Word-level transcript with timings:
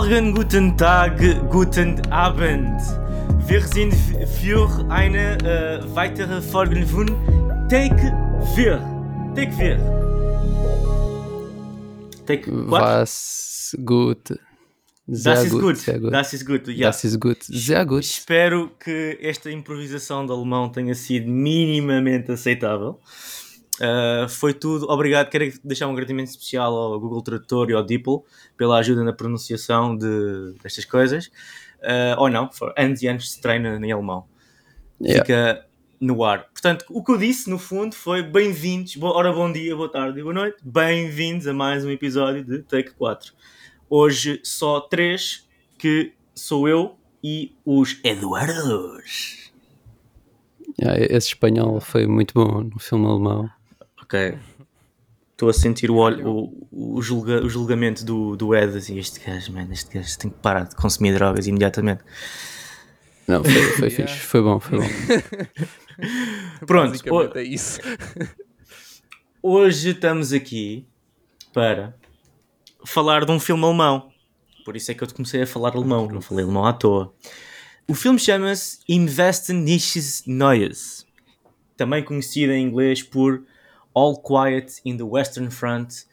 Morgen, 0.00 0.32
guten 0.32 0.76
Tag, 0.76 1.18
guten 1.50 2.00
Abend. 2.12 2.80
Wir 3.48 3.60
sind 3.62 3.92
für 4.40 4.68
eine 4.88 5.36
äh, 5.38 5.80
weitere 5.92 6.40
Folge 6.40 6.86
von 6.86 7.08
Take 7.68 8.14
4. 8.54 8.78
Take 9.34 9.52
4. 9.54 9.76
Take 12.26 12.48
what? 12.70 12.80
Was 12.80 13.76
gut. 13.84 14.38
Sehr 15.08 15.34
Das 15.34 15.44
ist 15.46 15.52
gut, 15.58 15.76
sehr 15.78 15.98
gut. 15.98 16.12
Das 16.12 16.32
ist 16.32 16.46
gut. 16.46 16.68
Ja. 16.68 16.86
Das 16.86 17.02
ist 17.02 17.18
gut. 17.18 17.42
Sehr 17.42 17.84
gut. 17.84 18.04
Espero 18.04 18.70
que 18.78 19.18
esta 19.20 19.50
improvisação 19.50 20.24
de 20.24 20.32
alemão 20.32 20.70
tenha 20.70 20.94
sido 20.94 21.28
minimamente 21.28 22.30
aceitável. 22.30 23.00
Uh, 23.80 24.28
foi 24.28 24.52
tudo. 24.52 24.86
Obrigado. 24.90 25.28
Quero 25.30 25.52
deixar 25.62 25.86
um 25.86 25.92
agradecimento 25.92 26.28
especial 26.30 26.74
ao 26.74 26.98
Google 27.00 27.22
Tradutor 27.22 27.70
e 27.70 27.74
ao 27.74 27.82
DeepL 27.82 28.18
pela 28.56 28.78
ajuda 28.78 29.04
na 29.04 29.12
pronunciação 29.12 29.96
de, 29.96 30.54
destas 30.62 30.84
coisas. 30.84 31.26
Uh, 31.78 32.18
ou 32.18 32.28
não, 32.28 32.50
anos 32.76 33.02
e 33.02 33.06
anos 33.08 33.30
se 33.32 33.40
treina 33.40 33.76
em 33.84 33.92
alemão. 33.92 34.24
Yeah. 35.00 35.24
Fica 35.24 35.66
no 36.00 36.24
ar. 36.24 36.48
Portanto, 36.50 36.84
o 36.90 37.02
que 37.04 37.12
eu 37.12 37.18
disse 37.18 37.48
no 37.48 37.58
fundo 37.58 37.94
foi 37.94 38.22
bem-vindos. 38.22 38.96
Bo- 38.96 39.12
Ora, 39.12 39.32
bom 39.32 39.50
dia, 39.50 39.76
boa 39.76 39.88
tarde 39.90 40.18
e 40.18 40.22
boa 40.22 40.34
noite. 40.34 40.56
Bem-vindos 40.62 41.46
a 41.46 41.52
mais 41.54 41.84
um 41.84 41.90
episódio 41.90 42.44
de 42.44 42.62
Take 42.62 42.90
4. 42.92 43.32
Hoje 43.88 44.40
só 44.42 44.80
três, 44.80 45.48
que 45.78 46.12
sou 46.34 46.68
eu 46.68 46.96
e 47.22 47.54
os 47.64 47.98
Eduardos. 48.04 49.52
Yeah, 50.80 51.00
esse 51.16 51.28
espanhol 51.28 51.80
foi 51.80 52.06
muito 52.06 52.34
bom 52.34 52.62
no 52.62 52.78
filme 52.78 53.06
alemão. 53.06 53.48
Ok. 54.08 54.38
Estou 55.32 55.48
a 55.50 55.52
sentir 55.52 55.90
o, 55.90 55.96
olho, 55.96 56.26
o, 56.28 56.68
o, 56.96 57.02
julga- 57.02 57.44
o 57.44 57.48
julgamento 57.48 58.04
do, 58.04 58.34
do 58.36 58.54
Ed, 58.56 58.76
assim, 58.76 58.98
este 58.98 59.20
gajo, 59.20 59.52
mano, 59.52 59.72
este 59.72 59.92
gajo 59.96 60.18
tem 60.18 60.30
que 60.30 60.38
parar 60.38 60.64
de 60.64 60.74
consumir 60.74 61.14
drogas 61.14 61.46
imediatamente. 61.46 62.02
Não, 63.26 63.44
foi, 63.44 63.52
foi 63.78 63.88
Yeah. 63.88 64.06
fixe. 64.12 64.26
Foi 64.26 64.42
bom, 64.42 64.58
foi 64.58 64.78
bom. 64.80 64.86
Pronto, 66.66 66.98
o- 67.14 67.38
é 67.38 67.42
isso. 67.44 67.78
Hoje 69.42 69.90
estamos 69.90 70.32
aqui 70.32 70.86
para 71.52 71.94
falar 72.84 73.24
de 73.24 73.30
um 73.30 73.38
filme 73.38 73.64
alemão. 73.64 74.10
Por 74.64 74.74
isso 74.76 74.90
é 74.90 74.94
que 74.94 75.04
eu 75.04 75.08
comecei 75.14 75.42
a 75.42 75.46
falar 75.46 75.74
alemão, 75.76 76.08
não 76.08 76.20
falei 76.20 76.44
alemão 76.44 76.64
à 76.66 76.72
toa. 76.72 77.14
O 77.86 77.94
filme 77.94 78.18
chama-se 78.18 78.78
Investen 78.88 79.56
Nichts 79.62 80.24
Neues, 80.26 81.06
também 81.76 82.02
conhecido 82.04 82.52
em 82.52 82.66
inglês 82.66 83.02
por 83.02 83.44
All 83.98 84.16
Quiet 84.22 84.80
in 84.84 84.96
the 84.96 85.02
Western 85.02 85.50
Front 85.50 86.04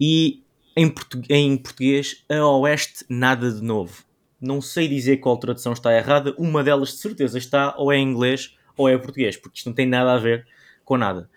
e 0.00 0.42
em, 0.76 0.88
portu- 0.88 1.22
em 1.28 1.56
português 1.56 2.24
A 2.28 2.44
Oeste 2.58 3.04
Nada 3.08 3.52
de 3.52 3.62
Novo. 3.62 4.02
Não 4.40 4.60
sei 4.60 4.88
dizer 4.88 5.18
qual 5.18 5.36
tradução 5.36 5.72
está 5.72 5.94
errada, 5.96 6.34
uma 6.38 6.64
delas 6.64 6.90
de 6.90 6.96
certeza 6.96 7.38
está 7.38 7.74
ou 7.76 7.92
é 7.92 7.96
em 7.96 8.08
inglês 8.10 8.56
ou 8.76 8.88
é 8.88 8.94
em 8.94 8.98
português, 8.98 9.36
porque 9.36 9.58
isto 9.58 9.66
não 9.66 9.74
tem 9.74 9.86
nada 9.86 10.12
a 10.14 10.18
ver 10.18 10.46
com 10.84 10.96
nada. 10.96 11.28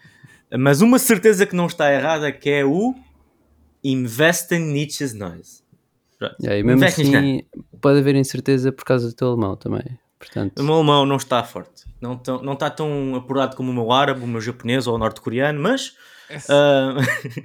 Mas 0.58 0.82
uma 0.82 0.98
certeza 0.98 1.46
que 1.46 1.56
não 1.56 1.68
está 1.68 1.92
errada 1.94 2.32
que 2.32 2.50
é 2.50 2.66
o 2.66 2.96
Investen 3.84 4.60
Nichts 4.60 5.14
Neues. 5.14 5.64
Pronto. 6.18 6.36
Yeah, 6.42 6.60
e 6.60 6.64
mesmo 6.64 6.84
assim, 6.84 7.44
pode 7.80 8.00
haver 8.00 8.16
incerteza 8.16 8.72
por 8.72 8.84
causa 8.84 9.08
do 9.08 9.14
teu 9.14 9.28
alemão 9.28 9.56
também. 9.56 9.84
Portanto, 10.20 10.60
O 10.60 10.64
meu 10.64 10.76
alemão 10.76 11.06
não 11.06 11.16
está 11.18 11.44
forte. 11.44 11.86
Não, 12.02 12.18
tão- 12.18 12.42
não 12.42 12.54
está 12.54 12.70
tão 12.70 13.16
apurado 13.16 13.56
como 13.56 13.72
o 13.72 13.74
meu 13.74 13.92
árabe, 13.92 14.24
o 14.24 14.28
meu 14.28 14.42
japonês 14.42 14.88
ou 14.88 14.96
o 14.96 14.98
norte-coreano, 14.98 15.62
mas. 15.62 15.94
ah, 16.50 16.96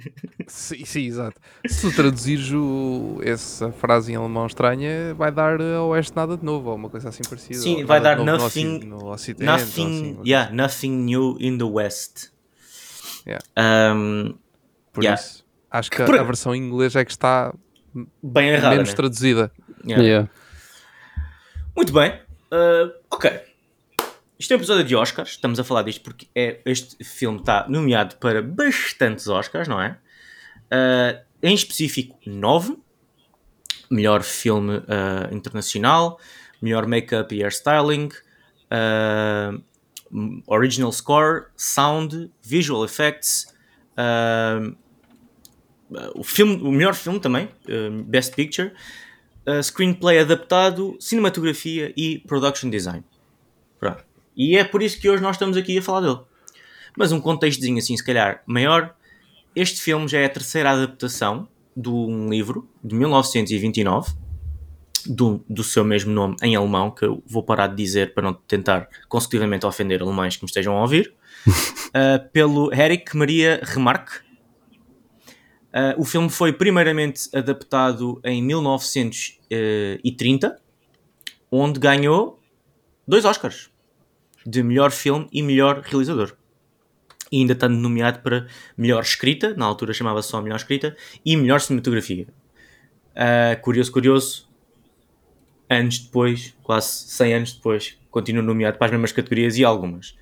Sim, 0.47 0.83
sim, 0.85 1.05
exato. 1.05 1.39
Se 1.67 1.81
tu 1.89 1.95
traduzires 1.95 2.51
o- 2.51 3.19
essa 3.23 3.71
frase 3.71 4.11
em 4.11 4.15
alemão 4.15 4.45
estranha, 4.47 5.13
vai 5.15 5.31
dar 5.31 5.61
a 5.61 5.83
oeste 5.83 6.15
nada 6.15 6.35
de 6.35 6.43
novo, 6.43 6.69
ou 6.69 6.75
uma 6.75 6.89
coisa 6.89 7.09
assim 7.09 7.23
parecida. 7.27 7.59
Sim, 7.59 7.83
vai 7.85 8.01
dar 8.01 8.17
nothing- 8.17 8.79
no 8.85 9.11
ocidente. 9.11 9.45
nothing, 9.45 10.15
assim, 10.15 10.19
yeah, 10.25 10.51
nothing 10.53 10.91
new 10.91 11.37
in 11.39 11.57
the 11.57 11.63
West. 11.63 12.29
Yeah. 13.25 13.43
Um, 13.95 14.35
Por 14.91 15.03
yeah. 15.03 15.19
isso, 15.21 15.45
acho 15.71 15.89
que 15.91 16.03
Por- 16.03 16.19
a 16.19 16.23
versão 16.23 16.53
em 16.53 16.59
inglês 16.67 16.95
é 16.95 17.05
que 17.05 17.11
está 17.11 17.53
bem 18.21 18.49
errado. 18.49 18.71
menos 18.73 18.89
né? 18.89 18.95
traduzida. 18.95 19.51
Yeah. 19.85 20.03
yeah. 20.03 20.29
Muito 21.75 21.93
bem. 21.93 22.19
Ah, 22.53 22.93
ok. 23.09 23.41
Isto 24.37 24.51
é 24.51 24.55
um 24.55 24.59
episódio 24.59 24.83
de 24.83 24.95
Oscars. 24.95 25.31
Estamos 25.31 25.59
a 25.59 25.63
falar 25.63 25.81
disto 25.81 26.03
porque 26.03 26.27
é, 26.35 26.59
este 26.65 27.03
filme 27.03 27.39
está 27.39 27.65
nomeado 27.67 28.15
para 28.17 28.43
bastantes 28.43 29.27
Oscars, 29.27 29.67
não 29.67 29.81
é? 29.81 29.97
Ah, 30.69 31.19
em 31.41 31.55
específico, 31.55 32.15
9. 32.27 32.77
Melhor 33.89 34.21
filme 34.21 34.83
ah, 34.87 35.29
internacional, 35.33 36.19
melhor 36.61 36.85
make-up 36.85 37.33
e 37.35 37.41
hairstyling, 37.41 38.09
m- 40.11 40.43
original 40.45 40.91
score, 40.91 41.47
sound, 41.57 42.31
visual 42.43 42.85
effects, 42.85 43.51
o, 46.15 46.23
filme, 46.23 46.55
o 46.63 46.71
melhor 46.71 46.95
filme 46.95 47.19
também, 47.19 47.49
Best 48.07 48.35
Picture, 48.35 48.73
uh, 49.47 49.61
screenplay 49.63 50.19
adaptado, 50.19 50.95
cinematografia 50.99 51.93
e 51.95 52.19
production 52.19 52.69
design. 52.69 53.03
Pronto. 53.79 54.03
E 54.35 54.57
é 54.57 54.63
por 54.63 54.81
isso 54.81 54.99
que 54.99 55.09
hoje 55.09 55.21
nós 55.21 55.35
estamos 55.35 55.57
aqui 55.57 55.77
a 55.77 55.81
falar 55.81 56.01
dele. 56.01 56.19
Mas 56.97 57.11
um 57.11 57.19
contextozinho 57.19 57.77
assim, 57.77 57.95
se 57.95 58.03
calhar, 58.03 58.41
maior. 58.45 58.95
Este 59.55 59.81
filme 59.81 60.07
já 60.07 60.19
é 60.19 60.25
a 60.25 60.29
terceira 60.29 60.71
adaptação 60.71 61.47
de 61.75 61.89
um 61.89 62.29
livro 62.29 62.67
de 62.83 62.95
1929, 62.95 64.13
do, 65.05 65.43
do 65.49 65.63
seu 65.63 65.83
mesmo 65.83 66.11
nome 66.11 66.35
em 66.41 66.55
alemão, 66.55 66.89
que 66.89 67.03
eu 67.03 67.21
vou 67.25 67.43
parar 67.43 67.67
de 67.67 67.75
dizer 67.75 68.13
para 68.13 68.23
não 68.23 68.33
tentar 68.33 68.87
consecutivamente 69.07 69.65
ofender 69.65 70.01
alemães 70.01 70.37
que 70.37 70.43
me 70.43 70.47
estejam 70.47 70.77
a 70.77 70.81
ouvir, 70.81 71.13
uh, 71.47 72.27
pelo 72.31 72.73
Eric 72.73 73.15
Maria 73.15 73.59
Remarque. 73.63 74.22
Uh, 75.73 75.99
o 75.99 76.05
filme 76.05 76.29
foi 76.29 76.53
primeiramente 76.53 77.27
adaptado 77.35 78.21
em 78.23 78.43
1930, 78.43 80.61
onde 81.51 81.79
ganhou 81.79 82.39
dois 83.07 83.25
Oscars 83.25 83.73
de 84.45 84.61
melhor 84.61 84.91
filme 84.91 85.27
e 85.31 85.41
melhor 85.41 85.81
realizador. 85.81 86.35
E 87.31 87.39
ainda 87.39 87.53
está 87.53 87.67
nomeado 87.67 88.19
para 88.19 88.45
melhor 88.77 89.01
escrita, 89.01 89.55
na 89.55 89.65
altura 89.65 89.93
chamava 89.93 90.21
só 90.21 90.39
melhor 90.41 90.57
escrita, 90.57 90.95
e 91.25 91.35
melhor 91.35 91.59
cinematografia. 91.59 92.27
Uh, 93.15 93.59
curioso, 93.61 93.91
curioso, 93.91 94.47
anos 95.69 95.97
depois, 95.97 96.55
quase 96.61 97.07
100 97.07 97.33
anos 97.33 97.53
depois, 97.53 97.97
continua 98.11 98.43
nomeado 98.43 98.77
para 98.77 98.87
as 98.87 98.91
mesmas 98.91 99.11
categorias 99.11 99.57
e 99.57 99.63
algumas. 99.63 100.15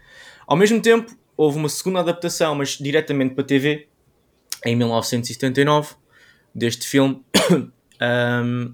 Ao 0.48 0.56
mesmo 0.56 0.82
tempo, 0.82 1.14
houve 1.36 1.58
uma 1.58 1.70
segunda 1.70 2.00
adaptação, 2.00 2.56
mas 2.56 2.78
diretamente 2.78 3.36
para 3.36 3.44
TV, 3.44 3.90
em 4.66 4.76
1979 4.76 5.96
deste 6.54 6.88
filme. 6.88 7.24
Um, 8.04 8.74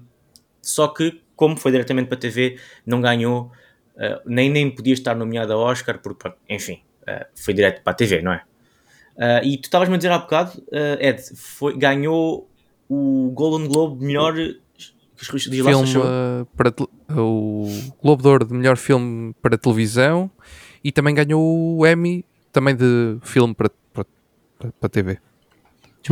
só 0.62 0.88
que, 0.88 1.20
como 1.36 1.54
foi 1.54 1.70
diretamente 1.70 2.08
para 2.08 2.16
a 2.16 2.20
TV, 2.20 2.58
não 2.86 2.98
ganhou, 2.98 3.52
uh, 3.96 4.20
nem, 4.24 4.48
nem 4.48 4.70
podia 4.70 4.94
estar 4.94 5.14
nomeado 5.14 5.52
a 5.52 5.56
Oscar, 5.56 5.98
porque, 5.98 6.32
enfim, 6.48 6.80
uh, 7.02 7.26
foi 7.34 7.52
direto 7.52 7.82
para 7.82 7.92
a 7.92 7.94
TV, 7.94 8.22
não 8.22 8.32
é? 8.32 8.42
Uh, 9.16 9.44
e 9.44 9.58
tu 9.58 9.64
estavas-me 9.64 9.96
a 9.96 9.98
dizer 9.98 10.10
há 10.10 10.18
bocado, 10.18 10.52
Ed, 10.98 11.22
foi, 11.36 11.76
ganhou 11.76 12.48
o 12.88 13.30
Golden 13.34 13.68
Globe 13.68 13.98
de 13.98 14.06
melhor. 14.06 14.32
Diz 14.34 15.64
lá, 15.64 15.72
se 15.74 15.92
filme 15.92 16.46
para 16.56 16.72
o 17.20 17.66
Globo 18.00 18.22
de 18.22 18.28
Ouro 18.28 18.46
de 18.46 18.54
melhor 18.54 18.76
filme 18.76 19.34
para 19.42 19.58
televisão 19.58 20.30
e 20.82 20.90
também 20.90 21.14
ganhou 21.14 21.42
o 21.42 21.86
Emmy 21.86 22.24
também 22.52 22.74
de 22.74 23.18
filme 23.22 23.54
para, 23.54 23.70
para, 23.92 24.06
para, 24.58 24.72
para 24.72 24.88
TV. 24.88 25.18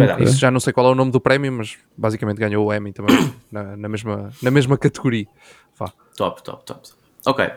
Espera, 0.04 0.22
Isso 0.22 0.38
já 0.38 0.50
não 0.50 0.60
sei 0.60 0.72
qual 0.72 0.86
é 0.86 0.90
o 0.90 0.94
nome 0.94 1.10
do 1.10 1.20
prémio, 1.20 1.52
mas 1.52 1.76
basicamente 1.96 2.38
ganhou 2.38 2.66
o 2.66 2.74
Emmy 2.74 2.92
também 2.92 3.16
na, 3.50 3.76
na 3.76 3.88
mesma, 3.88 4.30
na 4.42 4.50
mesma 4.50 4.76
categoria. 4.78 5.26
Vá. 5.78 5.92
Top, 6.16 6.42
top, 6.42 6.64
top. 6.64 6.88
Ok. 7.26 7.50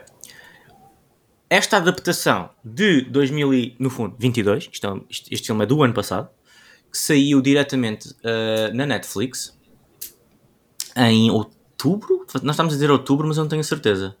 Esta 1.48 1.78
adaptação 1.78 2.50
de 2.64 3.02
2000 3.02 3.54
e, 3.54 3.76
no 3.78 3.90
fundo, 3.90 4.14
22, 4.18 4.68
isto 4.72 4.86
é, 4.86 5.00
este, 5.10 5.34
este 5.34 5.46
filme 5.48 5.64
é 5.64 5.66
do 5.66 5.82
ano 5.82 5.92
passado, 5.92 6.28
que 6.92 6.96
saiu 6.98 7.40
diretamente 7.42 8.08
uh, 8.10 8.74
na 8.74 8.86
Netflix 8.86 9.58
em 10.96 11.30
outubro? 11.30 12.24
Nós 12.42 12.54
estamos 12.54 12.72
a 12.72 12.76
dizer 12.76 12.90
outubro, 12.90 13.26
mas 13.26 13.36
eu 13.36 13.42
não 13.44 13.48
tenho 13.48 13.64
certeza. 13.64 14.16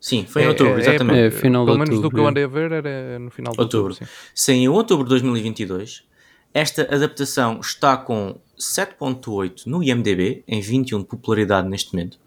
Sim, 0.00 0.26
foi 0.26 0.42
em 0.42 0.44
É- 0.46 0.48
outubro, 0.48 0.74
é- 0.74 0.80
exatamente. 0.80 1.18
É, 1.18 1.30
final 1.30 1.62
de 1.64 1.66
Pelo 1.68 1.78
menos 1.78 1.90
do 1.90 1.96
outubro, 1.96 2.16
que 2.16 2.20
eu 2.22 2.26
é. 2.26 2.30
andei 2.30 2.44
a 2.44 2.48
ver 2.48 2.72
era 2.72 3.18
no 3.18 3.30
final 3.30 3.52
de 3.52 3.60
Outubro. 3.60 3.88
outubro. 3.92 4.06
sim. 4.06 4.12
Saiu 4.34 4.58
em 4.58 4.68
outubro 4.68 5.04
de 5.04 5.10
2022. 5.10 6.04
Esta 6.52 6.82
adaptação 6.82 7.60
está 7.60 7.96
com 7.96 8.38
7.8 8.58 9.66
no 9.66 9.82
IMDB, 9.82 10.42
em 10.48 10.60
21 10.60 11.00
de 11.00 11.04
popularidade 11.06 11.68
neste 11.68 11.92
momento. 11.92 12.18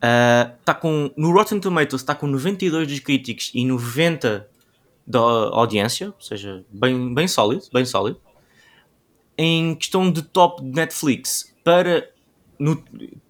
Ah, 0.00 0.52
está 0.60 0.74
com, 0.74 1.10
no 1.16 1.32
Rotten 1.32 1.60
Tomatoes 1.60 2.02
está 2.02 2.14
com 2.14 2.26
92 2.26 2.86
dos 2.88 3.00
críticos 3.00 3.50
e 3.54 3.64
90 3.64 4.48
da 5.06 5.18
audiência, 5.20 6.08
ou 6.08 6.20
seja, 6.20 6.64
bem, 6.70 7.14
bem 7.14 7.26
sólido, 7.26 7.62
bem 7.72 7.84
sólido. 7.84 8.20
Em 9.36 9.74
questão 9.74 10.10
de 10.10 10.22
top 10.22 10.62
de 10.62 10.70
Netflix, 10.70 11.54
para 11.64 12.08
no- 12.58 12.82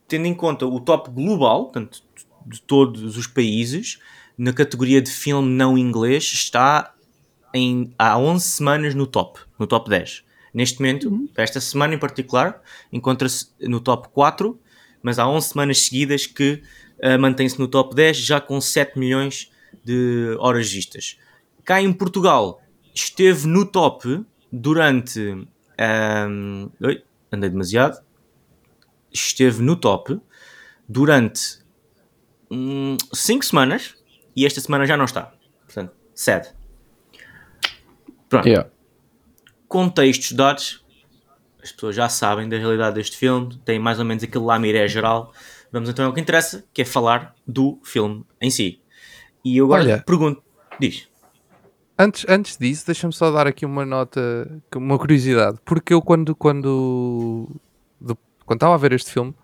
tendo 0.06 0.27
em 0.27 0.35
conta 0.35 0.67
o 0.67 0.81
top 0.81 1.11
global, 1.11 1.65
portanto, 1.65 2.03
de 2.47 2.61
todos 2.62 3.17
os 3.17 3.27
países, 3.27 3.99
na 4.37 4.53
categoria 4.53 5.03
de 5.03 5.11
filme 5.11 5.49
não 5.50 5.77
inglês, 5.77 6.25
está 6.25 6.95
em, 7.53 7.93
há 7.99 8.19
11 8.19 8.45
semanas 8.45 8.95
no 8.95 9.06
top, 9.06 9.41
no 9.59 9.67
top 9.67 9.89
10. 9.91 10.25
Neste 10.55 10.81
momento, 10.81 11.29
esta 11.37 11.61
semana 11.61 11.95
em 11.95 11.99
particular, 11.99 12.63
encontra-se 12.93 13.49
no 13.61 13.81
top 13.81 14.09
4, 14.09 14.59
mas 15.03 15.19
há 15.19 15.29
11 15.29 15.49
semanas 15.49 15.79
seguidas 15.83 16.27
que 16.27 16.63
ah, 17.03 17.19
mantém-se 17.19 17.59
no 17.59 17.69
top 17.69 17.95
10, 17.95 18.17
já 18.17 18.41
com 18.41 18.61
7 18.61 18.99
milhões 18.99 19.51
de 19.85 20.37
horas 20.39 20.71
vistas. 20.71 21.19
Cá 21.65 21.81
em 21.83 21.93
Portugal, 21.93 22.63
esteve 22.95 23.47
no 23.47 23.65
top 23.65 24.25
durante. 24.51 25.47
ahm, 25.79 26.69
oi, 26.83 27.03
andei 27.31 27.51
demasiado. 27.51 28.03
Esteve 29.13 29.63
no 29.63 29.77
top 29.77 30.21
durante 30.89 31.59
5 33.13 33.45
semanas 33.45 33.95
e 34.35 34.47
esta 34.47 34.61
semana 34.61 34.87
já 34.87 34.97
não 34.97 35.05
está. 35.05 35.33
Portanto, 35.67 35.93
sad. 36.15 36.55
Pronto 38.29 38.49
Yeah. 38.49 38.71
Contextos 39.69 40.32
dados, 40.32 40.85
as 41.62 41.70
pessoas 41.73 41.94
já 41.94 42.09
sabem 42.09 42.49
da 42.49 42.56
realidade 42.56 42.94
deste 42.94 43.17
filme, 43.17 43.59
tem 43.65 43.79
mais 43.79 43.99
ou 43.99 44.05
menos 44.05 44.25
aquele 44.25 44.44
lamiré 44.44 44.88
geral. 44.88 45.32
Vamos 45.70 45.88
então 45.88 46.06
ao 46.06 46.12
que 46.15 46.20
interessa, 46.20 46.65
que 46.73 46.82
é 46.82 46.85
falar 46.85 47.35
do 47.47 47.79
filme 47.85 48.25
em 48.41 48.50
si. 48.50 48.81
E 49.44 49.56
eu 49.59 49.67
agora 49.67 49.82
Olha. 49.82 50.03
pergunto, 50.05 50.43
diz. 50.81 51.06
Antes, 51.99 52.25
antes 52.29 52.56
disso, 52.56 52.87
deixa-me 52.87 53.12
só 53.12 53.31
dar 53.31 53.47
aqui 53.47 53.67
uma 53.67 53.85
nota, 53.85 54.20
uma 54.75 54.97
curiosidade, 54.99 55.59
porque 55.65 55.93
eu 55.93 56.00
quando 56.00 56.35
quando 56.35 57.49
do- 58.00 58.17
quando 58.47 58.56
estava 58.59 58.75
a 58.75 58.79
ver 58.79 58.93
este 58.93 59.11
filme 59.11 59.35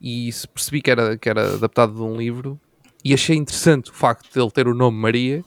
e 0.00 0.30
percebi 0.52 0.82
que 0.82 0.90
era, 0.90 1.16
que 1.16 1.28
era 1.28 1.54
adaptado 1.54 1.94
de 1.94 2.02
um 2.02 2.16
livro 2.16 2.58
e 3.04 3.14
achei 3.14 3.36
interessante 3.36 3.90
o 3.90 3.94
facto 3.94 4.32
de 4.32 4.40
ele 4.40 4.50
ter 4.50 4.66
o 4.66 4.74
nome 4.74 4.98
Maria 4.98 5.44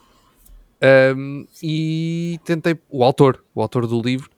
ahm, 0.83 1.45
e 1.63 2.39
tentei, 2.43 2.77
o 2.89 3.03
autor, 3.03 3.43
o 3.55 3.61
autor 3.61 3.87
do 3.87 4.01
livro, 4.01 4.29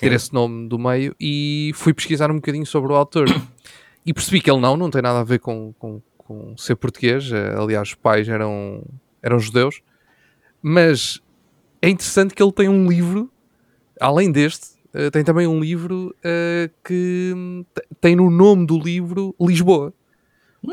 ter 0.00 0.10
esse 0.12 0.32
nome 0.34 0.68
do 0.68 0.78
meio 0.78 1.14
e 1.20 1.70
fui 1.74 1.94
pesquisar 1.94 2.30
um 2.30 2.36
bocadinho 2.36 2.66
sobre 2.66 2.92
o 2.92 2.96
autor 2.96 3.26
e 4.04 4.12
percebi 4.12 4.40
que 4.40 4.50
ele 4.50 4.60
não, 4.60 4.76
não 4.76 4.90
tem 4.90 5.00
nada 5.02 5.20
a 5.20 5.24
ver 5.24 5.38
com, 5.38 5.72
com, 5.78 6.00
com 6.18 6.56
ser 6.56 6.74
português, 6.76 7.30
eh, 7.30 7.54
aliás 7.56 7.88
os 7.90 7.94
pais 7.94 8.28
eram, 8.28 8.82
eram 9.22 9.38
judeus, 9.38 9.80
mas 10.60 11.20
é 11.80 11.88
interessante 11.88 12.34
que 12.34 12.42
ele 12.42 12.52
tem 12.52 12.68
um 12.68 12.88
livro, 12.88 13.30
além 14.00 14.32
deste, 14.32 14.68
eh, 14.94 15.10
tem 15.10 15.22
também 15.22 15.46
um 15.46 15.60
livro 15.60 16.14
eh, 16.24 16.70
que 16.84 17.32
hum, 17.36 17.64
te- 17.74 17.86
tem 18.00 18.16
no 18.16 18.30
nome 18.30 18.66
do 18.66 18.78
livro 18.78 19.34
Lisboa. 19.40 19.92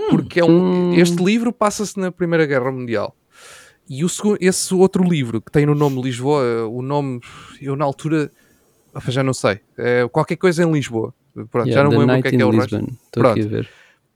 Porque 0.09 0.39
é 0.39 0.45
um, 0.45 0.91
Hum. 0.91 0.93
este 0.93 1.21
livro 1.23 1.51
passa-se 1.51 1.99
na 1.99 2.11
Primeira 2.11 2.45
Guerra 2.45 2.71
Mundial. 2.71 3.15
E 3.89 4.05
o 4.05 4.09
esse 4.39 4.73
outro 4.75 5.03
livro 5.03 5.41
que 5.41 5.51
tem 5.51 5.65
no 5.65 5.73
nome 5.73 6.01
Lisboa, 6.01 6.67
o 6.67 6.81
nome, 6.81 7.19
eu 7.59 7.75
na 7.75 7.85
altura, 7.85 8.31
já 9.07 9.23
não 9.23 9.33
sei, 9.33 9.59
é 9.77 10.07
qualquer 10.07 10.35
coisa 10.35 10.63
em 10.63 10.71
Lisboa. 10.71 11.13
Pronto, 11.33 11.67
já 11.69 11.81
Yeah, 11.81 11.83
não 11.83 11.89
The 11.89 11.95
me 11.97 11.99
lembro 12.01 12.19
o 12.19 12.21
que 12.21 12.27
é 12.27 12.31
que 12.31 12.41
é 12.41 12.45
o 12.45 12.51
resto. 12.51 12.75
Lisbon. 12.75 12.93
Estou 13.05 13.23
aqui 13.25 13.39
a 13.39 13.43
Pronto. 13.43 13.49
ver. 13.49 13.69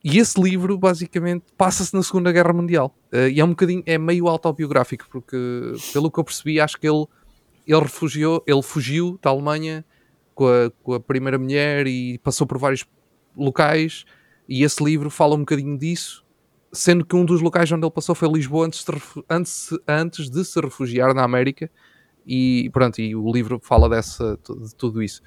E 0.04 0.20
esse 0.20 0.40
livro, 0.42 0.78
basicamente, 0.78 1.46
passa-se 1.58 1.94
na 1.94 2.04
Segunda 2.04 2.32
Guerra 2.32 2.52
Mundial. 2.52 2.94
Eh, 3.12 3.30
e 3.30 3.40
é 3.40 3.46
um 3.46 3.50
bocadinho, 3.50 3.82
é 3.86 3.98
meio 3.98 4.28
autobiográfico, 4.28 5.06
porque, 5.10 5.38
pelo 5.94 6.12
que 6.12 6.20
eu 6.20 6.24
percebi, 6.26 6.60
acho 6.60 6.78
que 6.78 6.88
ele, 6.88 7.06
ele 7.66 7.80
refugiou, 7.82 8.44
ele 8.46 8.62
fugiu 8.62 9.18
da 9.22 9.30
Alemanha 9.30 9.86
com 10.36 10.48
a, 10.48 10.72
com 10.84 10.94
a 10.96 11.00
primeira 11.00 11.40
mulher 11.40 11.88
e 11.88 12.18
passou 12.18 12.46
por 12.46 12.58
vários 12.58 12.86
locais. 13.36 14.04
E 14.48 14.64
esse 14.64 14.84
livro 14.84 15.10
fala 15.10 15.36
um 15.36 15.40
bocadinho 15.40 15.78
disso, 15.78 16.23
sendo 16.74 17.06
que 17.06 17.16
um 17.16 17.24
dos 17.24 17.40
locais 17.42 17.72
onde 17.72 17.86
ele 17.86 17.92
passou 17.92 18.16
foi 18.16 18.28
Lisboa 18.30 18.66
antes 18.68 18.84
de, 18.84 18.92
antes, 19.30 19.70
antes 19.88 20.30
de 20.30 20.44
se 20.44 20.60
refugiar 20.60 21.14
na 21.14 21.24
América. 21.24 21.70
E 22.26 22.70
pronto, 22.74 23.00
e 23.02 23.16
o 23.16 23.32
livro 23.32 23.60
fala 23.62 23.88
dessa, 23.90 24.38
de 24.62 24.76
tudo 24.76 25.04
isso. 25.04 25.22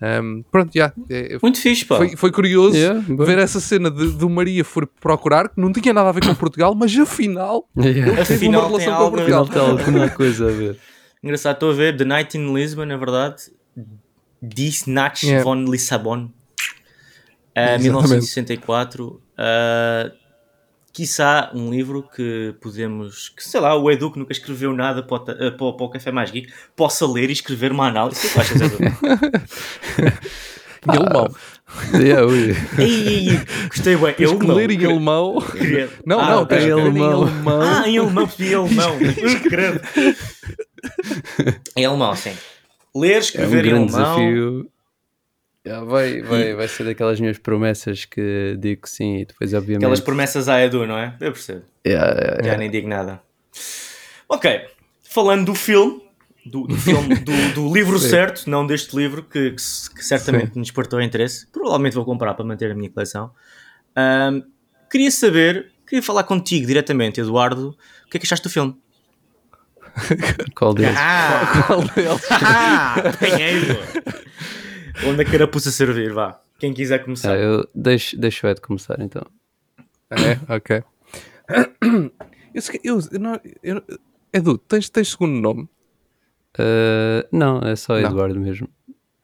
Ahm, 0.00 0.42
pronto, 0.50 0.70
já. 0.74 0.92
é- 1.08 1.38
Muito 1.42 1.58
fixe, 1.60 1.84
pá. 1.84 1.96
foi, 1.96 2.16
foi 2.16 2.32
curioso 2.32 2.76
Yeah, 2.76 3.00
ver 3.24 3.38
essa 3.38 3.60
cena 3.60 3.88
de, 3.90 4.10
do 4.12 4.28
Maria 4.28 4.64
for 4.64 4.86
procurar, 4.86 5.48
que 5.48 5.60
não 5.60 5.72
tinha 5.72 5.94
nada 5.94 6.08
a 6.08 6.12
ver 6.12 6.24
com 6.26 6.34
Portugal, 6.34 6.74
mas 6.74 6.96
afinal 6.98 7.68
Yeah. 7.76 8.24
teve 8.24 8.48
uma 8.48 8.58
Afinal, 8.58 8.60
tem 8.62 8.70
relação 8.70 8.96
com 8.96 9.02
algo- 9.02 9.16
Portugal. 9.16 9.42
Afinal 9.44 9.76
tem 9.76 9.84
alguma 9.86 10.08
coisa 10.10 10.48
a 10.48 10.50
ver. 10.52 10.76
Engraçado, 11.22 11.54
estou 11.54 11.70
a 11.70 11.74
ver 11.74 11.96
The 11.96 12.04
Night 12.04 12.36
in 12.36 12.52
Lisbon, 12.52 12.84
na 12.86 12.96
verdade. 12.96 13.42
Die 14.42 14.72
Nacht 14.88 15.24
Yeah. 15.24 15.44
von 15.44 15.64
Lissabon. 15.64 16.24
Uh, 16.24 17.76
Exatamente. 17.78 17.82
1964. 17.84 19.04
Uh, 19.38 20.21
quiçá 20.92 21.50
um 21.54 21.70
livro 21.70 22.02
que 22.14 22.54
podemos, 22.60 23.30
que 23.30 23.42
sei 23.42 23.60
lá, 23.60 23.74
o 23.74 23.90
Edu 23.90 24.10
que 24.12 24.18
nunca 24.18 24.32
escreveu 24.32 24.72
nada 24.74 25.02
para 25.02 25.16
o, 25.16 25.20
uh, 25.48 25.56
para 25.56 25.66
o- 25.66 25.72
para 25.76 25.86
o 25.86 25.90
Café 25.90 26.12
Mais 26.12 26.30
Geek, 26.30 26.52
possa 26.76 27.06
ler 27.06 27.30
e 27.30 27.32
escrever 27.32 27.72
uma 27.72 27.86
análise. 27.88 28.26
O 28.26 28.30
que 28.30 28.38
é 28.38 28.40
achas, 28.42 28.60
Edu? 28.60 28.76
Em 30.92 30.96
alemão. 30.96 31.28
Yeah, 31.94 32.26
ei, 32.78 33.28
gostei 33.68 33.96
bem. 33.96 34.08
Eu 34.08 34.14
Tens 34.14 34.32
que 34.40 34.46
não. 34.46 34.54
ler 34.56 34.70
em 34.72 34.84
alemão. 34.84 35.42
Não, 36.04 36.20
Ah, 36.20 36.30
não, 36.32 36.44
tens 36.46 36.64
que 36.64 36.74
ler 36.74 36.82
em 36.96 37.02
alemão. 37.02 37.62
Ah, 37.62 37.88
em 37.88 37.98
alemão, 37.98 38.26
percebi 38.26 38.50
em 38.50 38.54
alemão. 38.56 38.98
Credo. 39.48 39.80
em 41.76 41.84
alemão, 41.86 42.14
sim. 42.16 42.32
Ler, 42.94 43.12
É 43.12 43.16
um 43.16 43.20
escrever 43.20 43.64
em 43.64 43.68
grande 43.70 43.94
alemão. 43.94 44.16
desafio. 44.16 44.71
Yeah, 45.66 45.84
vai, 45.84 46.20
vai, 46.22 46.54
vai 46.56 46.68
ser 46.68 46.84
daquelas 46.84 47.20
minhas 47.20 47.38
promessas 47.38 48.04
que 48.04 48.56
digo 48.58 48.82
que 48.82 48.90
sim 48.90 49.18
e 49.18 49.24
depois 49.24 49.54
obviamente. 49.54 49.84
Aquelas 49.84 50.00
promessas 50.00 50.48
à 50.48 50.60
Edu, 50.62 50.86
não 50.86 50.98
é? 50.98 51.14
Eu 51.20 51.32
percebo. 51.32 51.62
Yeah, 51.86 52.12
yeah, 52.18 52.44
Já 52.44 52.56
nem 52.56 52.70
digo 52.70 52.88
nada. 52.88 53.22
Ok, 54.28 54.66
falando 55.02 55.46
do 55.46 55.54
filme, 55.54 56.02
do, 56.44 56.66
do 56.66 56.76
filme, 56.76 57.14
do, 57.22 57.54
do 57.54 57.72
livro 57.72 57.98
Sim. 57.98 58.08
certo, 58.08 58.50
não 58.50 58.66
deste 58.66 58.96
livro, 58.96 59.22
que, 59.22 59.50
que 59.50 59.56
que 59.56 60.04
certamente 60.04 60.56
nos 60.56 60.68
despertou 60.68 61.00
interesse. 61.00 61.46
Provavelmente 61.52 61.94
vou 61.94 62.04
comprar 62.04 62.34
para 62.34 62.44
manter 62.44 62.70
a 62.70 62.74
minha 62.74 62.90
coleção. 62.90 63.30
Ahm, 63.94 64.42
queria 64.90 65.10
saber, 65.10 65.70
queria 65.86 66.02
falar 66.02 66.24
contigo 66.24 66.66
diretamente, 66.66 67.20
Eduardo, 67.20 67.76
o 68.06 68.10
que 68.10 68.16
é 68.16 68.20
que 68.20 68.26
achaste 68.26 68.48
do 68.48 68.50
filme? 68.50 68.76
Qual 70.56 70.74
deles? 70.74 70.96
Ah! 70.98 71.64
Qual 71.66 71.82
deles? 71.82 72.26
ah! 72.30 72.94
Onde 75.06 75.22
a 75.22 75.24
carapuça 75.24 75.70
servir, 75.70 76.12
vá. 76.12 76.40
Quem 76.58 76.72
quiser 76.72 77.02
começar. 77.04 77.32
Ah, 77.32 77.38
eu 77.38 77.68
deixo, 77.74 78.16
deixo 78.18 78.46
o 78.46 78.50
Ed 78.50 78.60
começar 78.60 79.00
então. 79.00 79.22
É, 80.10 80.54
ok. 80.54 80.82
Eu, 82.54 82.62
eu, 82.84 83.00
eu 83.12 83.18
não- 83.20 83.40
eu- 83.62 83.82
Edu, 84.32 84.56
tens, 84.58 84.88
tens 84.88 85.10
segundo 85.10 85.40
nome? 85.40 85.62
Uh, 86.58 87.26
não, 87.32 87.60
é 87.60 87.74
só 87.76 87.98
Não. 87.98 88.08
Eduardo 88.10 88.38
mesmo. 88.38 88.68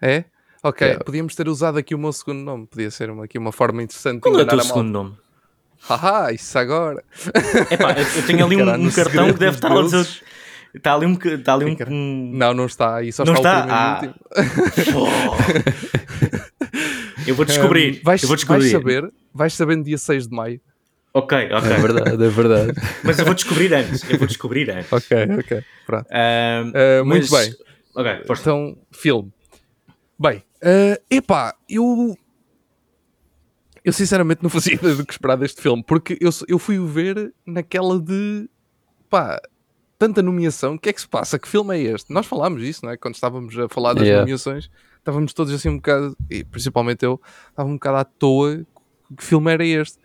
É? 0.00 0.24
Ok, 0.62 0.86
Yeah. 0.86 1.04
podíamos 1.04 1.34
ter 1.34 1.48
usado 1.48 1.78
aqui 1.78 1.94
o 1.94 1.98
meu 1.98 2.12
segundo 2.12 2.40
nome. 2.40 2.66
Podia 2.66 2.90
ser 2.90 3.10
uma, 3.10 3.24
aqui 3.24 3.38
uma 3.38 3.52
forma 3.52 3.82
interessante 3.82 4.20
Qual 4.20 4.38
é 4.38 4.42
o 4.42 4.46
teu 4.46 4.60
segundo 4.60 4.90
nome? 4.90 5.16
Haha, 5.80 6.32
isso 6.32 6.58
agora. 6.58 7.04
Epá, 7.70 7.92
eu, 7.92 8.04
eu 8.20 8.26
tenho 8.26 8.44
ali 8.44 8.56
um, 8.56 8.58
Caralho, 8.58 8.82
um 8.82 8.90
cartão 8.90 9.26
que 9.32 9.38
deve 9.38 9.46
dos 9.46 9.54
estar 9.56 9.72
a 9.72 9.82
dizer. 9.82 10.22
Está 10.74 10.94
ali 10.94 11.06
um. 11.06 11.12
Está 11.14 11.54
ali 11.54 11.64
um, 11.64 11.76
um- 11.92 12.30
Não, 12.34 12.54
não 12.54 12.66
está 12.66 12.96
aí, 12.96 13.12
só 13.12 13.24
Não 13.24 13.34
está, 13.34 13.60
está? 13.60 13.96
o 13.96 14.04
primeiro 14.04 14.14
e 14.76 14.94
último. 14.94 15.36
Eu 17.26 17.34
vou 17.34 17.44
descobrir. 17.44 17.98
Um, 18.00 18.04
vais, 18.04 18.22
eu 18.22 18.28
vou 18.28 18.36
descobrir. 18.36 18.60
vais 18.60 18.72
saber, 18.72 19.12
vais 19.34 19.52
saber 19.52 19.76
no 19.76 19.84
dia 19.84 19.98
6 19.98 20.28
de 20.28 20.34
maio. 20.34 20.60
Ok, 21.12 21.36
ok. 21.52 21.72
É 21.72 21.76
verdade, 21.78 22.24
é 22.24 22.28
verdade. 22.28 22.72
Mas 23.04 23.18
eu 23.18 23.24
vou 23.24 23.34
descobrir 23.34 23.74
antes. 23.74 24.08
Eu 24.08 24.18
vou 24.18 24.26
descobrir 24.26 24.70
antes. 24.70 24.90
Ok, 24.92 25.16
ok. 25.38 25.64
Pronto. 25.86 26.06
Ahm, 26.10 26.68
Uh, 26.70 27.04
muito 27.04 27.30
mas- 27.30 27.48
bem. 27.48 27.56
Ok, 27.94 28.24
força. 28.26 28.42
Então, 28.42 28.78
filme. 28.92 29.32
Bem, 30.18 30.38
uh, 30.62 31.02
epá, 31.10 31.54
eu. 31.68 32.16
Eu 33.84 33.92
sinceramente 33.92 34.42
não 34.42 34.50
fazia 34.50 34.74
ideia 34.76 34.94
do 34.94 35.04
que 35.04 35.12
esperar 35.12 35.36
deste 35.36 35.60
filme, 35.60 35.82
porque 35.86 36.16
eu, 36.20 36.30
eu 36.46 36.58
fui 36.58 36.78
o 36.78 36.86
ver 36.86 37.32
naquela 37.46 37.98
de. 38.00 38.48
pá, 39.10 39.40
tanta 39.98 40.22
nomeação, 40.22 40.74
o 40.74 40.78
que 40.78 40.88
é 40.88 40.92
que 40.92 41.00
se 41.00 41.08
passa? 41.08 41.38
Que 41.38 41.48
filme 41.48 41.76
é 41.76 41.82
este? 41.92 42.12
Nós 42.12 42.26
falámos 42.26 42.62
isso, 42.62 42.84
não 42.84 42.92
é? 42.92 42.96
Quando 42.96 43.14
estávamos 43.14 43.58
a 43.58 43.68
falar 43.68 43.94
das 43.94 44.04
Yeah. 44.04 44.20
nomeações, 44.20 44.70
estávamos 44.98 45.32
todos 45.32 45.52
assim 45.52 45.68
um 45.68 45.76
bocado, 45.76 46.16
e 46.30 46.44
principalmente 46.44 47.04
eu, 47.04 47.20
estava 47.50 47.68
um 47.68 47.74
bocado 47.74 47.96
à 47.96 48.04
toa 48.04 48.64
que 49.16 49.24
filme 49.24 49.52
era 49.52 49.64
este. 49.64 49.98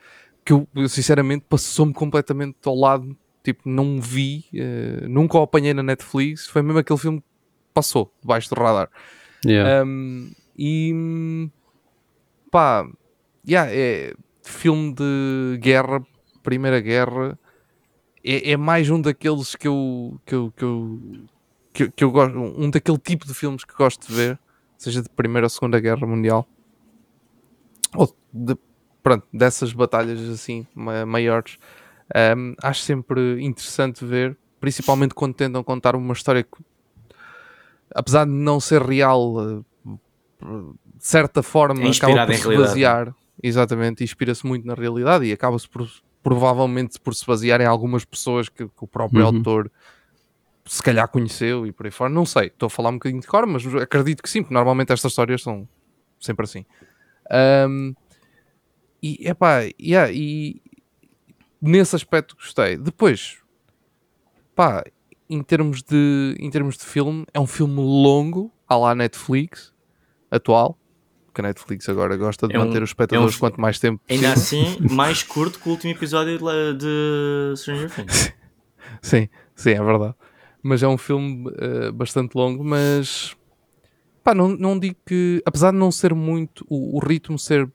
Que 0.43 0.53
eu, 0.53 0.67
sinceramente 0.89 1.45
passou-me 1.47 1.93
completamente 1.93 2.57
ao 2.65 2.75
lado, 2.75 3.15
tipo, 3.43 3.69
não 3.69 4.01
vi, 4.01 4.45
eh, 4.53 5.05
nunca 5.07 5.37
o 5.37 5.41
apanhei 5.41 5.73
na 5.73 5.83
Netflix, 5.83 6.47
foi 6.47 6.61
mesmo 6.61 6.79
aquele 6.79 6.99
filme 6.99 7.19
que 7.21 7.27
passou 7.73 8.13
debaixo 8.21 8.53
do 8.53 8.59
radar. 8.59 8.89
Yeah. 9.45 9.85
Um, 9.85 10.31
e 10.57 11.49
pá, 12.51 12.85
yeah, 13.47 13.71
é 13.71 14.13
filme 14.41 14.93
de 14.93 15.57
guerra, 15.59 16.05
Primeira 16.41 16.79
Guerra. 16.79 17.37
É, 18.23 18.51
é 18.51 18.57
mais 18.57 18.89
um 18.89 19.01
daqueles 19.01 19.55
que 19.55 19.67
eu 19.67 20.19
que 20.25 20.33
eu, 20.35 20.53
que 20.55 20.63
eu, 20.63 20.99
que, 21.73 21.83
eu- 21.83 21.91
que 21.91 22.03
eu 22.03 22.11
gosto, 22.11 22.37
um 22.37 22.69
daquele 22.69 22.97
tipo 22.97 23.25
de 23.25 23.33
filmes 23.33 23.63
que 23.65 23.73
gosto 23.75 24.07
de 24.07 24.13
ver, 24.13 24.39
seja 24.77 25.01
de 25.01 25.09
Primeira 25.09 25.45
ou 25.45 25.49
Segunda 25.49 25.79
Guerra 25.79 26.07
Mundial, 26.07 26.47
ou 27.95 28.15
de 28.31 28.55
pronto, 29.01 29.27
dessas 29.33 29.73
batalhas 29.73 30.21
assim 30.29 30.65
ma- 30.73 31.05
maiores, 31.05 31.57
um, 32.37 32.53
acho 32.61 32.81
sempre 32.81 33.43
interessante 33.43 34.05
ver, 34.05 34.37
principalmente 34.59 35.13
quando 35.13 35.33
tentam 35.33 35.63
contar 35.63 35.95
uma 35.95 36.13
história 36.13 36.43
que, 36.43 36.63
apesar 37.93 38.25
de 38.25 38.31
não 38.31 38.59
ser 38.59 38.81
real, 38.81 39.63
de 40.41 41.05
certa 41.05 41.43
forma, 41.43 41.81
É 41.87 41.91
acaba 41.91 42.25
por 42.25 42.33
se 42.33 42.41
realidade. 42.43 42.69
basear, 42.69 43.15
exatamente, 43.41 44.03
inspira-se 44.03 44.45
muito 44.45 44.65
na 44.65 44.73
realidade 44.75 45.25
e 45.25 45.33
acaba-se 45.33 45.67
por, 45.67 45.85
provavelmente 46.23 46.99
por 46.99 47.13
se 47.13 47.25
basear 47.25 47.59
em 47.61 47.65
algumas 47.65 48.05
pessoas 48.05 48.47
que, 48.49 48.65
que 48.65 48.83
o 48.83 48.87
próprio 48.87 49.21
Uhum. 49.21 49.37
autor 49.37 49.71
se 50.65 50.81
calhar 50.81 51.07
conheceu 51.09 51.67
e 51.67 51.73
por 51.73 51.85
aí 51.85 51.91
fora, 51.91 52.09
não 52.09 52.25
sei, 52.25 52.47
estou 52.47 52.67
a 52.67 52.69
falar 52.69 52.89
um 52.89 52.93
bocadinho 52.93 53.19
de 53.19 53.27
cor, 53.27 53.45
mas 53.45 53.65
acredito 53.75 54.23
que 54.23 54.29
sim, 54.29 54.41
porque 54.41 54.53
normalmente 54.53 54.93
estas 54.93 55.11
histórias 55.11 55.41
são 55.43 55.67
sempre 56.19 56.45
assim. 56.45 56.65
Um, 57.69 57.93
e 59.01 59.27
epá, 59.27 59.63
yeah, 59.79 60.09
e 60.09 60.61
nesse 61.61 61.95
aspecto 61.95 62.35
gostei. 62.37 62.77
Depois, 62.77 63.39
pá, 64.55 64.83
em 65.29 65.43
termos 65.43 65.83
de, 65.83 66.35
em 66.39 66.49
termos 66.49 66.77
de 66.77 66.85
filme, 66.85 67.25
é 67.33 67.39
um 67.39 67.47
filme 67.47 67.75
longo, 67.75 68.49
à 68.67 68.77
lá 68.77 68.95
Netflix, 68.95 69.73
atual, 70.31 70.77
que 71.33 71.41
a 71.41 71.43
Netflix 71.43 71.87
agora 71.89 72.15
gosta 72.17 72.47
de 72.47 72.55
É 72.55 72.59
um- 72.59 72.65
manter 72.65 72.81
os 72.83 72.89
espectadores 72.89 73.33
é 73.33 73.37
um- 73.37 73.39
quanto 73.39 73.59
mais 73.59 73.79
tempo 73.79 74.01
Ainda 74.09 74.33
assim, 74.33 74.77
mais 74.91 75.23
curto 75.23 75.59
que 75.59 75.67
o 75.67 75.71
último 75.71 75.91
episódio 75.91 76.37
de, 76.77 77.53
Stranger 77.57 77.89
Things. 77.89 78.33
Sim, 79.01 79.27
sim, 79.55 79.71
é 79.71 79.83
verdade. 79.83 80.13
Mas 80.61 80.81
é 80.83 80.87
um 80.87 80.97
filme 80.97 81.51
eh, 81.57 81.91
bastante 81.91 82.35
longo, 82.35 82.63
mas 82.63 83.35
pá, 84.23 84.33
não, 84.33 84.49
não 84.49 84.77
digo 84.79 84.95
que, 85.05 85.41
apesar 85.45 85.71
de 85.71 85.77
não 85.77 85.91
ser 85.91 86.13
muito, 86.13 86.65
o, 86.69 86.97
o 86.97 86.99
ritmo 87.05 87.37
ser 87.39 87.69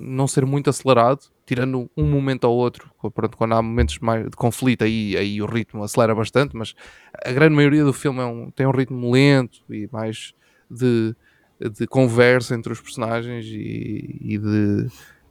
não 0.00 0.26
ser 0.26 0.46
muito 0.46 0.70
acelerado, 0.70 1.20
tirando 1.44 1.90
um 1.94 2.04
momento 2.08 2.46
ao 2.46 2.54
outro, 2.54 2.90
pronto, 3.14 3.36
quando 3.36 3.52
há 3.52 3.60
momentos 3.60 3.98
mais 3.98 4.24
de 4.24 4.30
conflito 4.34 4.82
aí, 4.82 5.14
aí 5.14 5.42
o 5.42 5.46
ritmo 5.46 5.82
acelera 5.84 6.14
bastante, 6.14 6.56
mas 6.56 6.74
a 7.22 7.30
grande 7.32 7.54
maioria 7.54 7.84
do 7.84 7.92
filme 7.92 8.20
é 8.20 8.24
um- 8.24 8.50
tem 8.50 8.66
um 8.66 8.70
ritmo 8.70 9.12
lento 9.12 9.58
e 9.68 9.86
mais 9.92 10.32
de, 10.70 11.14
de 11.60 11.86
conversa 11.86 12.54
entre 12.54 12.72
os 12.72 12.80
personagens 12.80 13.46
e, 13.46 14.18
e 14.20 14.38
de 14.38 14.86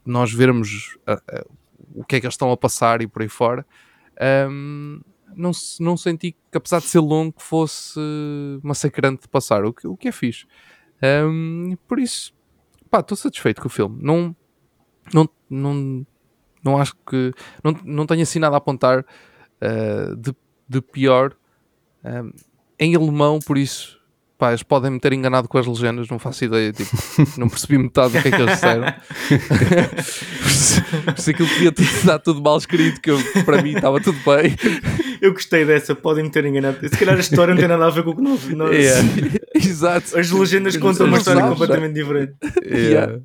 nós 0.06 0.32
vermos 0.34 0.98
a- 1.06 1.13
a- 1.13 1.46
o 1.94 2.03
que 2.03 2.15
é 2.15 2.20
que 2.20 2.25
eles 2.25 2.34
estão 2.34 2.51
a 2.51 2.58
passar 2.58 3.01
e 3.01 3.08
por 3.08 3.22
aí 3.22 3.30
fora. 3.30 3.65
Ahm, 4.20 5.01
não, 5.36 5.51
não 5.80 5.98
senti 5.98 6.32
que, 6.51 6.58
apesar 6.58 6.80
de 6.80 6.86
ser 6.86 7.00
longo, 7.00 7.36
fosse 7.39 8.00
massacrante 8.62 9.24
de 9.24 9.27
passar, 9.27 9.65
o 9.65 9.74
que, 9.74 9.88
o 9.88 9.98
que 9.98 10.08
é 10.08 10.12
fixe. 10.12 10.46
Ahm, 11.01 11.75
por 11.88 12.00
isso, 12.00 12.34
pá, 12.89 13.00
estou 13.00 13.18
satisfeito 13.18 13.62
com 13.62 13.68
o 13.68 13.72
filme. 13.72 14.00
Não, 14.01 14.36
não, 15.13 15.30
não, 15.50 16.06
não 16.63 16.77
acho 16.77 16.96
que. 17.08 17.34
Não, 17.63 17.72
não 17.84 18.06
tenho 18.06 18.22
assim 18.24 18.39
nada 18.39 18.56
a 18.56 18.58
apontar 18.60 19.06
ah, 19.62 20.15
de, 20.18 20.34
de 20.68 20.82
pior. 20.82 21.36
Ahm, 22.03 22.32
em 22.80 22.96
alemão, 22.96 23.39
por 23.39 23.58
isso, 23.58 24.00
pá, 24.44 24.50
eles 24.50 24.62
podem 24.62 24.92
me 24.92 25.00
ter 25.00 25.14
enganado 25.14 25.48
com 25.48 25.58
as 25.58 25.66
legendas, 25.66 26.10
não 26.10 26.20
faço 26.20 26.44
ideia, 26.44 26.74
tipo, 26.74 26.92
não 27.40 27.48
percebi 27.48 27.78
metade 27.78 28.12
do 28.12 28.22
que 28.22 28.28
é 28.28 28.32
que 28.32 28.42
eles 28.42 28.56
disseram. 28.56 28.84
por 31.06 31.14
isso, 31.18 31.30
aquilo 31.30 31.48
podia 31.48 31.74
estar 31.80 32.20
tudo 32.20 32.42
mal 32.42 32.58
escrito, 32.58 33.00
que 33.00 33.10
eu, 33.10 33.18
para 33.46 33.62
mim 33.62 33.74
estava 33.74 34.02
tudo 34.02 34.20
bem. 34.26 34.54
Eu 35.22 35.32
gostei 35.32 35.64
dessa, 35.64 35.96
podem-me 35.96 36.30
ter 36.30 36.44
enganado. 36.46 36.78
Se 36.82 36.90
calhar 36.98 37.16
a 37.16 37.20
história 37.22 37.54
não 37.54 37.60
tem 37.62 37.70
nada 37.70 37.86
a 37.86 37.90
ver 37.90 38.04
com 38.04 38.10
o 38.10 38.16
que 38.18 38.22
nós. 38.22 38.46
nós- 38.50 38.76
Yeah. 38.76 39.02
Exato. 39.56 40.20
As 40.20 40.30
legendas 40.30 40.76
contam 40.76 41.08
uma 41.08 41.20
história 41.20 41.40
sabes? 41.42 41.58
completamente 41.58 41.94
diferente. 41.94 42.34
Yeah. 42.66 43.20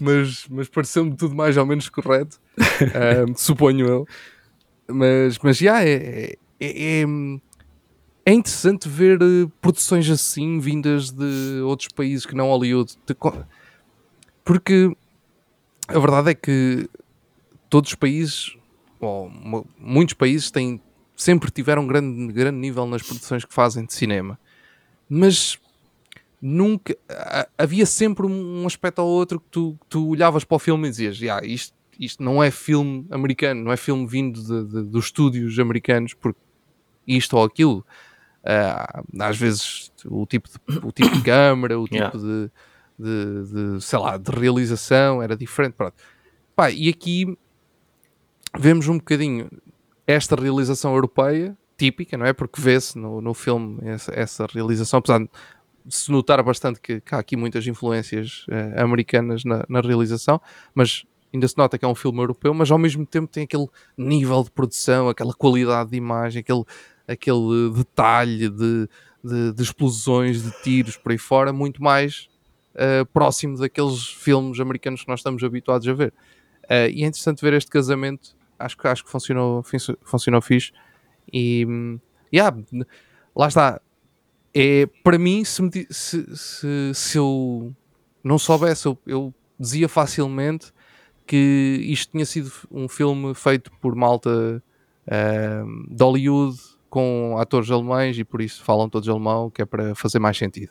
mas, 0.00 0.44
mas 0.48 0.68
pareceu-me 0.68 1.16
tudo 1.16 1.34
mais 1.34 1.56
ou 1.56 1.66
menos 1.66 1.88
correto, 1.88 2.38
ahm, 2.94 3.34
suponho 3.36 3.84
eu. 3.88 4.06
Mas, 4.88 5.36
mas 5.42 5.56
já 5.58 5.82
é, 5.84 6.34
é, 6.60 7.00
é, 7.02 7.04
é 8.24 8.32
interessante 8.32 8.88
ver 8.88 9.20
eh, 9.20 9.48
produções 9.60 10.08
assim 10.10 10.58
vindas 10.58 11.10
de 11.10 11.60
outros 11.64 11.88
países 11.88 12.26
que 12.26 12.34
não 12.34 12.48
Hollywood. 12.48 12.94
Porque 14.44 14.90
a 15.88 15.98
verdade 15.98 16.30
é 16.30 16.34
que 16.34 16.88
todos 17.68 17.90
os 17.90 17.94
países, 17.94 18.56
ou 19.00 19.28
mu- 19.28 19.66
muitos 19.78 20.14
países, 20.14 20.50
têm, 20.50 20.80
sempre 21.16 21.50
tiveram 21.50 21.82
um 21.82 21.86
grande, 21.86 22.32
grande 22.32 22.58
nível 22.58 22.86
nas 22.86 23.02
produções 23.02 23.44
que 23.44 23.52
fazem 23.54 23.84
de 23.84 23.94
cinema. 23.94 24.38
Mas 25.08 25.58
nunca 26.40 26.96
ha- 27.08 27.48
havia 27.58 27.84
sempre 27.86 28.26
um 28.26 28.66
aspecto 28.66 29.00
ou 29.00 29.08
outro 29.08 29.40
que 29.40 29.46
tu, 29.50 29.76
que 29.80 29.86
tu 29.88 30.08
olhavas 30.10 30.44
para 30.44 30.56
o 30.56 30.58
filme 30.58 30.88
e 30.88 30.90
dizias 30.90 31.20
"Ya, 31.20 31.40
isto, 31.44 31.74
isto 31.98 32.22
não 32.22 32.42
é 32.42 32.50
filme 32.50 33.06
americano, 33.10 33.62
não 33.64 33.72
é 33.72 33.76
filme 33.76 34.06
vindo 34.06 34.40
de- 34.42 34.64
de- 34.72 34.82
dos 34.90 35.06
estúdios 35.06 35.58
americanos, 35.58 36.14
porque 36.14 36.40
isto 37.06 37.36
ou 37.36 37.44
aquilo. 37.44 37.84
Ah, 38.44 39.02
às 39.20 39.36
vezes 39.36 39.92
o 40.06 40.24
tipo 40.26 40.48
de, 40.48 40.78
o 40.86 40.92
tipo 40.92 41.10
de 41.10 41.22
câmara, 41.22 41.78
o 41.78 41.84
tipo 41.84 41.96
Yeah. 41.96 42.18
de, 42.18 42.50
de, 42.98 43.74
de, 43.76 43.82
sei 43.82 43.98
lá, 43.98 44.16
de 44.16 44.30
realização 44.30 45.22
era 45.22 45.36
diferente. 45.36 45.74
Pronto. 45.74 45.94
Pá, 46.56 46.70
e 46.70 46.88
aqui 46.88 47.36
vemos 48.58 48.88
um 48.88 48.98
bocadinho 48.98 49.48
esta 50.06 50.34
realização 50.34 50.94
europeia, 50.94 51.56
típica, 51.76 52.16
não 52.16 52.26
é? 52.26 52.32
Porque 52.32 52.60
vê-se 52.60 52.98
no, 52.98 53.20
no 53.20 53.32
filme 53.32 53.78
essa, 53.82 54.12
essa 54.14 54.46
realização, 54.52 54.98
apesar 54.98 55.20
de 55.20 55.28
se 55.88 56.10
notar 56.10 56.42
bastante 56.42 56.80
que, 56.80 57.00
que 57.00 57.14
há 57.14 57.18
aqui 57.18 57.36
muitas 57.36 57.66
influências 57.66 58.44
eh, 58.50 58.74
americanas 58.80 59.44
na, 59.44 59.64
na 59.68 59.80
realização, 59.80 60.40
mas 60.74 61.04
ainda 61.32 61.48
se 61.48 61.56
nota 61.56 61.78
que 61.78 61.84
é 61.84 61.88
um 61.88 61.94
filme 61.94 62.18
europeu, 62.20 62.52
mas 62.52 62.70
ao 62.70 62.78
mesmo 62.78 63.06
tempo 63.06 63.28
tem 63.28 63.44
aquele 63.44 63.66
nível 63.96 64.42
de 64.42 64.50
produção, 64.50 65.08
aquela 65.08 65.32
qualidade 65.32 65.90
de 65.90 65.96
imagem, 65.96 66.40
aquele, 66.40 66.64
aquele 67.10 67.70
detalhe 67.74 68.48
de, 68.48 68.88
de, 69.22 69.52
de 69.52 69.62
explosões, 69.62 70.42
de 70.42 70.50
tiros 70.62 70.96
por 70.96 71.12
aí 71.12 71.18
fora, 71.18 71.52
muito 71.52 71.82
mais 71.82 72.28
eh, 72.74 73.04
próximo 73.12 73.58
daqueles 73.58 74.06
filmes 74.06 74.60
americanos 74.60 75.02
que 75.02 75.08
nós 75.08 75.20
estamos 75.20 75.42
habituados 75.42 75.86
a 75.88 75.92
ver. 75.92 76.12
Eh, 76.68 76.90
e 76.90 77.04
é 77.04 77.06
interessante 77.06 77.42
ver 77.42 77.52
este 77.54 77.70
casamento, 77.70 78.36
acho 78.58 78.76
que, 78.76 78.86
acho 78.86 79.04
que 79.04 79.10
funcionou, 79.10 79.62
funcio- 79.62 79.98
funcionou 80.02 80.40
fixe. 80.40 80.72
E 81.32 81.66
hum, 81.66 81.98
yeah, 82.32 82.56
lá 83.34 83.48
está. 83.48 83.80
É, 84.54 84.86
para 85.04 85.18
mim, 85.18 85.44
se, 85.44 85.62
me 85.62 85.70
se, 85.90 86.36
se, 86.36 86.92
se 86.94 87.18
eu 87.18 87.74
não 88.22 88.38
soubesse, 88.38 88.86
eu, 88.86 88.98
eu 89.06 89.34
dizia 89.58 89.88
facilmente 89.88 90.72
que 91.26 91.78
isto 91.84 92.10
tinha 92.12 92.26
sido 92.26 92.50
um 92.70 92.88
filme 92.88 93.32
feito 93.34 93.70
por 93.80 93.94
malta 93.94 94.62
hum, 95.64 95.86
de 95.88 96.02
Hollywood 96.02 96.58
com 96.90 97.36
atores 97.38 97.70
alemães 97.70 98.18
e 98.18 98.24
por 98.24 98.42
isso 98.42 98.62
falam 98.62 98.88
todos 98.88 99.08
alemão, 99.08 99.48
que 99.48 99.62
é 99.62 99.64
para 99.64 99.94
fazer 99.94 100.18
mais 100.18 100.36
sentido. 100.36 100.70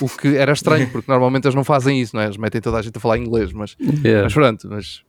O 0.00 0.08
que 0.08 0.36
era 0.36 0.52
estranho, 0.52 0.88
porque 0.90 1.10
normalmente 1.10 1.44
eles 1.46 1.54
não 1.54 1.64
fazem 1.64 2.00
isso, 2.00 2.14
não 2.14 2.22
é? 2.22 2.26
Eles 2.26 2.36
metem 2.36 2.60
toda 2.60 2.78
a 2.78 2.82
gente 2.82 2.96
a 2.96 3.00
falar 3.00 3.18
inglês, 3.18 3.52
mas, 3.52 3.76
Yeah. 3.80 4.24
mas 4.24 4.32
pronto, 4.34 4.68
mas 4.70 5.02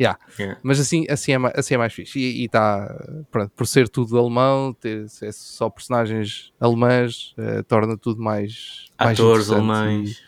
yeah. 0.00 0.18
Yeah. 0.38 0.58
Mas 0.62 0.80
assim, 0.80 1.04
assim, 1.10 1.32
é, 1.32 1.38
assim 1.54 1.74
é 1.74 1.78
mais 1.78 1.92
fixe. 1.92 2.18
E 2.18 2.44
está, 2.44 2.88
pronto, 3.30 3.50
por 3.54 3.66
ser 3.66 3.88
tudo 3.88 4.16
alemão, 4.18 4.72
ter 4.72 5.06
é 5.22 5.32
só 5.32 5.68
personagens 5.68 6.52
alemãs, 6.60 7.34
eh, 7.36 7.62
torna 7.64 7.96
tudo 7.98 8.22
mais. 8.22 8.86
mais 8.98 9.18
Atores 9.18 9.50
alemães. 9.50 10.22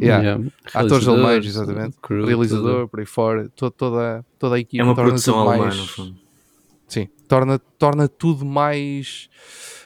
Yeah. 0.00 0.22
Yeah. 0.22 0.44
Atores 0.72 1.08
alemães, 1.08 1.44
exatamente. 1.44 1.96
crew, 2.00 2.24
Realizador, 2.24 2.86
por 2.88 3.00
aí 3.00 3.06
fora, 3.06 3.48
to- 3.56 3.70
toda, 3.72 4.24
toda 4.38 4.54
a 4.54 4.60
equipe 4.60 4.80
É 4.80 4.84
uma 4.84 4.94
torna 4.94 5.10
produção 5.10 5.34
tudo 5.34 5.48
alemã, 5.48 5.64
mais, 5.64 5.76
no 5.76 5.86
fundo. 5.88 6.16
Sim, 6.88 7.08
torna, 7.28 7.58
torna 7.78 8.08
tudo 8.08 8.44
mais 8.44 9.28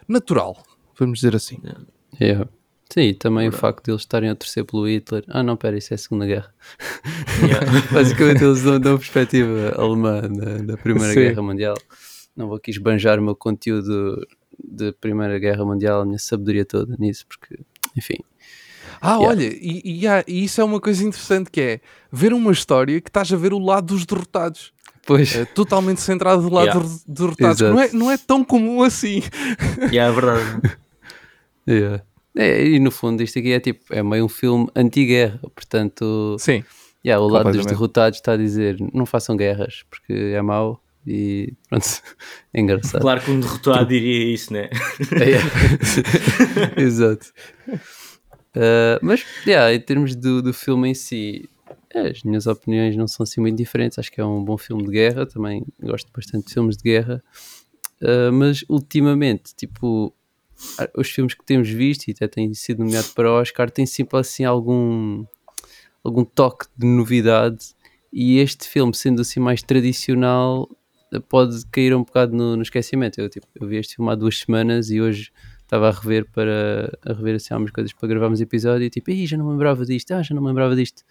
natural, 0.09 0.63
vamos 0.99 1.19
dizer 1.19 1.35
assim. 1.37 1.57
tudo. 1.57 1.87
Yeah. 2.21 2.49
Sim, 2.93 3.01
e 3.09 3.15
também 3.15 3.49
o 3.49 3.53
facto 3.53 3.87
de 3.87 3.91
eles 3.91 4.03
estarem 4.03 4.29
a 4.29 4.35
torcer 4.35 4.65
pelo 4.67 4.87
Hitler. 4.87 5.25
Ah, 5.29 5.43
não, 5.43 5.57
pera, 5.57 5.79
isso 5.79 5.93
é 5.93 5.97
a 5.97 5.99
Segunda 5.99 6.27
Guerra. 6.27 6.55
Yeah. 7.43 7.67
Basicamente, 7.91 8.45
eles 8.45 8.63
dão, 8.63 8.79
dão 8.79 8.99
perspectiva 8.99 9.75
alemã 9.77 10.21
da, 10.21 10.59
da 10.59 10.77
Primeira 10.77 11.09
Sim. 11.15 11.21
Guerra 11.21 11.43
Mundial. 11.43 11.75
Não 12.37 12.47
vou 12.47 12.57
aqui 12.57 12.71
esbanjar 12.71 13.19
o 13.19 13.23
meu 13.23 13.35
conteúdo 13.35 14.25
de 14.63 14.93
Primeira 14.93 15.39
Guerra 15.39 15.65
Mundial, 15.65 16.03
a 16.03 16.05
minha 16.05 16.19
sabedoria 16.19 16.65
toda 16.65 16.95
nisso, 16.99 17.27
porque, 17.27 17.59
enfim. 17.97 18.17
Ah, 19.01 19.17
Yeah. 19.17 19.27
olha, 19.29 19.45
e, 19.45 19.83
e 19.85 20.03
e 20.29 20.45
isso 20.45 20.61
é 20.61 20.65
uma 20.65 20.79
coisa 20.81 21.03
interessante 21.03 21.51
que 21.51 21.61
é 21.61 21.81
ver 22.13 22.33
uma 22.33 22.53
história 22.53 23.01
que 23.01 23.09
estás 23.09 23.33
a 23.33 23.37
ver 23.37 23.53
o 23.53 23.59
lado 23.59 23.87
dos 23.95 24.05
derrotados. 24.07 24.73
Pois, 25.07 25.35
É 25.35 25.45
totalmente 25.45 26.01
centrado 26.01 26.43
do 26.43 26.55
lado 26.55 26.67
Yeah. 26.67 26.81
dos 26.81 27.05
derrotados. 27.05 27.59
que 27.59 27.69
Não 27.69 27.81
é, 27.81 27.93
não 27.93 28.11
é 28.11 28.17
tão 28.17 28.45
comum 28.45 28.83
assim. 28.83 29.23
Yeah, 29.91 30.07
é 30.07 30.13
verdade. 30.13 30.79
yeah. 31.69 32.03
É, 32.37 32.65
e 32.67 32.79
no 32.79 32.91
fundo, 32.91 33.23
isto 33.23 33.39
aqui 33.39 33.53
é 33.53 33.61
tipo, 33.61 33.81
é 33.93 34.03
meio 34.03 34.25
um 34.25 34.29
filme 34.29 34.69
anti-guerra, 34.75 35.39
portanto, 35.55 36.37
Sim. 36.39 36.65
yeah, 37.05 37.23
o 37.23 37.29
lado 37.29 37.53
dos 37.53 37.67
derrotados 37.67 38.19
está 38.19 38.33
a 38.33 38.37
dizer 38.37 38.77
não 38.95 39.05
façam 39.05 39.37
guerras, 39.37 39.83
porque 39.91 40.13
é 40.35 40.41
mau 40.41 40.83
e 41.07 41.53
pronto, 41.69 41.85
é 42.55 42.61
engraçado. 42.61 43.03
Claro 43.03 43.21
que 43.21 43.31
um 43.31 43.41
derrotado 43.41 43.87
diria 43.87 44.33
isso, 44.33 44.51
né? 44.53 44.71
É. 45.21 46.81
Exato. 46.81 47.27
Uh, 48.55 48.99
mas, 49.03 49.25
yeah, 49.47 49.75
em 49.75 49.81
termos 49.81 50.15
do, 50.15 50.41
do 50.43 50.53
filme 50.55 50.91
em 50.91 50.95
si, 50.95 51.49
É, 51.51 51.52
as 51.99 52.23
minhas 52.23 52.47
opiniões 52.47 52.97
não 52.97 53.07
são 53.07 53.25
assim 53.25 53.41
muito 53.41 53.57
diferentes. 53.57 53.99
Acho 53.99 54.11
que 54.11 54.21
é 54.21 54.25
um 54.25 54.43
bom 54.45 54.57
filme 54.57 54.85
de 54.85 54.91
guerra. 54.91 55.27
Também 55.27 55.65
gosto 55.81 56.11
bastante 56.15 56.47
de 56.47 56.55
filmes 56.55 56.77
de 56.77 56.83
guerra. 56.83 57.23
Uh, 58.01 58.33
mas 58.33 58.65
ultimamente, 58.69 59.55
tipo, 59.55 60.15
os 60.97 61.09
filmes 61.09 61.35
que 61.35 61.45
temos 61.45 61.69
visto 61.69 62.09
e 62.09 62.13
até 62.13 62.27
têm 62.27 62.53
sido 62.55 62.85
nomeados 62.85 63.11
para 63.11 63.31
Oscar 63.31 63.71
têm 63.71 63.87
sempre 63.87 64.19
assim 64.19 64.45
algum, 64.45 65.25
algum 66.03 66.25
toque 66.25 66.67
de 66.77 66.87
novidade. 66.87 67.75
E 68.13 68.39
este 68.39 68.69
filme, 68.69 68.95
sendo 68.95 69.23
assim 69.23 69.41
mais 69.41 69.63
tradicional, 69.63 70.69
pode 71.29 71.65
cair 71.67 71.95
um 71.95 72.05
bocado 72.05 72.37
no, 72.37 72.57
no 72.57 72.63
esquecimento. 72.63 73.21
Eu, 73.21 73.29
tipo, 73.29 73.47
eu 73.55 73.67
vi 73.67 73.77
este 73.77 73.97
filme 73.97 74.11
há 74.11 74.15
duas 74.15 74.39
semanas 74.39 74.91
e 74.91 75.01
hoje 75.01 75.33
estava 75.63 75.89
a 75.89 75.91
rever 75.91 76.27
para 76.31 76.99
a 77.05 77.13
rever 77.15 77.37
assim, 77.37 77.55
algumas 77.55 77.71
coisas 77.71 77.93
para 77.93 78.09
gravarmos 78.09 78.41
episódio 78.41 78.85
e 78.85 78.91
tipo, 78.91 79.11
já 79.27 79.37
não 79.39 79.47
me 79.47 79.53
lembrava 79.53 79.87
disto, 79.87 80.13
ah, 80.13 80.23
já 80.23 80.35
não 80.35 80.43
me 80.43 80.49
lembrava 80.49 80.77
disto. 80.77 81.03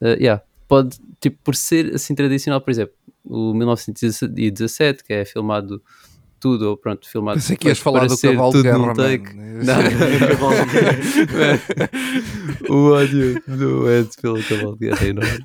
Uh, 0.00 0.16
yeah, 0.18 0.42
pode, 0.68 0.98
tipo, 1.20 1.38
por 1.42 1.54
ser 1.54 1.94
assim 1.94 2.14
tradicional, 2.14 2.60
por 2.60 2.70
exemplo, 2.70 2.94
o 3.24 3.54
1917, 3.54 5.04
que 5.04 5.12
é 5.12 5.24
filmado 5.24 5.82
tudo, 6.38 6.68
ou 6.68 6.76
pronto, 6.76 7.08
filmado. 7.08 7.38
Pensei 7.38 7.56
que 7.56 7.68
ias 7.68 7.78
falar 7.78 8.04
do 8.08 8.18
cavalo 8.18 8.52
de 8.52 8.62
guerra, 8.62 8.94
take. 8.94 9.34
Não, 9.34 9.76
o 12.68 12.92
ódio 12.92 13.42
do 13.46 13.90
Ed 13.90 14.10
pelo 14.20 14.42
cavalo 14.44 14.76
de 14.76 14.88
guerra 14.88 15.06
é 15.06 15.08
enorme. 15.08 15.44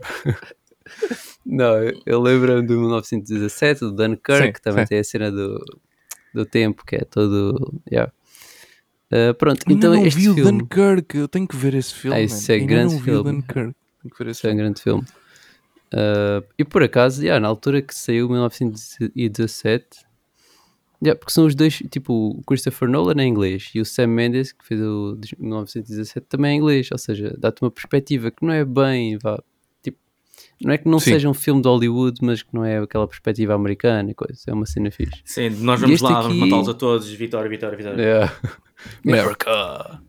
Não, 1.46 1.76
eu 2.06 2.22
lembro-me 2.22 2.68
do 2.68 2.78
1917, 2.78 3.80
do 3.80 3.92
Dunkirk, 3.94 4.46
sim, 4.46 4.52
que 4.52 4.62
também 4.62 4.86
sim. 4.86 4.90
tem 4.90 5.00
a 5.00 5.04
cena 5.04 5.32
do, 5.32 5.64
do 6.34 6.46
tempo, 6.46 6.84
que 6.86 6.98
é 6.98 7.06
todo. 7.06 7.82
Yeah. 7.90 8.12
Uh, 9.12 9.34
pronto, 9.36 9.64
eu 9.68 9.76
então 9.76 9.96
não 9.96 10.06
este 10.06 10.18
vi 10.18 10.26
filme... 10.26 10.42
o 10.42 10.46
Dunkirk, 10.46 11.18
eu 11.18 11.28
tenho 11.28 11.48
que 11.48 11.56
ver 11.56 11.76
esse 11.76 11.94
filme. 11.94 12.18
Ah, 12.18 12.22
isso 12.22 12.52
é 12.52 12.60
grande 12.60 12.96
não 12.96 13.02
filme. 13.02 13.24
Vi 13.24 13.30
o 13.30 13.34
Dunkirk. 13.34 13.76
Tenho 14.02 14.14
que 14.14 14.24
ver 14.24 14.30
esse 14.32 14.40
isso 14.40 14.48
é 14.48 14.54
um 14.54 14.58
grande 14.58 14.82
filme. 14.82 15.04
Uh, 15.94 16.46
e 16.58 16.64
por 16.64 16.84
acaso, 16.84 17.22
yeah, 17.22 17.40
na 17.40 17.48
altura 17.48 17.82
que 17.82 17.96
saiu 17.96 18.30
1917, 18.30 19.88
yeah, 21.04 21.18
porque 21.18 21.34
são 21.34 21.46
os 21.46 21.56
dois, 21.56 21.78
tipo, 21.90 22.38
o 22.38 22.44
Christopher 22.44 22.88
Nolan 22.88 23.22
é 23.22 23.26
inglês 23.26 23.72
e 23.74 23.82
o 23.82 23.86
Sam 23.86 24.08
Mendes, 24.08 24.52
que 24.52 24.66
fez 24.66 24.80
o 24.82 25.18
de 25.20 25.36
1917, 25.40 26.28
também 26.28 26.52
é 26.52 26.56
inglês, 26.56 26.90
ou 26.92 26.98
seja, 26.98 27.36
dá-te 27.38 27.64
uma 27.64 27.72
perspectiva 27.72 28.30
que 28.30 28.46
não 28.46 28.54
é 28.54 28.64
bem, 28.64 29.18
vá, 29.18 29.42
não 30.62 30.74
é 30.74 30.78
que 30.78 30.90
não 30.90 31.00
Sim. 31.00 31.12
seja 31.12 31.30
um 31.30 31.34
filme 31.34 31.62
de 31.62 31.68
Hollywood, 31.70 32.20
mas 32.22 32.44
que 32.44 32.54
não 32.54 32.66
é 32.66 32.80
aquela 32.80 33.08
perspectiva 33.08 33.54
americana 33.54 34.12
e 34.12 34.14
coisa. 34.14 34.42
É 34.48 34.54
uma 34.54 34.66
cena 34.66 34.92
fixe. 34.92 35.22
Sim, 35.24 35.50
nós 35.62 35.80
vamos 35.80 36.02
lá, 36.02 36.20
aqui... 36.20 36.28
vamos 36.28 36.38
matá-los 36.38 36.70
a 36.70 36.74
todos. 36.74 37.10
Vitória, 37.10 37.50
vitória, 37.50 37.78
vitória. 37.78 38.02
Yeah. 38.02 38.36
America! 39.08 40.02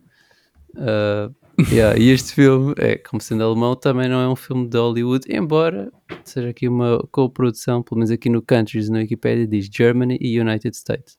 Uh, 0.74 1.34
yeah, 1.72 1.98
e 1.98 2.10
este 2.10 2.34
filme, 2.34 2.74
é, 2.78 2.96
como 2.96 3.20
sendo 3.20 3.42
alemão, 3.44 3.74
também 3.74 4.08
não 4.08 4.20
é 4.20 4.28
um 4.28 4.36
filme 4.36 4.68
de 4.68 4.78
Hollywood, 4.78 5.26
embora 5.28 5.92
seja 6.24 6.48
aqui 6.48 6.68
uma 6.68 7.06
co-produção, 7.10 7.82
pelo 7.82 7.98
menos 7.98 8.10
aqui 8.10 8.28
no 8.28 8.40
Countries, 8.40 8.88
na 8.88 8.98
Wikipedia, 8.98 9.46
diz 9.46 9.68
Germany 9.72 10.16
e 10.20 10.40
United 10.40 10.76
States. 10.76 11.18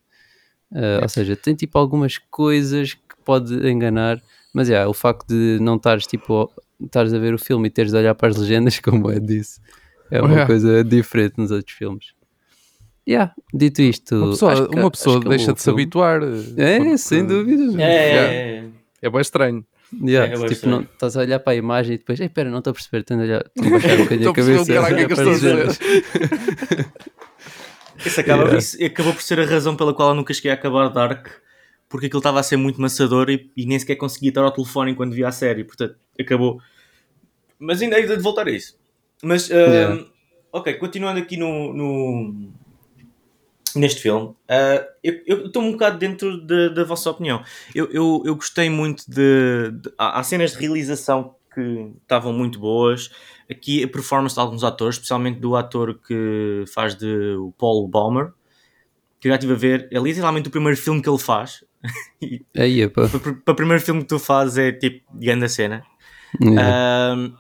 Uh, 0.72 1.02
Ou 1.02 1.10
seja, 1.10 1.36
tem 1.36 1.54
tipo 1.54 1.78
algumas 1.78 2.18
coisas 2.18 2.94
que 2.94 3.16
pode 3.26 3.54
enganar, 3.70 4.22
mas 4.54 4.70
é, 4.70 4.74
yeah, 4.74 4.90
o 4.90 4.94
facto 4.94 5.28
de 5.28 5.60
não 5.62 5.76
estares 5.76 6.08
tipo 6.08 6.50
estares 6.80 7.14
a 7.14 7.20
ver 7.20 7.34
o 7.34 7.40
filme 7.40 7.68
e 7.68 7.72
teres 7.72 7.92
de 7.92 7.98
olhar 7.98 8.16
para 8.16 8.30
as 8.30 8.38
legendas, 8.38 8.80
como 8.82 9.12
é 9.12 9.20
disse, 9.20 9.60
é 10.10 10.22
uma 10.22 10.46
coisa 10.46 10.84
diferente 10.84 11.36
nos 11.38 11.52
outros 11.52 11.76
filmes. 11.76 12.14
Yeah, 13.08 13.34
dito 13.54 13.82
isto, 13.82 14.16
uma 14.16 14.30
pessoa, 14.30 14.70
que, 14.70 14.80
uma 14.80 14.92
pessoa 14.92 15.20
deixa 15.20 15.54
de 15.54 15.62
se 15.62 15.70
habituar. 15.70 16.22
É, 16.56 16.78
porque... 16.78 16.98
sem 16.98 17.26
dúvida. 17.26 17.82
É, 17.82 17.96
é, 17.96 18.66
é 19.02 19.10
bem 19.10 19.22
estranho. 19.22 19.66
Yeah, 19.94 20.34
é, 20.34 20.38
tipo, 20.38 20.52
estranho. 20.52 20.76
Não, 20.78 20.84
estás 20.84 21.18
a 21.18 21.20
olhar 21.22 21.40
para 21.40 21.54
a 21.54 21.56
imagem 21.56 21.96
e 21.96 21.98
depois, 21.98 22.20
ei, 22.20 22.30
pera, 22.30 22.50
não 22.50 22.60
estou 22.60 22.72
a 22.72 22.74
perceber, 22.74 23.00
estou 23.00 23.18
a 23.18 23.20
olhar, 23.24 23.44
estou 23.46 23.68
a 23.68 23.70
baixar 23.72 23.94
um 23.94 24.04
bocadinho 24.04 24.30
a 24.30 24.34
cabeça. 24.34 24.74
Caraca, 24.74 24.96
que 24.96 25.14
estou 25.14 25.30
a 25.30 25.34
dizer. 25.34 25.68
Isso 28.06 28.20
acaba, 28.20 28.44
yeah. 28.44 28.58
isso 28.58 28.84
acabou 28.84 29.14
por 29.14 29.22
ser 29.22 29.40
a 29.40 29.46
razão 29.46 29.76
pela 29.76 29.94
qual 29.94 30.10
eu 30.10 30.16
nunca 30.16 30.34
cheguei 30.34 30.50
a 30.52 30.56
acabar 30.56 30.90
Dark, 30.90 31.28
porque 31.88 32.08
aquilo 32.08 32.20
estava 32.20 32.40
a 32.40 32.44
ser 32.44 32.58
muito 32.58 32.82
maçador 32.82 33.30
e, 33.30 33.52
e 33.56 33.66
nem 33.66 33.78
sequer 33.78 33.96
conseguia 33.96 34.30
estar 34.30 34.42
ao 34.42 34.52
telefone 34.52 34.92
enquanto 34.92 35.14
via 35.14 35.28
a 35.28 35.32
série, 35.32 35.64
portanto 35.64 35.96
acabou 36.20 36.60
mas 37.62 37.80
ainda 37.80 38.00
hei 38.00 38.08
de 38.08 38.18
voltar 38.18 38.48
a 38.48 38.52
isso. 38.52 38.76
Mas, 39.22 39.48
uh, 39.52 39.54
yeah. 39.54 40.06
ok, 40.52 40.74
continuando 40.74 41.20
aqui 41.20 41.38
no, 41.38 41.72
no 41.72 42.52
neste 43.78 44.02
filme, 44.02 44.28
uh, 44.28 44.86
eu 45.04 45.46
estou 45.46 45.64
um 45.64 45.72
bocado 45.72 45.98
dentro 45.98 46.46
de, 46.46 46.70
da 46.70 46.84
vossa 46.84 47.10
opinião. 47.10 47.44
Eu, 47.74 47.86
eu, 47.92 48.24
eu 48.26 48.36
gostei 48.36 48.70
muito 48.70 49.04
de, 49.08 49.72
de. 49.72 49.92
Há 49.98 50.22
cenas 50.24 50.52
de 50.52 50.60
realização 50.60 51.36
que 51.54 51.92
estavam 52.02 52.34
muito 52.34 52.60
boas. 52.60 53.12
Aqui 53.50 53.84
a 53.84 53.88
performance 53.88 54.36
de 54.36 54.42
alguns 54.42 54.64
atores, 54.64 54.96
especialmente 54.96 55.40
do 55.40 55.56
ator 55.56 56.00
que 56.08 56.64
faz 56.74 56.96
de 56.96 57.36
o 57.36 57.54
Paul 57.58 57.88
Baumer, 57.88 58.32
que 59.20 59.28
eu 59.28 59.32
já 59.32 59.36
estive 59.36 59.54
a 59.54 59.58
ver. 59.58 59.88
É 59.92 60.00
literalmente 60.00 60.48
o 60.48 60.52
primeiro 60.52 60.78
filme 60.78 61.02
que 61.02 61.10
ele 61.10 61.20
faz. 61.20 61.64
Aí, 62.56 62.88
para, 62.88 63.10
para 63.10 63.52
o 63.52 63.56
primeiro 63.56 63.82
filme 63.82 64.02
que 64.02 64.08
tu 64.08 64.20
fazes 64.20 64.58
é 64.58 64.72
tipo 64.72 65.04
grande 65.14 65.50
cena. 65.50 65.84
Yeah. 66.42 67.16
Uh, 67.16 67.38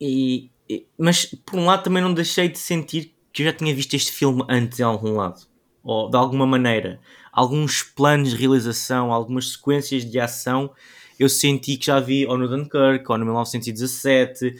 e, 0.00 0.50
e, 0.68 0.86
mas 0.96 1.26
por 1.26 1.58
um 1.58 1.66
lado 1.66 1.82
também 1.82 2.02
não 2.02 2.14
deixei 2.14 2.48
de 2.48 2.58
sentir 2.58 3.14
que 3.32 3.42
eu 3.42 3.46
já 3.46 3.52
tinha 3.52 3.74
visto 3.74 3.94
este 3.94 4.12
filme 4.12 4.44
antes 4.48 4.78
em 4.80 4.82
algum 4.82 5.16
lado. 5.16 5.40
Ou 5.82 6.10
de 6.10 6.16
alguma 6.16 6.46
maneira. 6.46 7.00
Alguns 7.32 7.82
planos 7.82 8.30
de 8.30 8.36
realização, 8.36 9.12
algumas 9.12 9.52
sequências 9.52 10.04
de 10.04 10.20
ação, 10.20 10.70
eu 11.18 11.28
senti 11.28 11.76
que 11.76 11.86
já 11.86 12.00
vi 12.00 12.26
ou 12.26 12.36
no 12.36 12.48
Dunkirk, 12.48 13.04
ou 13.08 13.18
no 13.18 13.24
1917. 13.24 14.56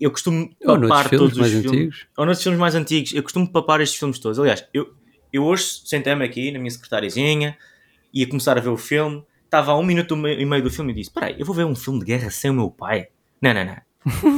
Eu 0.00 0.10
costumo 0.10 0.50
papar 0.64 1.08
todos 1.08 1.38
os 1.38 1.46
filmes. 1.46 1.66
Antigos. 1.66 2.06
Ou 2.16 2.26
nos 2.26 2.42
filmes 2.42 2.58
mais 2.58 2.74
antigos. 2.74 3.14
Eu 3.14 3.22
costumo 3.22 3.50
papar 3.50 3.80
estes 3.80 3.98
filmes 3.98 4.18
todos. 4.18 4.38
Aliás, 4.38 4.64
eu, 4.74 4.92
eu 5.32 5.44
hoje 5.44 5.82
sentei-me 5.84 6.24
aqui 6.24 6.50
na 6.50 6.58
minha 6.58 6.70
secretariazinha, 6.70 7.56
ia 8.12 8.26
começar 8.26 8.58
a 8.58 8.60
ver 8.60 8.70
o 8.70 8.76
filme. 8.76 9.22
Estava 9.44 9.72
a 9.72 9.78
um 9.78 9.82
minuto 9.82 10.14
e 10.14 10.44
meio 10.44 10.62
do 10.62 10.70
filme 10.70 10.92
e 10.92 10.96
disse: 10.96 11.10
Peraí, 11.10 11.36
eu 11.38 11.46
vou 11.46 11.54
ver 11.54 11.64
um 11.64 11.74
filme 11.74 12.00
de 12.00 12.06
guerra 12.06 12.30
sem 12.30 12.50
o 12.50 12.54
meu 12.54 12.70
pai? 12.70 13.08
Não, 13.40 13.54
não, 13.54 13.64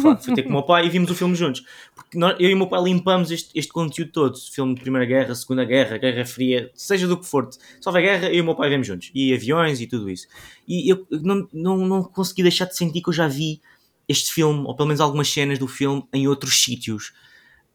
não 0.03 0.19
fui 0.19 0.35
ter 0.35 0.43
com 0.43 0.51
o 0.51 0.53
meu 0.53 0.63
pai 0.63 0.87
e 0.87 0.91
vimos 0.91 1.11
o 1.11 1.15
filme 1.15 1.35
juntos. 1.35 1.65
Eu 2.13 2.51
e 2.51 2.55
o 2.55 2.57
meu 2.57 2.67
pai 2.67 2.83
limpamos 2.83 3.31
este, 3.31 3.57
este 3.57 3.73
conteúdo 3.73 4.11
todo: 4.11 4.37
filme 4.37 4.75
de 4.75 4.81
Primeira 4.81 5.07
Guerra, 5.07 5.35
Segunda 5.35 5.65
Guerra, 5.65 5.97
Guerra 5.97 6.25
Fria, 6.25 6.71
seja 6.75 7.07
do 7.07 7.17
que 7.17 7.27
for. 7.27 7.49
Se 7.53 7.61
houver 7.87 8.03
guerra, 8.03 8.29
eu 8.29 8.35
e 8.35 8.41
o 8.41 8.45
meu 8.45 8.57
pai 8.57 8.69
vemos 8.69 8.87
juntos. 8.87 9.11
E 9.15 9.33
aviões 9.33 9.81
e 9.81 9.87
tudo 9.87 10.11
isso. 10.11 10.27
E 10.67 10.91
eu 10.91 11.07
não, 11.11 11.49
não, 11.53 11.77
não 11.77 12.03
consegui 12.03 12.43
deixar 12.43 12.65
de 12.65 12.77
sentir 12.77 13.01
que 13.01 13.11
eu 13.11 13.13
já 13.13 13.29
vi 13.29 13.61
este 14.09 14.33
filme, 14.33 14.65
ou 14.67 14.75
pelo 14.75 14.89
menos 14.89 15.01
algumas 15.01 15.29
cenas 15.29 15.59
do 15.59 15.69
filme, 15.69 16.05
em 16.13 16.27
outros 16.27 16.63
sítios. 16.63 17.13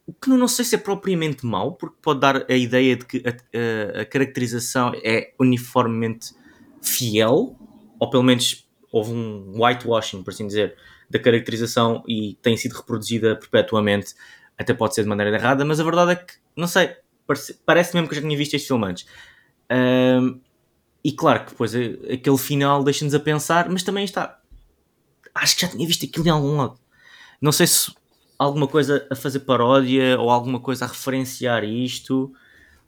O 0.05 0.13
que 0.13 0.29
não 0.29 0.47
sei 0.47 0.65
se 0.65 0.75
é 0.75 0.77
propriamente 0.77 1.45
mau, 1.45 1.71
porque 1.71 1.95
pode 2.01 2.19
dar 2.19 2.45
a 2.49 2.55
ideia 2.55 2.95
de 2.95 3.05
que 3.05 3.23
a, 3.25 3.99
a, 3.99 4.01
a 4.01 4.05
caracterização 4.05 4.91
é 5.03 5.33
uniformemente 5.39 6.33
fiel, 6.81 7.57
ou 7.97 8.09
pelo 8.09 8.21
menos 8.21 8.67
houve 8.91 9.11
um 9.11 9.63
whitewashing, 9.63 10.23
por 10.23 10.31
assim 10.31 10.45
dizer, 10.45 10.75
da 11.09 11.19
caracterização 11.19 12.03
e 12.07 12.37
tem 12.41 12.57
sido 12.57 12.73
reproduzida 12.73 13.35
perpetuamente, 13.35 14.13
até 14.57 14.73
pode 14.73 14.95
ser 14.95 15.03
de 15.03 15.09
maneira 15.09 15.35
errada, 15.35 15.65
mas 15.65 15.79
a 15.79 15.83
verdade 15.83 16.11
é 16.11 16.15
que, 16.15 16.33
não 16.55 16.67
sei, 16.67 16.95
parece, 17.27 17.59
parece 17.65 17.93
mesmo 17.93 18.07
que 18.07 18.13
eu 18.13 18.21
já 18.21 18.21
tinha 18.21 18.37
visto 18.37 18.53
este 18.53 18.67
filme 18.67 18.85
antes. 18.87 19.05
Um, 19.71 20.39
e 21.03 21.11
claro 21.11 21.45
que 21.45 21.51
depois 21.51 21.75
aquele 21.75 22.37
final 22.37 22.83
deixa-nos 22.83 23.13
a 23.13 23.19
pensar, 23.19 23.69
mas 23.69 23.83
também 23.83 24.03
está. 24.03 24.39
Acho 25.33 25.55
que 25.55 25.61
já 25.61 25.67
tinha 25.67 25.85
visto 25.85 26.05
aquilo 26.05 26.25
em 26.27 26.31
algum 26.31 26.57
lado. 26.57 26.79
Não 27.41 27.51
sei 27.51 27.67
se 27.67 27.93
alguma 28.39 28.67
coisa 28.67 29.05
a 29.11 29.15
fazer 29.15 29.41
paródia 29.41 30.19
ou 30.19 30.29
alguma 30.29 30.59
coisa 30.59 30.85
a 30.85 30.87
referenciar 30.87 31.63
isto, 31.63 32.33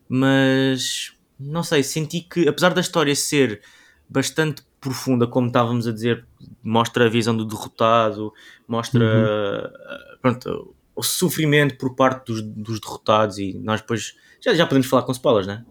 mas 0.10 1.14
não 1.40 1.64
sei, 1.64 1.84
senti 1.84 2.22
que 2.22 2.48
apesar 2.48 2.74
da 2.74 2.82
história 2.82 3.16
ser 3.16 3.62
bastante 4.10 4.64
profunda, 4.88 5.28
como 5.28 5.48
estávamos 5.48 5.86
a 5.86 5.92
dizer, 5.92 6.26
mostra 6.64 7.08
a 7.08 7.10
visão 7.10 7.36
do 7.36 7.44
derrotado, 7.44 8.34
mostra 8.66 9.04
uhum. 9.04 10.18
pronto, 10.22 10.76
o 10.96 11.04
sofrimento 11.04 11.78
por 11.78 11.94
parte 11.94 12.28
dos, 12.28 12.42
dos, 12.42 12.80
derrotados 12.80 13.38
e 13.38 13.54
nós 13.62 13.82
depois 13.82 14.16
já, 14.40 14.54
já 14.54 14.66
podemos 14.66 14.88
falar 14.88 15.04
com 15.04 15.12
spoilers, 15.12 15.46
né? 15.46 15.66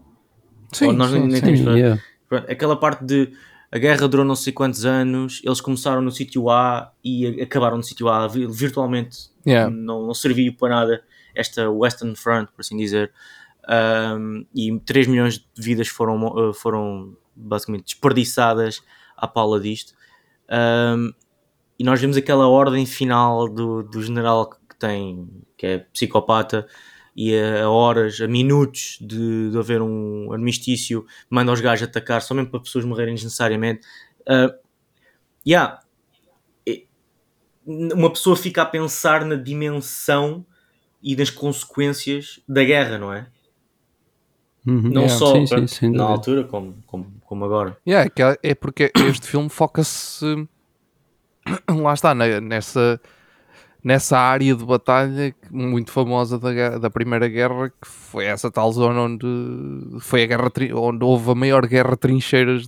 Sim, 0.71 0.91
nós 0.91 1.09
sim, 1.09 1.19
nem, 1.19 1.27
nem 1.29 1.35
sim, 1.37 1.41
temos, 1.41 1.75
yeah. 1.75 1.99
pronto, 2.29 2.51
aquela 2.51 2.75
parte 2.75 3.03
de 3.03 3.31
a 3.71 3.79
guerra 3.79 4.07
durou 4.07 4.23
não 4.23 4.35
sei 4.35 4.53
quantos 4.53 4.85
anos, 4.85 5.41
eles 5.43 5.59
começaram 5.59 6.01
no 6.01 6.11
sítio 6.11 6.47
A 6.51 6.91
e 7.03 7.41
acabaram 7.41 7.77
no 7.77 7.83
sítio 7.83 8.07
A 8.07 8.27
virtualmente, 8.27 9.31
yeah. 9.45 9.67
não, 9.67 10.05
não 10.05 10.13
serviu 10.13 10.53
para 10.53 10.69
nada 10.69 11.03
esta 11.33 11.67
Western 11.69 12.15
Front, 12.15 12.49
por 12.51 12.61
assim 12.61 12.77
dizer. 12.77 13.11
Um, 13.67 14.45
e 14.55 14.79
3 14.85 15.07
milhões 15.07 15.39
de 15.39 15.61
vidas 15.61 15.87
foram, 15.87 16.53
foram 16.53 17.17
basicamente 17.35 17.85
desperdiçadas 17.85 18.81
à 19.17 19.27
pala 19.27 19.59
disto. 19.59 19.93
Um, 20.49 21.11
e 21.79 21.83
nós 21.83 21.99
vemos 21.99 22.15
aquela 22.15 22.47
ordem 22.47 22.85
final 22.85 23.49
do, 23.49 23.83
do 23.83 24.01
general 24.01 24.49
que 24.49 24.75
tem, 24.79 25.27
que 25.57 25.65
é 25.65 25.77
psicopata, 25.79 26.67
e 27.15 27.35
a 27.35 27.67
horas, 27.67 28.21
a 28.21 28.27
minutos 28.27 28.99
de, 29.01 29.49
de 29.49 29.57
haver 29.57 29.81
um 29.81 30.31
armistício, 30.31 31.03
manda 31.27 31.51
os 31.51 31.59
gajos 31.59 31.87
atacar 31.87 32.21
só 32.21 32.35
mesmo 32.35 32.51
para 32.51 32.59
pessoas 32.59 32.85
morrerem 32.85 33.15
desnecessariamente. 33.15 33.81
Uh, 34.21 34.53
yeah. 35.45 35.79
uma 37.65 38.11
pessoa 38.11 38.35
fica 38.35 38.61
a 38.61 38.65
pensar 38.65 39.25
na 39.25 39.35
dimensão 39.35 40.45
e 41.01 41.15
nas 41.15 41.31
consequências 41.31 42.39
da 42.47 42.63
guerra, 42.63 42.99
não 42.99 43.11
é? 43.11 43.27
Uhum. 44.67 44.81
Não 44.81 45.03
Yeah, 45.03 45.17
só 45.17 45.33
sim, 45.33 45.67
sim, 45.67 45.91
na 45.91 46.03
altura 46.03 46.43
como, 46.43 46.83
como, 46.85 47.16
como 47.27 47.45
agora. 47.45 47.77
Yeah, 47.87 48.09
que 48.09 48.23
é- 48.23 48.37
é 48.41 48.55
porque 48.55 48.91
este 49.07 49.27
filme 49.27 49.49
foca-se 49.49 50.47
lá 51.69 51.93
está, 51.93 52.15
ne- 52.15 52.39
nessa, 52.41 52.99
nessa 53.83 54.17
área 54.17 54.55
de 54.55 54.65
batalha 54.65 55.35
muito 55.51 55.91
famosa 55.91 56.39
da, 56.39 56.77
da 56.77 56.89
Primeira 56.89 57.27
Guerra, 57.27 57.69
que 57.69 57.87
foi 57.87 58.25
essa 58.25 58.49
tal 58.49 58.71
zona 58.71 59.01
onde 59.01 59.27
foi 59.99 60.23
a 60.23 60.25
guerra 60.25 60.51
onde 60.75 61.03
houve 61.03 61.31
a 61.31 61.35
maior 61.35 61.67
guerra 61.67 61.91
de 61.91 61.97
trincheiras 61.97 62.67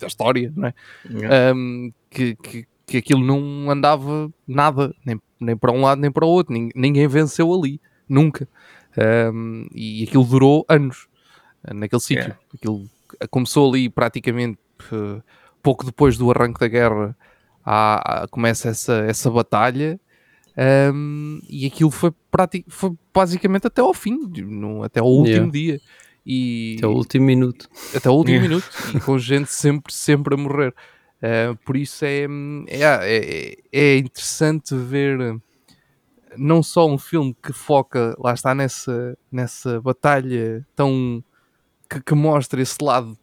da 0.00 0.06
história, 0.06 0.52
não 0.56 0.68
é? 0.68 0.74
Yeah. 1.08 1.54
Um, 1.54 1.92
que, 2.10 2.34
que, 2.36 2.66
que 2.86 2.96
aquilo 2.98 3.24
não 3.24 3.70
andava 3.70 4.30
nada, 4.46 4.92
nem, 5.04 5.20
nem 5.40 5.56
para 5.56 5.72
um 5.72 5.80
lado 5.82 6.00
nem 6.00 6.10
para 6.10 6.26
o 6.26 6.28
outro, 6.28 6.52
Nin- 6.52 6.70
ninguém 6.74 7.06
venceu 7.06 7.52
ali, 7.54 7.80
nunca. 8.08 8.48
Um, 9.32 9.66
e 9.72 10.04
aquilo 10.04 10.24
durou 10.24 10.64
anos 10.68 11.06
naquele 11.74 12.00
sítio. 12.00 12.22
Yeah. 12.22 12.38
Aquilo 12.54 12.88
começou 13.30 13.70
ali 13.70 13.88
praticamente 13.88 14.58
eh, 14.92 15.22
pouco 15.62 15.84
depois 15.84 16.16
do 16.18 16.30
arranque 16.30 16.60
da 16.60 16.68
guerra. 16.68 17.16
há- 17.64 18.22
há- 18.22 18.28
começa 18.28 18.68
essa, 18.68 18.98
essa 19.08 19.28
batalha 19.30 19.98
um, 20.94 21.40
e 21.48 21.66
aquilo 21.66 21.90
foi, 21.90 22.12
foi 22.68 22.92
basicamente 23.12 23.66
até 23.66 23.80
ao 23.82 23.92
fim, 23.92 24.16
no- 24.44 24.82
até 24.84 25.00
ao 25.00 25.08
último 25.08 25.50
Yeah. 25.50 25.50
dia. 25.52 25.80
E, 26.24 26.74
Até 26.78 26.86
o 26.86 26.92
último 26.92 27.24
minuto. 27.26 27.68
até 27.94 28.08
o 28.10 28.12
último 28.14 28.36
Yeah. 28.36 28.48
minuto 28.48 28.68
e 28.96 29.00
com 29.00 29.18
gente 29.18 29.50
sempre, 29.52 29.92
sempre 29.92 30.34
a 30.34 30.36
morrer. 30.36 30.74
Uh, 31.22 31.56
por 31.64 31.76
isso 31.76 32.04
é, 32.04 32.26
é, 32.68 32.76
é, 32.82 33.56
é 33.72 33.96
interessante 33.98 34.74
ver 34.76 35.36
não 36.36 36.62
só 36.62 36.86
um 36.86 36.98
filme 36.98 37.34
que 37.42 37.52
foca, 37.52 38.14
lá 38.18 38.34
está, 38.34 38.54
nessa, 38.54 39.16
nessa 39.32 39.80
batalha 39.80 40.66
tão 40.74 41.22
que, 41.88 42.00
que 42.00 42.14
mostra 42.14 42.60
esse 42.60 42.82
lado 42.82 43.16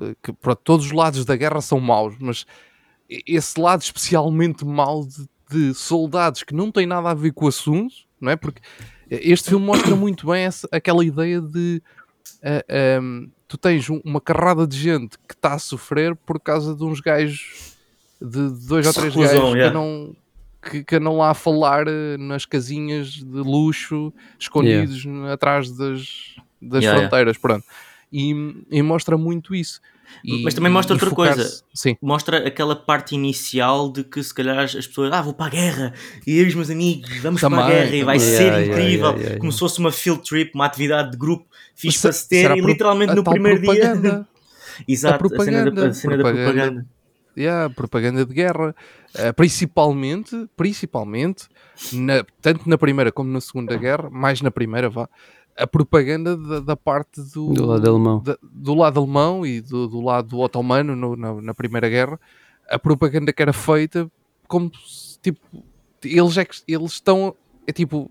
uh, 0.00 0.16
que 0.22 0.32
pronto, 0.32 0.60
todos 0.62 0.86
os 0.86 0.92
lados 0.92 1.24
da 1.24 1.36
guerra 1.36 1.60
são 1.60 1.80
maus, 1.80 2.14
mas 2.18 2.46
esse 3.08 3.58
lado 3.60 3.82
especialmente 3.82 4.64
mau 4.64 5.06
de, 5.06 5.28
de 5.50 5.74
soldados 5.74 6.42
que 6.42 6.54
não 6.54 6.70
têm 6.70 6.86
nada 6.86 7.10
a 7.10 7.14
ver 7.14 7.32
com 7.32 7.46
o 7.46 7.48
assunto, 7.48 7.94
não 8.20 8.30
é? 8.30 8.36
Porque 8.36 8.60
este 9.10 9.50
filme 9.50 9.64
mostra 9.64 9.94
muito 9.96 10.26
bem 10.26 10.44
essa, 10.44 10.68
aquela 10.70 11.04
ideia 11.04 11.40
de 11.40 11.82
ah, 12.42 13.00
um, 13.00 13.30
tu 13.46 13.56
tens 13.56 13.88
um- 13.88 14.00
uma 14.04 14.20
carrada 14.20 14.66
de 14.66 14.76
gente 14.78 15.18
que 15.26 15.34
está 15.34 15.54
a 15.54 15.58
sofrer 15.58 16.14
por 16.14 16.38
causa 16.38 16.74
de 16.74 16.84
uns 16.84 17.00
gajos 17.00 17.76
de 18.20 18.50
dois 18.66 18.86
ou 18.86 18.92
três 18.92 19.14
gajos 19.14 19.52
que 19.52 19.56
yeah. 19.56 19.72
não 19.72 20.14
que, 20.62 20.84
que 20.84 20.96
andam 20.96 21.16
lá 21.16 21.30
a 21.30 21.34
falar 21.34 21.86
eh, 21.86 22.16
nas 22.18 22.44
casinhas 22.44 23.12
de 23.12 23.38
luxo 23.38 24.12
escondidos 24.38 25.04
atrás 25.32 25.70
das, 25.70 26.36
das 26.60 26.84
Yeah, 26.84 27.00
fronteiras, 27.00 27.38
pronto. 27.38 27.64
E, 28.12 28.30
e 28.70 28.82
mostra 28.82 29.16
muito 29.18 29.54
isso. 29.54 29.80
E- 30.24 30.42
Mas 30.42 30.54
também 30.54 30.72
mostra 30.72 30.94
outra 30.94 31.10
coisa. 31.10 31.62
Sim, 31.74 31.96
Mostra 32.00 32.46
aquela 32.48 32.74
parte 32.74 33.14
inicial 33.14 33.92
de 33.92 34.02
que 34.04 34.22
se 34.22 34.32
calhar 34.32 34.58
as 34.58 34.72
pessoas, 34.86 35.12
ah, 35.12 35.20
vou 35.20 35.34
para 35.34 35.46
a 35.46 35.50
guerra, 35.50 35.94
e 36.26 36.38
eu 36.38 36.44
e 36.44 36.48
os 36.48 36.54
meus 36.54 36.70
amigos, 36.70 37.10
vamos 37.20 37.40
para 37.42 37.48
a 37.48 37.50
Também, 37.62 37.66
guerra 37.66 37.96
e 37.96 38.02
vai 38.04 38.18
também. 38.18 38.30
ser 38.34 38.42
Yeah, 38.44 38.58
yeah, 38.58 38.72
incrível. 38.72 39.06
yeah, 39.10 39.20
yeah, 39.22 39.40
Como 39.40 39.52
se 39.52 39.58
fosse 39.58 39.78
uma 39.78 39.92
field 39.92 40.22
trip, 40.22 40.52
uma 40.54 40.64
atividade 40.64 41.10
de 41.10 41.18
grupo 41.18 41.46
fixe 41.76 41.98
Mas 41.98 42.02
para 42.02 42.12
se- 42.12 42.28
ter, 42.28 42.56
e 42.56 42.60
literalmente 42.62 43.12
a 43.12 43.14
no 43.16 43.22
primeiro 43.24 43.60
dia. 43.60 43.74
propaganda. 43.92 44.28
Exato, 44.88 45.26
a, 45.26 45.28
cena, 45.44 45.64
da, 45.64 45.70
propaganda, 45.70 45.88
a 45.88 45.92
cena 45.92 46.16
da 46.16 46.22
propaganda. 46.22 46.52
propaganda. 46.54 46.86
Yeah, 47.36 47.70
propaganda 47.74 48.24
de 48.26 48.34
guerra, 48.34 48.74
Eh, 49.14 49.32
principalmente, 49.32 50.48
principalmente, 50.56 51.46
na- 51.92 52.24
tanto 52.42 52.68
na 52.68 52.76
primeira 52.78 53.10
como 53.12 53.30
na 53.30 53.40
segunda 53.40 53.76
guerra, 53.76 54.08
mais 54.10 54.40
na 54.42 54.50
primeira, 54.50 54.88
vá, 54.90 55.08
a 55.58 55.66
propaganda 55.66 56.36
da, 56.36 56.60
da 56.60 56.76
parte 56.76 57.20
do, 57.34 57.52
Do 57.52 57.66
lado 57.66 57.88
alemão. 57.90 58.22
da- 58.22 58.38
do 58.42 58.74
lado 58.74 59.00
alemão 59.00 59.44
e 59.44 59.60
do, 59.60 59.88
do 59.88 60.00
lado 60.00 60.38
otomano 60.38 60.94
no- 60.94 61.16
na, 61.16 61.34
na 61.42 61.54
primeira 61.54 61.88
guerra, 61.88 62.18
a 62.70 62.78
propaganda 62.78 63.32
que 63.32 63.42
era 63.42 63.52
feita 63.52 64.10
como 64.46 64.70
se, 64.86 65.18
tipo, 65.20 65.40
eles 66.04 66.36
é 66.38 66.44
que 66.44 66.56
eles 66.68 66.92
estão, 66.92 67.34
é 67.66 67.72
tipo, 67.72 68.10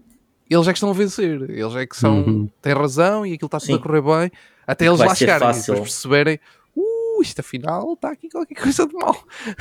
eles 0.49 0.67
é 0.67 0.71
que 0.71 0.77
estão 0.77 0.89
a 0.89 0.93
vencer, 0.93 1.49
eles 1.49 1.75
é 1.75 1.85
que 1.85 1.95
são, 1.97 2.17
Uhum. 2.23 2.49
têm 2.61 2.73
razão 2.73 3.25
e 3.25 3.33
aquilo 3.33 3.47
está 3.47 3.59
tudo 3.59 3.75
a 3.75 3.79
correr 3.79 4.01
bem, 4.01 4.31
até 4.67 4.85
que 4.85 4.89
eles 4.89 4.99
vai 4.99 5.07
lá 5.07 5.15
chegarem 5.15 5.49
e 5.49 5.53
fácil. 5.53 5.73
depois 5.73 5.89
perceberem, 5.91 6.39
uh, 6.75 7.21
isto 7.21 7.39
afinal 7.39 7.93
está 7.93 8.11
aqui 8.11 8.29
qualquer 8.29 8.55
coisa 8.61 8.85
de 8.85 8.93
mal. 8.93 9.15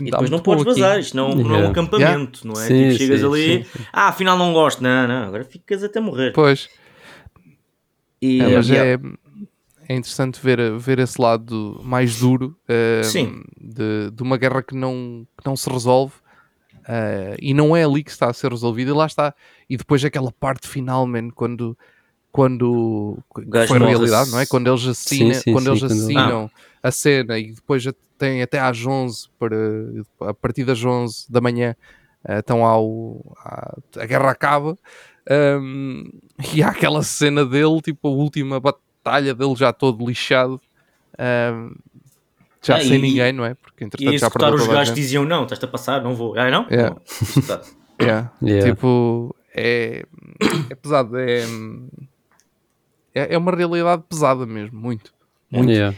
E 0.00 0.10
depois 0.10 0.30
não 0.30 0.38
podes 0.38 0.64
vazar, 0.64 1.00
isto 1.00 1.16
não, 1.16 1.34
não 1.34 1.40
é 1.40 1.42
um 1.44 1.48
Yeah. 1.56 1.70
acampamento, 1.70 2.46
não 2.46 2.54
é? 2.54 2.66
Sim, 2.68 2.86
tipo, 2.90 2.98
chegas 2.98 3.20
sim, 3.20 3.26
ali, 3.26 3.64
sim. 3.64 3.84
ah, 3.92 4.08
afinal 4.08 4.38
não 4.38 4.52
gosto, 4.52 4.80
não, 4.82 5.08
não, 5.08 5.24
agora 5.24 5.44
ficas 5.44 5.82
até 5.82 5.98
morrer. 6.00 6.32
Pois, 6.32 6.68
E, 8.22 8.40
é, 8.40 8.56
mas 8.56 8.68
yeah. 8.68 9.02
é, 9.88 9.92
é 9.92 9.96
interessante 9.96 10.40
ver, 10.40 10.78
ver 10.78 11.00
esse 11.00 11.20
lado 11.20 11.80
mais 11.84 12.18
duro 12.20 12.56
Sim. 13.02 13.42
de, 13.60 14.10
de 14.12 14.22
uma 14.22 14.36
guerra 14.38 14.62
que 14.62 14.74
não, 14.76 15.26
que 15.36 15.44
não 15.44 15.56
se 15.56 15.68
resolve 15.68 16.14
eh, 16.88 17.36
e 17.40 17.52
não 17.52 17.76
é 17.76 17.84
ali 17.84 18.02
que 18.04 18.10
está 18.10 18.28
a 18.30 18.32
ser 18.32 18.50
resolvida 18.52 18.90
e 18.90 18.94
lá 18.94 19.06
está. 19.06 19.34
E 19.68 19.76
depois 19.76 20.04
aquela 20.04 20.30
parte 20.32 20.68
final, 20.68 21.06
man, 21.06 21.30
quando, 21.30 21.76
quando 22.30 23.18
foi 23.66 23.78
morre-se. 23.78 23.86
realidade, 23.86 24.30
não 24.30 24.38
é? 24.40 24.46
Quando 24.46 24.68
eles 24.70 24.86
assinam, 24.86 25.34
Sim, 25.34 25.40
sim, 25.40 25.52
quando 25.52 25.64
sim, 25.64 25.70
eles 25.70 25.80
quando- 25.82 25.92
assinam 26.02 26.50
a 26.82 26.90
cena 26.90 27.38
e 27.38 27.52
depois 27.52 27.82
já 27.82 27.92
tem 28.18 28.40
até 28.42 28.60
às 28.60 28.84
11 28.86 29.28
para 29.38 29.56
a 30.20 30.34
partir 30.34 30.64
das 30.64 30.82
11 30.84 31.24
da 31.30 31.40
manhã 31.40 31.74
estão 32.38 32.64
ao 32.64 33.20
à- 33.38 33.76
a 33.98 34.06
guerra 34.06 34.30
acaba 34.30 34.78
um, 35.30 36.10
e 36.54 36.62
há 36.62 36.68
aquela 36.70 37.02
cena 37.02 37.44
dele 37.46 37.80
tipo 37.80 38.08
a 38.08 38.10
última 38.10 38.58
batalha 38.60 39.34
dele 39.34 39.54
já 39.54 39.72
todo 39.72 40.04
lixado 40.06 40.60
um, 41.18 41.74
já 42.64 42.76
Ah, 42.76 42.80
sem 42.80 42.94
e- 42.94 42.98
ninguém 42.98 43.32
não 43.32 43.44
é 43.44 43.54
porque 43.54 43.84
E 43.84 43.86
entretanto 43.86 44.14
a 44.14 44.18
já 44.18 44.30
perdeu 44.30 44.54
os 44.54 44.66
gajos 44.68 44.94
diziam 44.94 45.24
não, 45.24 45.42
estás-te 45.44 45.64
a 45.64 45.68
passar, 45.68 46.02
não 46.02 46.14
vou. 46.14 46.38
Ah, 46.38 46.50
não? 46.50 46.66
Yeah. 46.70 46.96
Não. 47.48 47.60
Yeah. 48.00 48.32
Yeah. 48.42 48.72
Tipo, 48.74 49.34
é, 49.54 50.04
é 50.70 50.74
pesado. 50.74 51.16
É, 51.18 51.42
é, 53.14 53.34
é 53.34 53.38
uma 53.38 53.52
realidade 53.54 54.02
pesada 54.08 54.46
mesmo, 54.46 54.80
muito. 54.80 55.12
muito. 55.50 55.70
Yeah. 55.70 55.96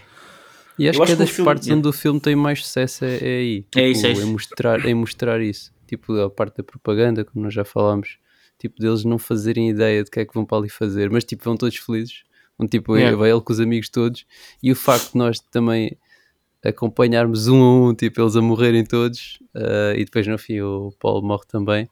E 0.78 0.88
acho 0.88 0.98
Eu 0.98 1.04
que 1.06 1.12
acho 1.12 1.12
é 1.12 1.24
das 1.24 1.30
filme- 1.30 1.44
partes 1.46 1.66
yeah. 1.68 1.78
onde 1.78 1.88
o 1.88 1.92
filme 1.92 2.20
tem 2.20 2.34
mais 2.36 2.62
sucesso 2.64 3.04
é, 3.04 3.16
é 3.16 3.38
aí. 3.38 3.66
É 3.76 3.88
isso, 3.88 4.06
é 4.06 4.08
Tipo, 4.08 4.20
isso. 4.20 4.28
Em, 4.28 4.32
mostrar, 4.32 4.84
em 4.86 4.94
mostrar 4.94 5.40
isso. 5.40 5.72
Tipo, 5.86 6.18
a 6.20 6.28
parte 6.30 6.56
da 6.58 6.64
propaganda, 6.64 7.24
como 7.24 7.44
nós 7.44 7.54
já 7.54 7.64
falámos. 7.64 8.18
Tipo, 8.64 8.80
deles 8.80 9.04
não 9.04 9.18
fazerem 9.18 9.68
ideia 9.68 10.02
de 10.02 10.10
que 10.10 10.20
é 10.20 10.24
que 10.24 10.32
vão 10.32 10.42
para 10.46 10.56
ali 10.56 10.70
fazer, 10.70 11.10
mas 11.10 11.22
tipo, 11.22 11.44
vão 11.44 11.54
todos 11.54 11.76
felizes. 11.76 12.22
Vão, 12.56 12.66
tipo, 12.66 12.96
Yeah. 12.96 13.14
vai 13.14 13.30
ele 13.30 13.42
com 13.42 13.52
os 13.52 13.60
amigos 13.60 13.90
todos. 13.90 14.24
E 14.62 14.72
o 14.72 14.74
facto 14.74 15.12
de 15.12 15.18
nós 15.18 15.38
também 15.38 15.98
acompanharmos 16.64 17.46
um 17.46 17.62
a 17.62 17.90
um, 17.90 17.94
tipo, 17.94 18.22
eles 18.22 18.36
a 18.36 18.40
morrerem 18.40 18.82
todos, 18.86 19.38
ah, 19.54 19.92
e 19.94 20.02
depois 20.02 20.26
no 20.26 20.38
fim 20.38 20.62
o 20.62 20.94
Paulo 20.98 21.20
morre 21.22 21.44
também, 21.46 21.90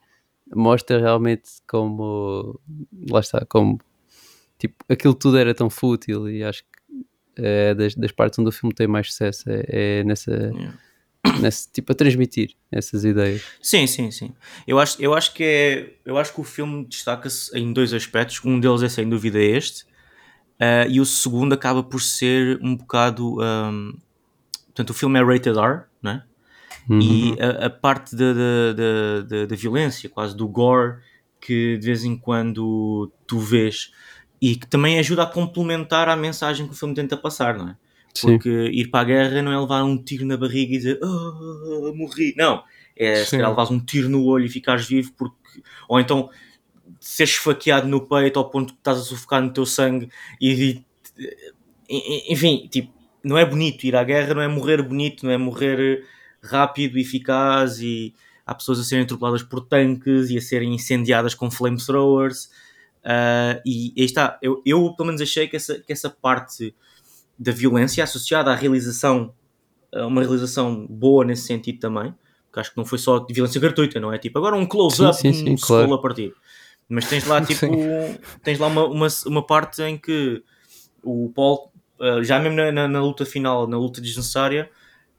mostra 0.55 0.99
realmente 0.99 1.43
como, 1.67 2.59
lá 3.07 3.19
está, 3.19 3.45
como, 3.45 3.79
tipo, 4.57 4.83
aquilo 4.89 5.13
tudo 5.13 5.37
era 5.37 5.53
tão 5.53 5.69
fútil 5.69 6.27
e 6.27 6.43
acho 6.43 6.63
que 6.63 7.05
é 7.35 7.75
das, 7.75 7.93
das 7.93 8.11
partes 8.11 8.39
onde 8.39 8.49
o 8.49 8.51
filme 8.51 8.73
tem 8.73 8.87
mais 8.87 9.11
sucesso, 9.11 9.43
é, 9.47 9.99
é 9.99 10.03
nessa, 10.03 10.31
Yeah. 10.31 10.73
Nesse, 11.39 11.71
tipo, 11.71 11.91
a 11.91 11.95
transmitir 11.95 12.51
essas 12.71 13.03
ideias. 13.05 13.41
Sim, 13.61 13.87
sim, 13.87 14.11
sim. 14.11 14.33
Eu 14.67 14.79
acho, 14.79 15.01
eu 15.01 15.13
acho 15.13 15.33
que 15.33 15.43
é. 15.43 15.93
Eu 16.05 16.17
acho 16.17 16.33
que 16.33 16.41
o 16.41 16.43
filme 16.43 16.85
destaca-se 16.85 17.55
em 17.57 17.71
dois 17.73 17.93
aspectos. 17.93 18.41
Um 18.43 18.59
deles 18.59 18.83
é 18.83 18.89
sem 18.89 19.07
dúvida 19.07 19.39
este. 19.39 19.85
ah, 20.59 20.85
e 20.87 20.99
o 20.99 21.05
segundo 21.05 21.53
acaba 21.53 21.83
por 21.83 22.01
ser 22.01 22.59
um 22.61 22.75
bocado. 22.75 23.41
ahm, 23.41 23.93
portanto, 24.65 24.89
o 24.89 24.93
filme 24.93 25.19
é 25.19 25.23
rated 25.23 25.57
R, 25.57 25.83
né? 26.01 26.23
Uhum. 26.89 26.99
E 27.01 27.37
a, 27.41 27.67
a 27.67 27.69
parte 27.69 28.15
da, 28.15 28.33
da, 28.33 28.73
da, 28.73 29.21
da- 29.27 29.45
da 29.45 29.55
violência, 29.55 30.09
quase 30.09 30.35
do 30.35 30.47
gore, 30.47 30.97
que 31.39 31.77
de 31.77 31.85
vez 31.85 32.03
em 32.03 32.17
quando 32.17 33.11
tu 33.25 33.39
vês 33.39 33.91
e 34.41 34.55
que 34.57 34.67
também 34.67 34.99
ajuda 34.99 35.23
a 35.23 35.25
complementar 35.25 36.09
a 36.09 36.15
mensagem 36.17 36.67
que 36.67 36.73
o 36.73 36.75
filme 36.75 36.93
tenta 36.93 37.15
passar, 37.15 37.57
não 37.57 37.69
é? 37.69 37.75
Sim. 38.15 38.27
Porque 38.27 38.49
ir 38.49 38.87
para 38.89 39.01
a 39.01 39.03
guerra 39.05 39.41
não 39.41 39.51
é 39.51 39.59
levar 39.59 39.83
um 39.83 39.97
tiro 40.01 40.25
na 40.25 40.37
barriga 40.37 40.73
e 40.75 40.77
dizer 40.77 40.99
"Ah, 41.03 41.91
morri. 41.95 42.33
Não. 42.37 42.63
É 42.95 43.15
se 43.23 43.31
Sim. 43.31 43.37
calhar 43.37 43.49
levares 43.49 43.71
um 43.71 43.79
tiro 43.79 44.07
no 44.09 44.23
olho 44.25 44.45
e 44.45 44.49
ficares 44.49 44.85
vivo 44.87 45.11
porque. 45.17 45.35
Ou 45.87 45.99
então 45.99 46.29
seres 46.99 47.33
esfaqueado 47.33 47.87
no 47.87 48.01
peito 48.07 48.39
ao 48.39 48.49
ponto 48.49 48.73
que 48.73 48.79
estás 48.79 48.97
a 48.99 49.01
sufocar 49.01 49.41
no 49.41 49.51
teu 49.53 49.65
sangue 49.65 50.09
e, 50.41 50.83
enfim, 52.29 52.67
tipo, 52.71 52.91
não 53.23 53.37
é 53.37 53.45
bonito 53.45 53.83
ir 53.85 53.95
à 53.95 54.03
guerra, 54.03 54.33
não 54.33 54.41
é 54.41 54.47
morrer 54.47 54.81
bonito, 54.81 55.25
não 55.25 55.31
é 55.31 55.37
morrer 55.37 56.05
rápido, 56.41 56.97
eficaz 56.97 57.79
e 57.79 58.13
há 58.45 58.53
pessoas 58.53 58.79
a 58.79 58.83
serem 58.83 59.03
atropeladas 59.05 59.43
por 59.43 59.61
tanques 59.61 60.29
e 60.29 60.37
a 60.37 60.41
serem 60.41 60.73
incendiadas 60.73 61.33
com 61.33 61.49
flamethrowers. 61.51 62.49
Ah, 63.03 63.61
e 63.65 63.93
aí 63.97 64.05
está, 64.05 64.37
eu, 64.41 64.61
eu 64.65 64.93
pelo 64.95 65.07
menos 65.07 65.21
achei 65.21 65.47
que 65.47 65.55
essa, 65.55 65.79
que 65.79 65.91
essa 65.91 66.09
parte 66.09 66.73
da 67.37 67.51
violência 67.51 68.03
associada 68.03 68.51
à 68.51 68.55
realização, 68.55 69.33
a 69.93 70.05
uma 70.05 70.21
realização 70.21 70.85
boa 70.89 71.25
nesse 71.25 71.43
sentido 71.43 71.79
também, 71.79 72.13
que 72.51 72.59
acho 72.59 72.71
que 72.71 72.77
não 72.77 72.85
foi 72.85 72.99
só 72.99 73.19
de 73.19 73.33
violência 73.33 73.59
gratuita, 73.59 73.99
não 73.99 74.13
é? 74.13 74.17
Tipo, 74.17 74.37
agora 74.39 74.55
um 74.55 74.65
close-up 74.65 75.15
Sim, 75.17 75.33
sim, 75.33 75.53
um 75.53 75.57
sim, 75.57 75.65
claro. 75.65 75.93
a 75.93 76.01
partir. 76.01 76.33
Mas 76.87 77.07
tens 77.09 77.25
lá, 77.25 77.41
tipo, 77.45 77.65
tens 78.43 78.59
lá 78.59 78.67
uma, 78.67 78.85
uma, 78.85 79.07
uma 79.25 79.45
parte 79.45 79.81
em 79.81 79.97
que 79.97 80.43
o 81.03 81.31
Paul, 81.33 81.71
uh, 81.99 82.23
já 82.23 82.39
mesmo 82.39 82.57
na, 82.57 82.71
na, 82.71 82.87
na 82.87 83.01
luta 83.01 83.25
final, 83.25 83.67
na 83.67 83.77
luta 83.77 83.99
desnecessária, 83.99 84.69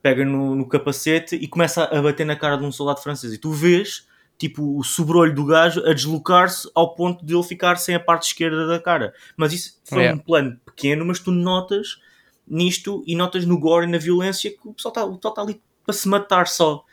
pega 0.01 0.23
no, 0.23 0.55
no 0.55 0.67
capacete 0.67 1.35
e 1.35 1.47
começa 1.47 1.83
a 1.83 2.01
bater 2.01 2.25
na 2.25 2.35
cara 2.35 2.55
de 2.57 2.63
um 2.63 2.71
soldado 2.71 3.01
francês. 3.01 3.33
E 3.33 3.37
tu 3.37 3.51
vês, 3.51 4.07
tipo, 4.37 4.77
o 4.77 4.83
sobrolho 4.83 5.33
do 5.33 5.45
gajo 5.45 5.83
a 5.85 5.93
deslocar-se 5.93 6.69
ao 6.73 6.95
ponto 6.95 7.25
de 7.25 7.33
ele 7.33 7.43
ficar 7.43 7.75
sem 7.77 7.95
a 7.95 7.99
parte 7.99 8.27
esquerda 8.27 8.67
da 8.67 8.79
cara. 8.79 9.13
Mas 9.35 9.51
isso 9.51 9.79
foi 9.83 10.03
Yeah. 10.03 10.19
um 10.19 10.23
plano 10.23 10.59
pequeno, 10.75 11.05
mas 11.05 11.19
tu 11.19 11.31
notas 11.31 11.99
nisto 12.47 13.03
e 13.07 13.15
notas 13.15 13.45
no 13.45 13.59
gore 13.59 13.87
e 13.87 13.89
na 13.89 13.97
violência 13.97 14.51
que 14.51 14.67
o 14.67 14.73
pessoal 14.73 14.91
está 14.91 15.05
o 15.05 15.15
pessoal 15.15 15.33
tá 15.33 15.41
ali 15.41 15.61
para 15.83 15.93
se 15.93 16.07
matar 16.07 16.47
só. 16.47 16.83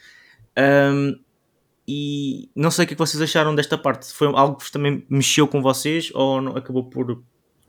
Um, 0.58 1.18
e 1.86 2.48
não 2.54 2.70
sei 2.70 2.84
o 2.84 2.88
que 2.88 2.94
é 2.94 2.96
que 2.96 2.98
vocês 2.98 3.20
acharam 3.20 3.54
desta 3.54 3.76
parte. 3.76 4.12
Foi 4.12 4.28
algo 4.28 4.56
que 4.56 4.70
também 4.70 5.04
mexeu 5.08 5.48
com 5.48 5.60
vocês 5.60 6.10
ou 6.14 6.40
não- 6.40 6.56
acabou 6.56 6.84
por 6.84 7.22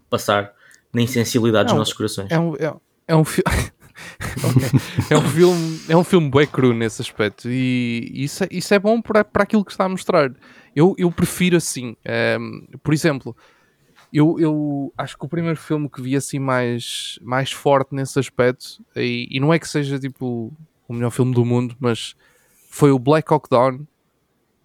passar 0.09 0.53
na 0.93 1.01
insensibilidade 1.01 1.69
dos 1.69 1.77
nossos 1.77 1.93
corações? 1.93 2.31
É 2.31 2.39
um, 2.39 2.55
é, 2.55 2.73
é 3.07 3.15
um 3.15 3.25
filme. 3.25 3.43
é 5.09 5.17
um 5.17 5.29
filme 5.29 5.81
é 5.87 5.97
um 5.97 6.03
filme 6.03 6.29
bem 6.29 6.47
cru 6.47 6.73
nesse 6.73 7.01
aspecto 7.01 7.47
e 7.47 8.11
isso 8.13 8.43
é, 8.43 8.47
isso 8.49 8.73
é 8.73 8.79
bom 8.79 8.99
para, 8.99 9.23
para 9.23 9.43
aquilo 9.43 9.63
que 9.63 9.71
está 9.71 9.85
a 9.85 9.89
mostrar 9.89 10.31
eu, 10.75 10.95
eu 10.97 11.11
prefiro 11.11 11.57
assim 11.57 11.95
ehm, 12.03 12.65
por 12.81 12.91
exemplo 12.91 13.37
eu, 14.13 14.39
eu 14.39 14.93
acho 14.97 15.17
que 15.17 15.25
o 15.25 15.27
primeiro 15.29 15.57
filme 15.57 15.89
que 15.89 16.01
vi 16.01 16.15
assim 16.15 16.39
mais, 16.39 17.17
mais 17.21 17.51
forte 17.51 17.93
nesse 17.95 18.17
aspecto 18.19 18.83
e, 18.95 19.27
e 19.31 19.39
não 19.39 19.53
é 19.53 19.57
que 19.59 19.67
seja 19.67 19.97
tipo 19.99 20.53
o 20.87 20.93
melhor 20.93 21.09
filme 21.09 21.33
do 21.33 21.43
mundo 21.43 21.75
mas 21.79 22.15
foi 22.69 22.91
o 22.91 22.99
Black 22.99 23.33
Hawk 23.33 23.49
Down 23.49 23.85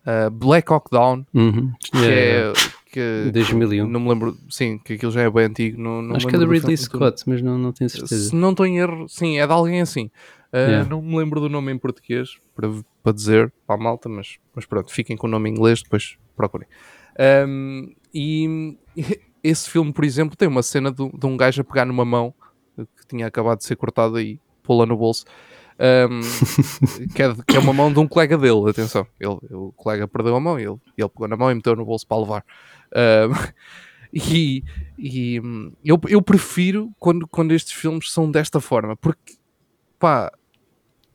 uh, 0.06 0.30
Black 0.30 0.70
Hawk 0.72 0.90
Down 0.90 1.24
Uhum. 1.34 1.72
que 1.80 1.96
Yeah. 1.98 2.52
é 2.58 2.78
que, 2.90 3.30
2001. 3.32 3.86
não 3.86 4.00
me 4.00 4.08
lembro 4.08 4.36
sim 4.48 4.78
que 4.78 4.94
aquilo 4.94 5.12
já 5.12 5.22
é 5.22 5.30
bem 5.30 5.44
antigo 5.44 5.80
não, 5.80 6.00
não 6.02 6.16
Acho 6.16 6.26
que 6.26 6.34
é 6.34 6.38
lembro 6.38 6.54
Ridley 6.54 6.76
Scott, 6.76 7.22
mas 7.26 7.42
não, 7.42 7.56
não 7.58 7.70
tenho 7.72 7.88
certeza. 7.90 8.30
se 8.30 8.34
não 8.34 8.50
estou 8.52 8.64
em 8.66 8.78
erro, 8.78 9.06
sim, 9.08 9.38
é 9.38 9.46
de 9.46 9.52
alguém 9.52 9.80
assim. 9.80 10.04
Uh, 10.50 10.56
Yeah. 10.56 10.88
Não 10.88 11.02
me 11.02 11.14
lembro 11.18 11.40
do 11.40 11.48
nome 11.50 11.70
em 11.70 11.76
português 11.78 12.30
para, 12.56 12.70
para 13.02 13.12
dizer 13.12 13.52
para 13.66 13.76
a 13.76 13.78
malta, 13.78 14.08
mas, 14.08 14.38
mas 14.54 14.64
pronto, 14.64 14.90
fiquem 14.90 15.14
com 15.14 15.26
o 15.26 15.30
nome 15.30 15.50
em 15.50 15.52
inglês, 15.52 15.82
depois 15.82 16.16
procurem. 16.34 16.66
Um, 17.46 17.92
e 18.14 18.78
esse 19.42 19.70
filme, 19.70 19.92
por 19.92 20.04
exemplo, 20.04 20.36
tem 20.36 20.48
uma 20.48 20.62
cena 20.62 20.90
de, 20.90 21.08
de 21.10 21.26
um 21.26 21.36
gajo 21.36 21.60
a 21.60 21.64
pegar 21.64 21.84
numa 21.84 22.04
mão 22.04 22.34
que 22.76 23.06
tinha 23.08 23.26
acabado 23.26 23.58
de 23.58 23.64
ser 23.64 23.76
cortada 23.76 24.22
e 24.22 24.40
pô-la 24.62 24.86
no 24.86 24.96
bolso. 24.96 25.24
um, 25.78 26.20
que, 27.14 27.22
é, 27.22 27.34
que 27.46 27.56
é 27.56 27.60
uma 27.60 27.72
mão 27.72 27.92
de 27.92 27.98
um 27.98 28.06
colega 28.06 28.36
dele, 28.36 28.70
atenção. 28.70 29.06
Ele, 29.18 29.38
o 29.50 29.72
colega 29.72 30.06
perdeu 30.06 30.36
a 30.36 30.40
mão 30.40 30.58
e 30.58 30.64
ele, 30.64 30.78
ele 30.96 31.08
pegou 31.08 31.28
na 31.28 31.36
mão 31.36 31.50
e 31.50 31.54
meteu 31.54 31.74
no 31.74 31.84
bolso 31.84 32.06
para 32.06 32.18
levar. 32.18 32.44
Um, 32.94 33.32
e 34.12 34.62
e 34.98 35.40
hum, 35.40 35.72
eu, 35.84 36.00
eu 36.08 36.20
prefiro 36.20 36.90
quando, 36.98 37.26
quando 37.26 37.52
estes 37.52 37.72
filmes 37.72 38.12
são 38.12 38.30
desta 38.30 38.60
forma, 38.60 38.96
porque 38.96 39.36
pá, 39.98 40.32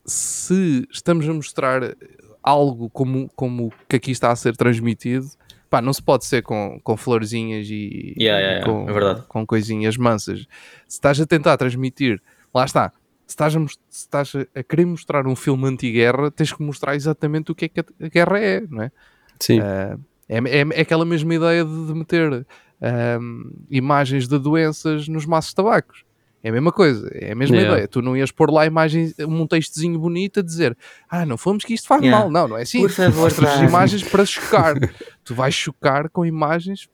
se 0.05 0.87
estamos 0.91 1.27
a 1.27 1.33
mostrar 1.33 1.95
algo 2.41 2.89
como, 2.89 3.29
como 3.35 3.71
que 3.87 3.95
aqui 3.95 4.11
está 4.11 4.31
a 4.31 4.35
ser 4.35 4.55
transmitido, 4.55 5.27
pá, 5.73 5.81
não 5.81 5.91
se 5.91 6.03
pode 6.03 6.23
ser 6.25 6.43
com, 6.43 6.79
com 6.83 6.95
florzinhas 6.95 7.67
e, 7.67 8.13
Yeah, 8.15 8.39
yeah, 8.39 8.51
yeah, 8.59 8.65
com, 8.65 8.87
é 8.87 8.93
verdade. 8.93 9.23
com 9.27 9.43
coisinhas 9.43 9.97
mansas. 9.97 10.41
Se 10.87 10.97
estás 10.97 11.19
a 11.19 11.25
tentar 11.25 11.57
transmitir, 11.57 12.21
lá 12.53 12.63
está. 12.63 12.91
Se 13.25 13.31
estás, 13.33 13.55
a, 13.55 13.59
se 13.67 13.77
estás 13.89 14.33
a- 14.35 14.61
querer 14.63 14.85
mostrar 14.85 15.25
um 15.25 15.35
filme 15.35 15.67
anti-guerra, 15.67 16.29
tens 16.29 16.53
que 16.53 16.61
mostrar 16.61 16.95
exatamente 16.95 17.51
o 17.51 17.55
que 17.55 17.65
é 17.65 17.69
que 17.69 17.79
a, 17.79 17.85
guerra 18.07 18.39
é, 18.39 18.61
não 18.69 18.83
é? 18.83 18.91
Sim. 19.39 19.61
Ah, 19.61 19.97
é, 20.29 20.37
é, 20.37 20.59
é 20.61 20.81
aquela 20.81 21.05
mesma 21.05 21.33
ideia 21.33 21.65
de, 21.65 21.87
de 21.87 21.93
meter 21.95 22.45
ahm, 22.79 23.49
imagens 23.71 24.27
de 24.27 24.37
doenças 24.37 25.07
nos 25.07 25.25
maços 25.25 25.49
de 25.49 25.55
tabacos. 25.55 26.03
É 26.43 26.49
a 26.49 26.51
mesma 26.51 26.71
coisa, 26.73 27.09
é 27.13 27.31
a 27.31 27.35
mesma 27.35 27.55
Yeah. 27.55 27.73
ideia. 27.73 27.87
Tu 27.87 28.01
não 28.01 28.17
ias 28.17 28.29
pôr 28.29 28.51
lá 28.51 28.65
imagens, 28.65 29.15
um 29.19 29.47
textozinho 29.47 29.97
bonito 29.97 30.41
a 30.41 30.43
dizer 30.43 30.77
ah, 31.09 31.25
não 31.25 31.37
fomos 31.37 31.63
que 31.63 31.73
isto 31.73 31.87
faz 31.87 32.01
Yeah. 32.01 32.19
mal. 32.25 32.29
Não, 32.29 32.47
não 32.49 32.57
é 32.57 32.63
assim. 32.63 32.81
Por 32.81 32.89
favor, 32.91 33.21
Mostras 33.21 33.59
imagens 33.61 34.03
para 34.03 34.25
chocar. 34.25 34.75
tu 35.23 35.33
vais 35.33 35.53
chocar 35.55 36.09
com 36.09 36.25
imagens 36.25 36.89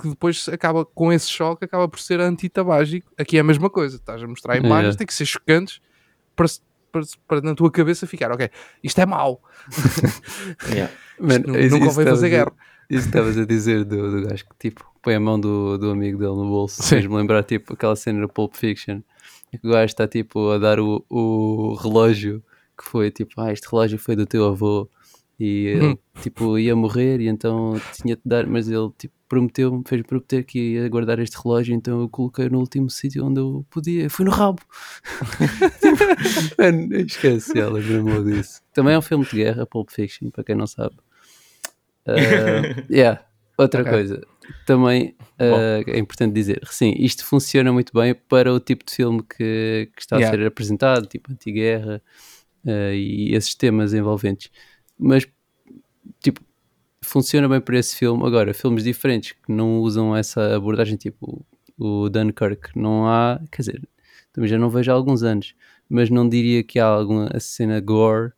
que 0.00 0.08
depois 0.08 0.48
acaba 0.48 0.84
com 0.84 1.12
esse 1.12 1.28
choque, 1.30 1.64
acaba 1.64 1.88
por 1.88 1.98
ser 2.00 2.20
antitabágico. 2.20 3.10
Aqui 3.16 3.38
é 3.38 3.40
a 3.40 3.44
mesma 3.44 3.70
coisa. 3.70 3.96
Estás 3.96 4.22
a 4.22 4.26
mostrar 4.26 4.56
imagens, 4.56 4.80
Yeah. 4.94 4.98
tem 4.98 5.06
que 5.06 5.14
ser 5.14 5.24
chocantes 5.24 5.80
para, 6.36 6.46
para, 6.92 7.02
para 7.26 7.40
na 7.40 7.54
tua 7.54 7.70
cabeça 7.70 8.06
ficar, 8.06 8.30
ok, 8.32 8.50
isto 8.82 9.00
é 9.00 9.06
mau. 9.06 9.40
Yeah. 10.70 10.92
Mano, 11.18 11.44
nu- 11.48 11.58
isso- 11.58 11.74
nunca 11.76 11.86
isso 11.90 12.02
fazer 12.02 12.28
guerra. 12.28 12.52
Isso 12.90 13.02
que 13.02 13.08
estavas 13.08 13.38
a 13.38 13.44
dizer 13.44 13.84
do, 13.84 14.10
do 14.10 14.28
gajo 14.28 14.44
que 14.44 14.56
tipo 14.58 14.84
põe 15.02 15.14
a 15.14 15.20
mão 15.20 15.38
do, 15.38 15.76
do 15.78 15.90
amigo 15.90 16.18
dele 16.18 16.34
no 16.34 16.48
bolso. 16.48 16.82
Fez-me 16.82 17.14
lembrar 17.14 17.42
tipo 17.42 17.74
aquela 17.74 17.96
cena 17.96 18.20
do 18.20 18.28
Pulp 18.28 18.54
Fiction 18.54 19.00
em 19.52 19.58
que 19.58 19.66
o 19.66 19.70
gajo 19.70 19.86
está 19.86 20.08
tipo 20.08 20.50
a 20.50 20.58
dar 20.58 20.80
o, 20.80 21.04
o 21.08 21.74
relógio 21.74 22.42
que 22.76 22.84
foi 22.84 23.10
tipo, 23.10 23.40
ah, 23.40 23.52
este 23.52 23.68
relógio 23.70 23.98
foi 23.98 24.16
do 24.16 24.26
teu 24.26 24.46
avô 24.46 24.88
e 25.38 25.66
ele 25.66 25.86
Hum. 25.86 25.98
tipo 26.20 26.58
ia 26.58 26.74
morrer 26.74 27.20
e 27.20 27.28
então 27.28 27.80
tinha 27.92 28.16
de 28.16 28.22
dar, 28.24 28.46
mas 28.46 28.68
ele 28.68 28.90
tipo 28.98 29.14
prometeu-me, 29.28 29.82
fez 29.86 30.02
prometer 30.02 30.44
que 30.44 30.74
ia 30.74 30.88
guardar 30.88 31.18
este 31.18 31.36
relógio, 31.42 31.74
então 31.74 32.00
eu 32.02 32.08
coloquei 32.08 32.48
no 32.48 32.58
último 32.60 32.88
sítio 32.88 33.24
onde 33.26 33.40
eu 33.40 33.66
podia, 33.68 34.08
foi 34.08 34.24
no 34.24 34.30
rabo. 34.30 34.60
tipo, 35.80 35.96
mano, 36.58 36.94
esquece, 36.94 37.58
ela 37.58 37.80
lembrou 37.80 38.22
disso. 38.22 38.60
Também 38.72 38.94
é 38.94 38.98
um 38.98 39.02
filme 39.02 39.24
de 39.24 39.34
guerra, 39.34 39.66
Pulp 39.66 39.90
Fiction, 39.90 40.30
para 40.30 40.44
quem 40.44 40.54
não 40.54 40.66
sabe. 40.66 40.94
Uh, 42.06 42.84
yeah. 42.90 43.24
Outra 43.56 43.82
Ok. 43.82 43.92
coisa, 43.92 44.20
também 44.66 45.14
uh, 45.40 45.88
é 45.88 45.98
importante 45.98 46.32
dizer, 46.34 46.60
sim, 46.66 46.92
isto 46.98 47.24
funciona 47.24 47.72
muito 47.72 47.92
bem 47.92 48.12
para 48.12 48.52
o 48.52 48.58
tipo 48.58 48.84
de 48.84 48.92
filme 48.92 49.22
que, 49.22 49.88
que 49.94 50.00
está 50.02 50.16
Yeah. 50.16 50.34
a 50.36 50.38
ser 50.40 50.46
apresentado, 50.46 51.06
tipo 51.06 51.30
anti-guerra 51.32 52.02
uh, 52.66 52.92
e 52.92 53.32
esses 53.32 53.54
temas 53.54 53.94
envolventes, 53.94 54.50
mas 54.98 55.24
tipo, 56.20 56.40
funciona 57.00 57.48
bem 57.48 57.60
para 57.60 57.78
esse 57.78 57.94
filme. 57.96 58.26
Agora, 58.26 58.52
filmes 58.52 58.82
diferentes 58.82 59.32
que 59.32 59.52
não 59.52 59.78
usam 59.78 60.16
essa 60.16 60.56
abordagem, 60.56 60.96
tipo 60.96 61.46
o 61.78 62.08
Dunkirk, 62.08 62.70
não 62.76 63.06
há, 63.06 63.40
quer 63.52 63.62
dizer, 63.62 63.88
também 64.32 64.48
já 64.50 64.58
não 64.58 64.68
vejo 64.68 64.90
há 64.90 64.94
alguns 64.94 65.22
anos, 65.22 65.54
mas 65.88 66.10
não 66.10 66.28
diria 66.28 66.64
que 66.64 66.80
há 66.80 66.86
alguma 66.86 67.30
cena 67.38 67.78
gore. 67.78 68.32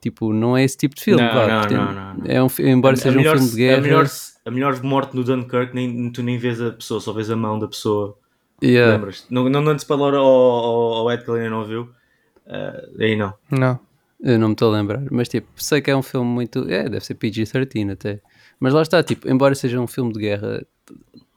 Tipo, 0.00 0.32
não 0.32 0.56
é 0.56 0.64
esse 0.64 0.76
tipo 0.76 0.94
de 0.94 1.02
filme, 1.02 1.22
Não, 1.22 1.34
vá, 1.34 1.46
não, 1.46 1.60
portanto, 1.60 1.72
não, 1.78 1.92
não, 1.92 2.14
não. 2.14 2.24
É 2.26 2.42
um, 2.42 2.48
embora 2.60 2.94
A- 2.94 2.98
a 2.98 3.02
seja 3.02 3.16
melhor- 3.16 3.34
um 3.36 3.38
filme 3.38 3.50
de 3.52 3.56
guerra. 3.58 3.78
A 3.78 3.82
melhor, 3.82 4.06
a 4.46 4.50
melhor 4.50 4.82
morte 4.82 5.14
no 5.16 5.22
Dunkirk, 5.24 5.74
nem, 5.74 6.10
tu 6.10 6.22
nem 6.22 6.38
vês 6.38 6.60
a 6.60 6.70
pessoa, 6.72 7.00
só 7.00 7.12
vês 7.12 7.30
a 7.30 7.36
mão 7.36 7.58
da 7.58 7.68
pessoa. 7.68 8.16
Yeah. 8.62 8.92
Lembras? 8.94 9.26
Não, 9.30 9.48
não 9.48 9.62
dando 9.64 9.78
spoiler 9.78 10.14
ao, 10.18 10.24
ao, 10.26 10.92
ao 10.94 11.12
Ed 11.12 11.24
que 11.24 11.30
ele 11.30 11.40
ainda 11.40 11.50
não 11.50 11.64
viu. 11.64 11.88
Ah, 12.46 12.82
aí 12.98 13.16
não. 13.16 13.32
Não. 13.50 13.78
Eu 14.22 14.38
não 14.38 14.48
me 14.48 14.52
estou 14.54 14.68
a 14.72 14.76
lembrar, 14.76 15.02
mas 15.10 15.28
tipo, 15.28 15.48
sei 15.56 15.80
que 15.80 15.90
é 15.90 15.96
um 15.96 16.02
filme 16.02 16.28
muito. 16.28 16.68
É, 16.70 16.88
deve 16.90 17.00
ser 17.04 17.14
PG-13 17.14 17.92
até. 17.92 18.20
Mas 18.58 18.74
lá 18.74 18.82
está, 18.82 19.02
tipo, 19.02 19.26
embora 19.30 19.54
seja 19.54 19.80
um 19.80 19.86
filme 19.86 20.12
de 20.12 20.20
guerra, 20.20 20.62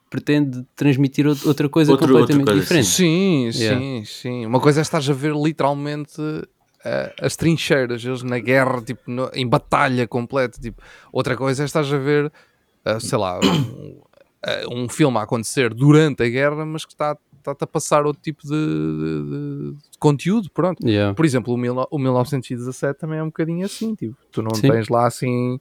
pretende 0.09 0.65
transmitir 0.75 1.25
out- 1.25 1.47
outra 1.47 1.69
coisa 1.69 1.91
Outro- 1.91 2.07
outra 2.07 2.21
completamente 2.35 2.45
coisa, 2.45 2.61
diferente. 2.61 2.85
Sim, 2.87 3.49
Yeah. 3.55 3.79
sim, 3.79 4.03
sim. 4.05 4.45
Uma 4.45 4.59
coisa 4.59 4.81
é 4.81 4.83
estás 4.83 5.09
a 5.09 5.13
ver 5.13 5.33
literalmente 5.33 6.13
eh, 6.85 7.13
as 7.21 7.35
trincheiras, 7.35 8.03
eles 8.03 8.23
na 8.23 8.39
guerra, 8.39 8.81
tipo, 8.81 9.01
no- 9.09 9.29
em 9.33 9.47
batalha 9.47 10.07
completa. 10.07 10.59
Tipo. 10.59 10.81
Outra 11.11 11.35
coisa 11.37 11.63
é 11.63 11.65
estás 11.65 11.91
a 11.91 11.97
ver, 11.97 12.31
eh, 12.85 12.99
sei 12.99 13.17
lá, 13.17 13.39
um, 13.39 14.01
eh, 14.45 14.65
um 14.71 14.87
filme 14.89 15.17
a 15.17 15.21
acontecer 15.23 15.73
durante 15.73 16.23
a 16.23 16.29
guerra, 16.29 16.65
mas 16.65 16.85
que 16.85 16.93
está 16.93 17.17
está-te 17.37 17.63
a 17.65 17.67
passar 17.67 18.05
outro 18.05 18.21
tipo 18.21 18.41
de, 18.43 18.51
de- 18.55 19.73
de 19.91 19.97
conteúdo, 19.99 20.49
pronto. 20.49 20.87
Yeah. 20.87 21.13
Por 21.13 21.25
exemplo, 21.25 21.53
o, 21.53 21.57
mil, 21.57 21.75
o 21.91 21.99
1917 21.99 22.97
também 22.97 23.19
é 23.19 23.21
um 23.23 23.25
bocadinho 23.25 23.65
assim, 23.65 23.93
tipo, 23.95 24.15
tu 24.31 24.41
não 24.41 24.55
Sim. 24.55 24.69
tens 24.71 24.87
lá 24.87 25.05
assim 25.07 25.59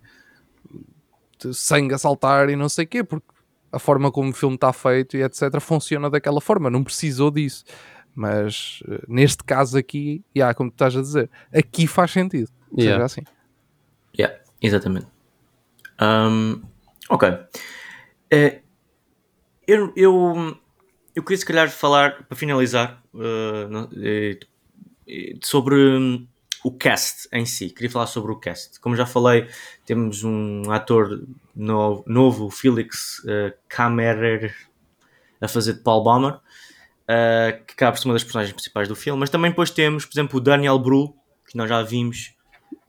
sangue 1.52 1.94
a 1.94 1.98
saltar 1.98 2.48
e 2.50 2.56
não 2.56 2.68
sei 2.68 2.84
o 2.84 2.88
quê, 2.88 3.02
porque 3.02 3.26
a 3.72 3.78
forma 3.78 4.12
como 4.12 4.30
o 4.30 4.32
filme 4.32 4.54
está 4.54 4.72
feito 4.72 5.16
e 5.16 5.22
etc. 5.22 5.58
funciona 5.60 6.08
daquela 6.08 6.40
forma, 6.40 6.70
não 6.70 6.84
precisou 6.84 7.30
disso. 7.30 7.64
Mas 8.14 8.82
eh, 8.88 9.02
neste 9.08 9.42
caso 9.44 9.76
aqui, 9.78 10.24
yeah, 10.36 10.52
como 10.54 10.70
tu 10.70 10.74
estás 10.74 10.96
a 10.96 11.00
dizer, 11.00 11.30
aqui 11.52 11.86
faz 11.86 12.10
sentido. 12.10 12.50
Yeah. 12.76 12.92
Seja 12.94 13.04
assim. 13.04 13.22
Yeah, 14.18 14.38
exatamente. 14.60 15.06
Ahm, 15.98 16.62
ok. 17.08 17.28
Eh, 18.30 18.60
eu, 19.66 19.92
eu, 19.96 20.58
eu 21.14 21.22
queria 21.22 21.38
se 21.38 21.46
calhar 21.46 21.70
falar, 21.70 22.24
para 22.26 22.36
finalizar, 22.36 23.02
não- 23.70 23.88
eh, 23.96 24.38
sobre 25.42 25.74
hum, 25.76 26.26
o 26.64 26.70
cast 26.72 27.28
em 27.32 27.44
si. 27.44 27.70
Queria 27.70 27.90
falar 27.90 28.06
sobre 28.06 28.32
o 28.32 28.36
cast. 28.36 28.78
Como 28.80 28.96
já 28.96 29.04
falei, 29.06 29.48
temos 29.84 30.22
um 30.24 30.70
ator 30.70 31.26
novo, 31.54 32.04
novo 32.06 32.50
Felix 32.50 33.18
uh, 33.20 33.52
Kammerer, 33.68 34.54
a 35.40 35.48
fazer 35.48 35.74
de 35.74 35.80
Paul 35.80 36.04
Baumer, 36.04 36.38
uh, 37.12 37.64
que 37.66 37.74
acaba 37.74 37.92
por 37.92 37.98
ser 37.98 38.08
uma 38.08 38.14
das 38.14 38.24
personagens 38.24 38.52
principais 38.54 38.88
do 38.88 38.96
filme. 38.96 39.20
Mas 39.20 39.30
também 39.30 39.50
depois 39.50 39.70
temos, 39.70 40.04
por 40.04 40.12
exemplo, 40.14 40.38
o 40.38 40.40
Daniel 40.40 40.78
Bru, 40.78 41.14
que 41.48 41.56
nós 41.56 41.68
já 41.68 41.82
vimos 41.82 42.34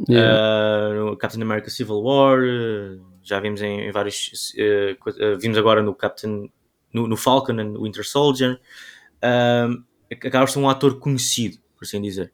Yeah. 0.10 0.92
Uh, 0.92 1.12
no 1.12 1.18
Captain 1.18 1.42
America 1.42 1.70
Civil 1.70 2.02
War, 2.02 2.40
uh, 2.40 3.02
já 3.22 3.40
vimos 3.40 3.62
em, 3.62 3.82
em 3.88 3.92
vários. 3.92 4.32
vimos 5.40 5.58
agora 5.58 5.82
no 5.84 5.94
Captain. 5.94 6.50
No, 6.92 7.08
no 7.08 7.16
Falcon 7.16 7.54
and 7.60 7.74
Winter 7.80 8.06
Soldier. 8.06 8.60
Acaba 10.12 10.46
por 10.46 10.52
ser 10.52 10.60
um 10.60 10.70
ator 10.70 11.00
conhecido, 11.00 11.58
por 11.76 11.86
assim 11.86 12.02
dizer. 12.02 12.32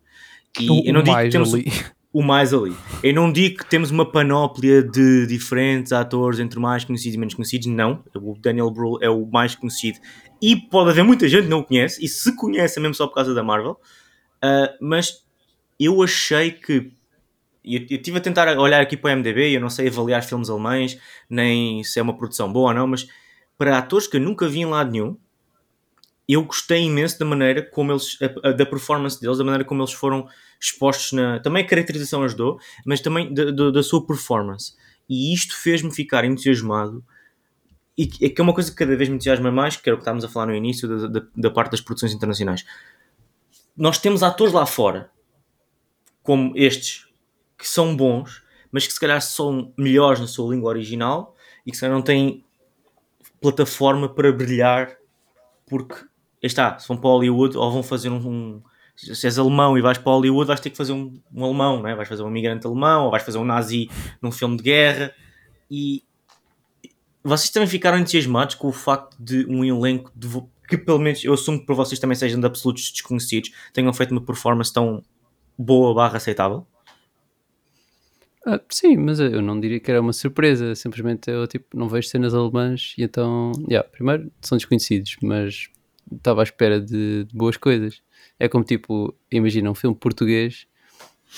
E 0.60 0.70
O- 0.70 0.84
eu 0.86 0.94
não 0.94 1.04
digo 1.04 1.18
que 1.18 1.30
temos. 1.30 1.52
o 2.12 2.24
mais 2.24 2.54
ali. 2.54 2.76
Eu 3.04 3.14
não 3.14 3.32
digo 3.32 3.60
que 3.60 3.66
temos 3.70 3.92
uma 3.92 4.10
panóplia 4.10 4.82
de 4.82 5.28
diferentes 5.28 5.92
atores 5.92 6.40
entre 6.40 6.60
mais 6.60 6.84
conhecidos 6.84 7.16
e 7.16 7.18
menos 7.20 7.34
conhecidos, 7.36 7.68
não. 7.68 8.04
O 8.16 8.36
Daniel 8.40 8.72
Brühl 8.72 8.98
é 9.02 9.10
o 9.10 9.26
mais 9.26 9.56
conhecido 9.56 10.00
e 10.42 10.56
pode 10.56 10.92
haver 10.92 11.04
muita 11.04 11.28
gente 11.28 11.44
que 11.44 11.50
não 11.50 11.60
o 11.60 11.64
conhece, 11.64 12.04
e 12.04 12.08
se 12.08 12.36
conhece 12.36 12.80
é 12.80 12.82
mesmo 12.82 12.96
só 12.96 13.08
por 13.08 13.16
causa 13.16 13.34
da 13.34 13.44
Marvel. 13.44 13.80
Uh, 14.44 14.74
mas 14.82 15.24
eu 15.80 16.02
achei 16.02 16.52
que. 16.52 16.92
Eu 17.64 17.82
estive 17.90 18.18
a 18.18 18.22
tentar 18.22 18.58
olhar 18.58 18.82
aqui 18.82 18.96
para 18.96 19.14
o 19.14 19.18
MDB, 19.18 19.56
eu 19.56 19.62
não 19.62 19.70
sei 19.70 19.90
avaliar 19.90 20.24
filmes 20.24 20.50
alemães, 20.50 20.98
nem 21.30 21.84
se 21.84 22.00
é 22.00 22.02
uma 22.02 22.18
produção 22.18 22.52
boa 22.52 22.70
ou 22.70 22.74
não, 22.74 22.88
mas 22.88 23.06
para 23.58 23.78
atores 23.78 24.08
que 24.08 24.16
eu 24.16 24.22
nunca 24.22 24.48
vi 24.48 24.62
em 24.62 24.66
lado 24.66 24.92
nenhum, 24.92 25.18
eu 26.30 26.44
gostei 26.44 26.84
imenso 26.84 27.18
da 27.20 27.26
maneira 27.26 27.62
como 27.64 27.92
eles, 27.92 28.18
da 28.58 28.66
performance 28.66 29.20
deles, 29.20 29.38
da 29.40 29.44
maneira 29.44 29.66
como 29.66 29.82
eles 29.82 29.94
foram 29.94 30.28
expostos 30.62 31.14
na. 31.14 31.40
Também 31.40 31.64
a 31.64 31.68
caracterização 31.68 32.24
ajudou, 32.24 32.60
mas 32.86 33.02
também 33.02 33.34
da, 33.34 33.52
da- 33.52 33.72
da 33.72 33.84
sua 33.84 34.06
performance. 34.06 34.74
E 35.10 35.34
isto 35.34 35.58
fez-me 35.58 35.92
ficar 35.94 36.24
entusiasmado. 36.26 37.04
E 37.98 38.10
é 38.22 38.30
que 38.30 38.40
é 38.40 38.44
uma 38.44 38.54
coisa 38.54 38.72
que 38.72 38.78
cada 38.78 38.96
vez 38.96 39.10
me 39.10 39.16
entusiasma 39.16 39.52
mais, 39.52 39.76
que 39.76 39.90
era 39.90 39.96
o 39.96 39.98
que 39.98 40.04
estávamos 40.04 40.24
a 40.24 40.30
falar 40.30 40.48
no 40.48 40.56
início, 40.56 40.88
da, 40.88 41.08
da- 41.20 41.28
da 41.36 41.52
parte 41.52 41.72
das 41.72 41.82
produções 41.82 42.14
internacionais. 42.14 42.64
Nós 43.76 43.98
temos 43.98 44.22
atores 44.22 44.54
lá 44.54 44.66
fora, 44.66 45.10
como 46.22 46.54
estes, 46.56 47.08
que 47.58 47.68
são 47.68 47.96
bons, 47.96 48.44
mas 48.72 48.86
que 48.86 48.94
se 48.94 49.00
calhar 49.00 49.22
são 49.22 49.74
melhores 49.78 50.20
na 50.20 50.28
sua 50.28 50.54
língua 50.54 50.70
original 50.70 51.36
e 51.66 51.72
que 51.72 51.78
se 51.78 51.82
calhar 51.82 51.96
não 51.96 52.04
têm 52.04 52.46
plataforma 53.42 54.10
para 54.14 54.32
brilhar 54.32 54.98
porque 55.68 56.06
está, 56.48 56.78
se 56.80 56.88
vão 56.88 56.98
para 56.98 57.10
Hollywood 57.10 57.58
ou 57.58 57.72
vão 57.72 57.84
fazer 57.84 58.10
um, 58.10 58.16
um- 58.18 58.62
se 58.96 59.26
és 59.28 59.40
alemão 59.40 59.78
e 59.78 59.82
vais 59.82 59.98
para 59.98 60.12
Hollywood 60.12 60.48
vais 60.48 60.60
ter 60.60 60.70
que 60.70 60.78
fazer 60.78 60.92
um, 60.94 61.20
um 61.34 61.44
alemão, 61.46 61.82
não 61.82 61.88
é? 61.90 61.96
vais 61.96 62.08
fazer 62.10 62.22
um 62.24 62.28
imigrante 62.30 62.66
alemão 62.68 63.06
ou 63.06 63.12
vais 63.12 63.24
fazer 63.24 63.38
um 63.38 63.46
nazi 63.46 63.90
num 64.22 64.32
filme 64.32 64.58
de 64.58 64.64
guerra 64.64 65.14
e 65.72 66.04
vocês 67.24 67.50
também 67.50 67.68
ficaram 67.68 67.98
entusiasmados 67.98 68.56
com 68.56 68.68
o 68.68 68.72
facto 68.74 69.16
de 69.20 69.46
um 69.48 69.64
elenco 69.64 70.12
de 70.16 70.28
que 70.68 70.78
pelo 70.78 71.00
menos 71.00 71.24
eu 71.24 71.34
assumo 71.34 71.60
que 71.60 71.66
para 71.66 71.76
vocês 71.76 72.00
também 72.00 72.16
sejam 72.16 72.40
de 72.40 72.46
absolutos 72.46 72.92
desconhecidos 72.92 73.52
tenham 73.74 73.94
feito 73.94 74.12
uma 74.12 74.22
performance 74.22 74.72
tão 74.74 75.04
boa 75.58 75.94
barra 75.94 76.18
aceitável 76.18 76.66
Ah, 78.46 78.60
sim, 78.70 78.96
mas 78.98 79.20
eu 79.20 79.42
não 79.42 79.60
diria 79.60 79.80
que 79.80 79.92
era 79.92 80.00
uma 80.02 80.14
surpresa. 80.14 80.74
Simplesmente 80.74 81.30
eu 81.30 81.46
tipo, 81.48 81.78
não 81.78 81.90
vejo 81.90 82.08
cenas 82.08 82.34
alemãs 82.34 82.94
e 82.98 83.04
então, 83.04 83.52
yeah, 83.70 83.88
primeiro 83.88 84.32
são 84.42 84.58
desconhecidos, 84.58 85.18
mas 85.22 85.68
estava 86.16 86.42
à 86.42 86.44
espera 86.44 86.80
de, 86.80 87.26
de 87.26 87.36
boas 87.36 87.58
coisas. 87.58 88.02
É 88.40 88.48
como 88.48 88.64
tipo, 88.64 89.14
imagina 89.32 89.70
um 89.70 89.76
filme 89.76 89.96
português, 89.96 90.68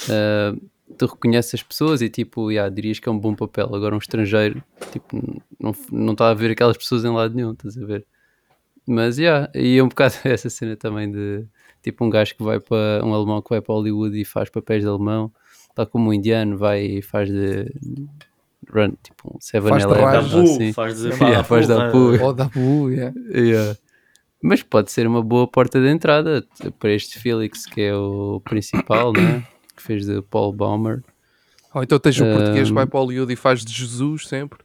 ah, 0.09 0.55
tu 0.97 1.05
reconheces 1.05 1.55
as 1.55 1.63
pessoas 1.63 2.01
e 2.01 2.09
tipo, 2.09 2.51
yeah, 2.51 2.73
dirias 2.73 2.99
que 2.99 3.07
é 3.07 3.11
um 3.11 3.19
bom 3.19 3.35
papel. 3.35 3.73
Agora 3.73 3.95
um 3.95 3.99
estrangeiro, 3.99 4.63
tipo, 4.91 5.41
não, 5.59 5.73
não 5.91 6.13
está 6.13 6.29
a 6.29 6.33
ver 6.33 6.51
aquelas 6.51 6.77
pessoas 6.77 7.05
em 7.05 7.09
lado 7.09 7.33
nenhum, 7.35 7.53
estás 7.53 7.77
a 7.77 7.85
ver? 7.85 8.05
Mas 8.87 9.17
yeah, 9.17 9.49
e 9.53 9.77
é 9.77 9.83
um 9.83 9.87
bocado 9.89 10.15
essa 10.25 10.49
cena 10.49 10.75
também 10.75 11.11
de 11.11 11.45
tipo 11.81 12.05
um 12.05 12.09
gajo 12.09 12.35
que 12.35 12.43
vai 12.43 12.59
para 12.59 13.01
um 13.03 13.13
alemão 13.13 13.41
que 13.41 13.49
vai 13.49 13.61
para 13.61 13.73
Hollywood 13.73 14.19
e 14.19 14.25
faz 14.25 14.49
papéis 14.49 14.83
de 14.83 14.89
alemão, 14.89 15.31
tal 15.75 15.87
como 15.87 16.09
um 16.09 16.13
indiano 16.13 16.57
vai 16.57 16.83
e 16.83 17.01
faz 17.01 17.29
de 17.29 17.71
run, 18.69 18.93
tipo 19.03 19.35
um 19.35 19.39
Seven 19.39 19.69
Faz 19.69 19.83
Eleven, 19.83 20.35
ou 20.35 20.41
assim. 20.41 20.73
faz 20.73 20.99
de 20.99 21.09
Yeah, 21.21 21.43
faz 21.43 21.67
de 21.67 21.73
apu. 21.73 22.23
Oh, 22.23 22.33
da 22.33 22.45
bu, 22.45 22.89
yeah. 22.89 23.13
Yeah. 23.29 23.77
Mas 24.41 24.63
pode 24.63 24.91
ser 24.91 25.05
uma 25.07 25.21
boa 25.21 25.47
porta 25.47 25.79
de 25.79 25.87
entrada 25.87 26.45
para 26.79 26.91
este 26.91 27.19
Felix, 27.19 27.65
que 27.65 27.81
é 27.81 27.95
o 27.95 28.41
principal, 28.43 29.13
né? 29.13 29.45
que 29.75 29.81
fez 29.81 30.05
de 30.05 30.21
Paul 30.23 30.51
Baumer. 30.51 31.03
Ou 31.73 31.83
então 31.83 31.99
tens 31.99 32.19
o 32.19 32.25
português 32.25 32.67
que 32.67 32.73
vai 32.73 32.83
Um, 32.85 32.87
para 32.87 32.99
Hollywood 32.99 33.31
e 33.31 33.35
faz 33.35 33.63
de 33.63 33.71
Jesus 33.71 34.27
sempre. 34.27 34.59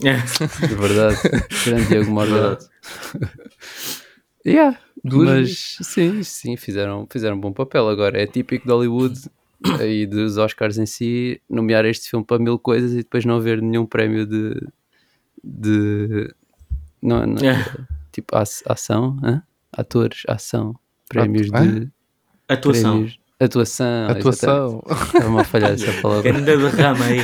De 0.00 0.74
verdade, 0.74 1.16
grande 1.66 1.86
Diego 1.88 2.10
Morgado. 2.10 2.64
yeah. 4.46 4.78
Duas 5.04 5.28
Mas 5.28 5.76
sim, 5.82 6.22
sim, 6.22 6.56
fizeram, 6.56 7.06
fizeram 7.10 7.36
um 7.36 7.40
bom 7.40 7.52
papel. 7.52 7.88
Agora 7.88 8.20
é 8.20 8.26
típico 8.26 8.66
de 8.66 8.72
Hollywood 8.72 9.18
e 9.84 10.06
dos 10.06 10.38
Oscars 10.38 10.78
em 10.78 10.86
si 10.86 11.40
nomear 11.48 11.84
este 11.84 12.08
filme 12.08 12.24
para 12.24 12.38
mil 12.38 12.58
coisas 12.58 12.92
e 12.92 12.98
depois 12.98 13.24
não 13.24 13.36
haver 13.36 13.60
nenhum 13.60 13.84
prémio 13.86 14.26
de. 14.26 14.54
de 15.42 16.32
não, 17.02 17.26
não- 17.26 17.42
tipo 18.20 18.36
aç- 18.36 18.62
ação, 18.66 19.16
hã? 19.22 19.42
atores, 19.72 20.22
ação, 20.26 20.74
prémios 21.08 21.46
de. 21.50 21.88
atuação 22.48 22.92
Prémios, 22.92 23.18
atuação. 23.40 24.08
Atuação. 24.10 24.82
Estava-me 24.90 25.40
a 25.40 25.44
falhar 25.44 25.72
essa 25.72 25.92
palavra. 26.02 26.32
grande 26.32 26.44
derrama 26.56 27.04
aí 27.04 27.20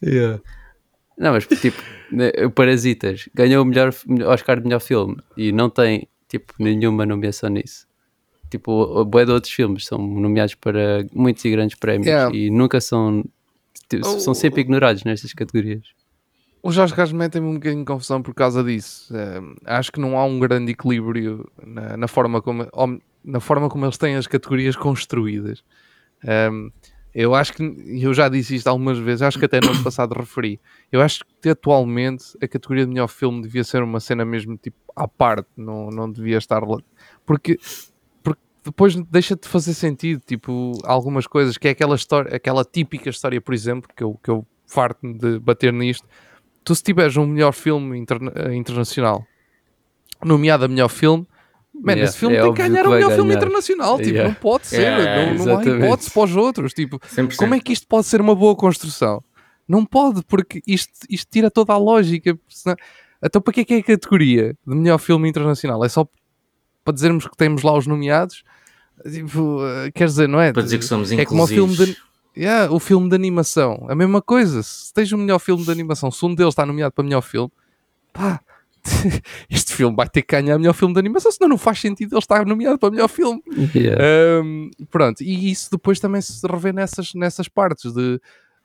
Não, 1.18 1.32
mas 1.32 1.46
tipo, 1.46 1.82
né, 2.10 2.30
o 2.46 2.50
Parasitas 2.50 3.28
ganhou 3.34 3.62
o 3.62 3.66
melhor 3.66 3.92
Oscar 4.26 4.56
de 4.58 4.64
melhor 4.64 4.80
filme 4.80 5.16
e 5.36 5.52
não 5.52 5.68
tem 5.68 6.08
tipo 6.28 6.54
nenhuma 6.58 7.04
nomeação 7.04 7.50
nisso. 7.50 7.86
Tipo, 8.50 8.72
o 8.72 9.04
bué 9.04 9.24
de 9.26 9.30
outros 9.32 9.52
filmes 9.52 9.84
são 9.86 9.98
nomeados 9.98 10.54
para 10.54 11.04
muitos 11.12 11.44
e 11.44 11.50
grandes 11.50 11.78
prémios 11.78 12.06
Yeah. 12.06 12.34
e 12.34 12.50
nunca 12.50 12.80
são 12.80 13.22
tipo, 13.88 14.04
são 14.20 14.32
Oh. 14.32 14.34
sempre 14.34 14.62
ignorados 14.62 15.04
nestas 15.04 15.32
categorias. 15.34 15.82
Os 16.62 16.76
Oscars 16.76 17.12
metem-me 17.12 17.48
um 17.48 17.54
bocadinho 17.54 17.80
de 17.80 17.86
confusão 17.86 18.20
por 18.20 18.34
causa 18.34 18.62
disso. 18.62 19.14
Eh, 19.16 19.40
acho 19.64 19.90
que 19.90 19.98
não 20.00 20.18
há 20.18 20.24
um 20.24 20.38
grande 20.38 20.72
equilíbrio 20.72 21.50
na, 21.64 21.96
na 21.96 22.08
forma 22.08 22.42
como, 22.42 22.66
na 23.24 23.40
forma 23.40 23.68
como 23.68 23.86
eles 23.86 23.96
têm 23.96 24.16
as 24.16 24.26
categorias 24.26 24.76
construídas. 24.76 25.64
Ehm, 26.22 26.70
eu 27.14 27.34
acho 27.34 27.54
que, 27.54 27.62
eu 28.02 28.14
já 28.14 28.28
disse 28.28 28.54
isto 28.54 28.68
algumas 28.68 28.98
vezes, 28.98 29.22
acho 29.22 29.38
que 29.38 29.44
até 29.44 29.60
no 29.60 29.70
ano 29.70 29.82
passado 29.82 30.12
referi. 30.14 30.60
Eu 30.92 31.00
acho 31.00 31.24
que 31.40 31.48
atualmente 31.48 32.36
a 32.42 32.46
categoria 32.46 32.84
de 32.84 32.90
melhor 32.92 33.08
filme 33.08 33.42
devia 33.42 33.64
ser 33.64 33.82
uma 33.82 33.98
cena 33.98 34.24
mesmo 34.24 34.56
tipo 34.56 34.76
à 34.94 35.08
parte, 35.08 35.48
não, 35.56 35.88
não 35.88 36.10
devia 36.10 36.38
estar 36.38 36.62
lá. 36.62 36.78
Porque, 37.26 37.58
porque 38.22 38.42
depois 38.64 38.94
deixa 38.94 39.34
de 39.34 39.48
fazer 39.48 39.74
sentido, 39.74 40.22
tipo, 40.24 40.72
algumas 40.84 41.26
coisas, 41.26 41.58
que 41.58 41.68
é 41.68 41.70
aquela 41.72 41.96
história, 41.96 42.36
aquela 42.36 42.64
típica 42.64 43.10
história, 43.10 43.40
por 43.40 43.54
exemplo, 43.54 43.90
que 43.96 44.04
eu, 44.04 44.20
que 44.22 44.30
eu 44.30 44.46
farto-me 44.66 45.18
de 45.18 45.38
bater 45.40 45.72
nisto. 45.72 46.06
Tu 46.64 46.74
se 46.74 46.82
tiveres 46.82 47.16
um 47.16 47.26
melhor 47.26 47.52
filme 47.52 47.98
interna- 47.98 48.32
eh, 48.34 48.54
internacional, 48.54 49.26
nomeado 50.24 50.64
a 50.64 50.68
melhor 50.68 50.88
filme, 50.88 51.26
Man, 51.72 51.92
Yeah, 51.92 52.10
esse 52.10 52.18
filme 52.18 52.36
é 52.36 52.42
tem 52.42 52.52
que 52.52 52.58
ganhar 52.58 52.82
que 52.82 52.88
o 52.88 52.90
melhor 52.90 53.10
filme 53.12 53.28
ganhar. 53.30 53.38
internacional. 53.38 53.96
Tipo, 53.96 54.08
Yeah. 54.10 54.28
não 54.28 54.34
pode 54.34 54.66
ser. 54.66 54.80
Yeah, 54.82 55.32
não, 55.34 55.44
não 55.46 55.58
há 55.58 55.64
hipótese 55.64 56.10
para 56.10 56.22
os 56.24 56.36
outros. 56.36 56.72
Tipo, 56.74 56.98
100%. 57.06 57.36
como 57.38 57.54
é 57.54 57.60
que 57.60 57.72
isto 57.72 57.86
pode 57.86 58.06
ser 58.06 58.20
uma 58.20 58.34
boa 58.34 58.54
construção? 58.54 59.22
Não 59.66 59.86
pode, 59.86 60.22
porque 60.24 60.60
isto, 60.66 60.92
isto 61.08 61.26
tira 61.30 61.50
toda 61.50 61.72
a 61.72 61.78
lógica. 61.78 62.38
senão- 62.48 62.76
Então, 63.24 63.40
para 63.40 63.54
que 63.54 63.60
é 63.60 63.64
que 63.64 63.74
é 63.74 63.78
a 63.78 63.82
categoria 63.82 64.54
de 64.66 64.74
melhor 64.74 64.98
filme 64.98 65.26
internacional? 65.28 65.82
É 65.82 65.88
só 65.88 66.06
para 66.84 66.92
dizermos 66.92 67.26
que 67.26 67.36
temos 67.36 67.62
lá 67.62 67.72
os 67.78 67.86
nomeados? 67.86 68.42
Tipo, 69.10 69.60
eh, 69.64 69.90
quer 69.94 70.06
dizer, 70.06 70.28
não 70.28 70.40
é? 70.40 70.52
para 70.52 70.62
dizer 70.62 70.78
que 70.78 70.84
somos 70.84 71.10
É 71.12 71.24
como 71.24 71.44
o 71.44 71.46
filme 71.46 71.72
inclusivos 71.72 71.96
de, 71.96 72.02
Yeah, 72.36 72.72
o 72.72 72.78
filme 72.78 73.08
de 73.08 73.14
animação. 73.14 73.86
A 73.88 73.94
mesma 73.94 74.22
coisa. 74.22 74.62
Se 74.62 74.92
tens 74.92 75.10
o 75.12 75.18
melhor 75.18 75.38
filme 75.38 75.64
de 75.64 75.70
animação, 75.70 76.10
se 76.10 76.24
um 76.24 76.34
deles 76.34 76.52
está 76.52 76.64
nomeado 76.64 76.92
para 76.92 77.04
melhor 77.04 77.22
filme, 77.22 77.50
pá, 78.12 78.40
este 79.50 79.74
filme 79.74 79.94
vai 79.94 80.08
ter 80.08 80.22
que 80.22 80.34
ganhar 80.34 80.58
melhor 80.58 80.72
filme 80.72 80.94
de 80.94 81.00
animação, 81.00 81.30
senão 81.30 81.48
não 81.48 81.58
faz 81.58 81.80
sentido 81.80 82.14
ele 82.14 82.20
estar 82.20 82.46
nomeado 82.46 82.78
para 82.78 82.90
melhor 82.90 83.08
filme. 83.08 83.42
Yeah. 83.74 84.02
Um, 84.42 84.70
pronto, 84.90 85.22
e 85.22 85.50
isso 85.50 85.70
depois 85.70 86.00
também 86.00 86.20
se 86.20 86.46
revê 86.46 86.72
nessas, 86.72 87.14
nessas 87.14 87.48
partes 87.48 87.92
de, 87.92 88.20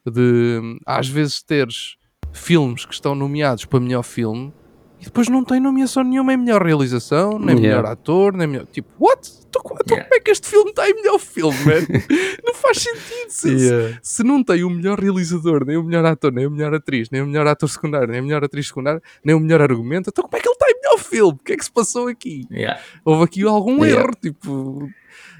de 0.06 0.80
às 0.86 1.08
vezes 1.08 1.42
teres 1.42 1.98
filmes 2.32 2.86
que 2.86 2.94
estão 2.94 3.16
nomeados 3.16 3.66
para 3.66 3.80
melhor 3.80 4.04
filme 4.04 4.54
e 5.00 5.06
depois 5.06 5.28
não 5.28 5.44
tem 5.44 5.60
nomeação 5.60 6.04
nenhuma 6.04 6.34
em 6.34 6.38
melhor 6.38 6.64
realização, 6.64 7.38
nem 7.38 7.56
Yeah. 7.58 7.62
melhor 7.62 7.86
ator, 7.92 8.34
nem 8.34 8.48
melhor. 8.48 8.66
Tipo, 8.68 8.90
what? 9.00 9.30
Então, 9.48 9.62
então 9.66 9.76
Yeah. 9.98 10.04
como 10.10 10.16
é 10.16 10.20
que 10.20 10.32
este 10.32 10.48
filme 10.48 10.70
está 10.70 10.90
em 10.90 10.94
melhor 10.96 11.20
filme, 11.20 11.58
man? 11.66 11.86
não 12.46 12.54
faz 12.54 12.78
sentido. 12.78 13.30
Se, 13.30 13.50
Yeah. 13.50 14.00
se 14.02 14.24
não 14.24 14.44
tem 14.44 14.64
o 14.64 14.70
melhor 14.70 15.00
realizador, 15.00 15.66
nem 15.66 15.78
o 15.78 15.84
melhor 15.84 16.06
ator, 16.06 16.32
nem 16.32 16.46
a 16.46 16.50
melhor 16.50 16.74
atriz, 16.74 17.10
nem 17.10 17.22
o 17.22 17.28
melhor 17.28 17.48
ator 17.48 17.70
secundário, 17.70 18.08
nem 18.08 18.20
a 18.20 18.24
melhor 18.24 18.44
atriz 18.44 18.68
secundária, 18.68 19.02
nem 19.24 19.36
o 19.36 19.40
melhor 19.40 19.62
argumento, 19.62 20.10
então 20.10 20.24
como 20.24 20.36
é 20.38 20.40
que 20.40 20.48
ele 20.48 20.54
está 20.54 20.66
em 20.70 20.76
melhor 20.82 20.98
filme? 21.00 21.34
O 21.34 21.44
que 21.44 21.54
é 21.54 21.58
que 21.58 21.66
se 21.66 21.72
passou 21.72 22.08
aqui? 22.08 22.48
Yeah. 22.52 22.80
houve 23.04 23.24
aqui 23.24 23.44
algum 23.44 23.84
erro, 23.86 24.12
tipo, 24.22 24.90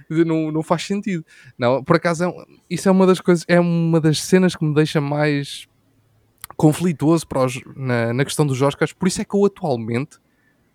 não, 0.10 0.52
não 0.52 0.62
faz 0.64 0.84
sentido. 0.84 1.26
Não, 1.58 1.84
por 1.84 1.96
acaso, 1.96 2.26
é 2.26 2.34
isso 2.70 2.88
é 2.88 2.92
uma 2.92 3.08
das 3.08 3.20
coisas, 3.20 3.44
é 3.48 3.60
uma 3.60 4.00
das 4.00 4.22
cenas 4.22 4.56
que 4.56 4.64
me 4.64 4.74
deixa 4.74 5.02
mais 5.02 5.68
conflituoso 6.56 7.28
para 7.28 7.44
os- 7.46 7.62
na, 7.76 8.14
na 8.14 8.24
questão 8.26 8.46
dos 8.46 8.62
Oscars, 8.62 8.94
por 8.94 9.08
isso 9.08 9.22
é 9.22 9.26
que 9.26 9.36
eu 9.36 9.46
atualmente 9.46 10.18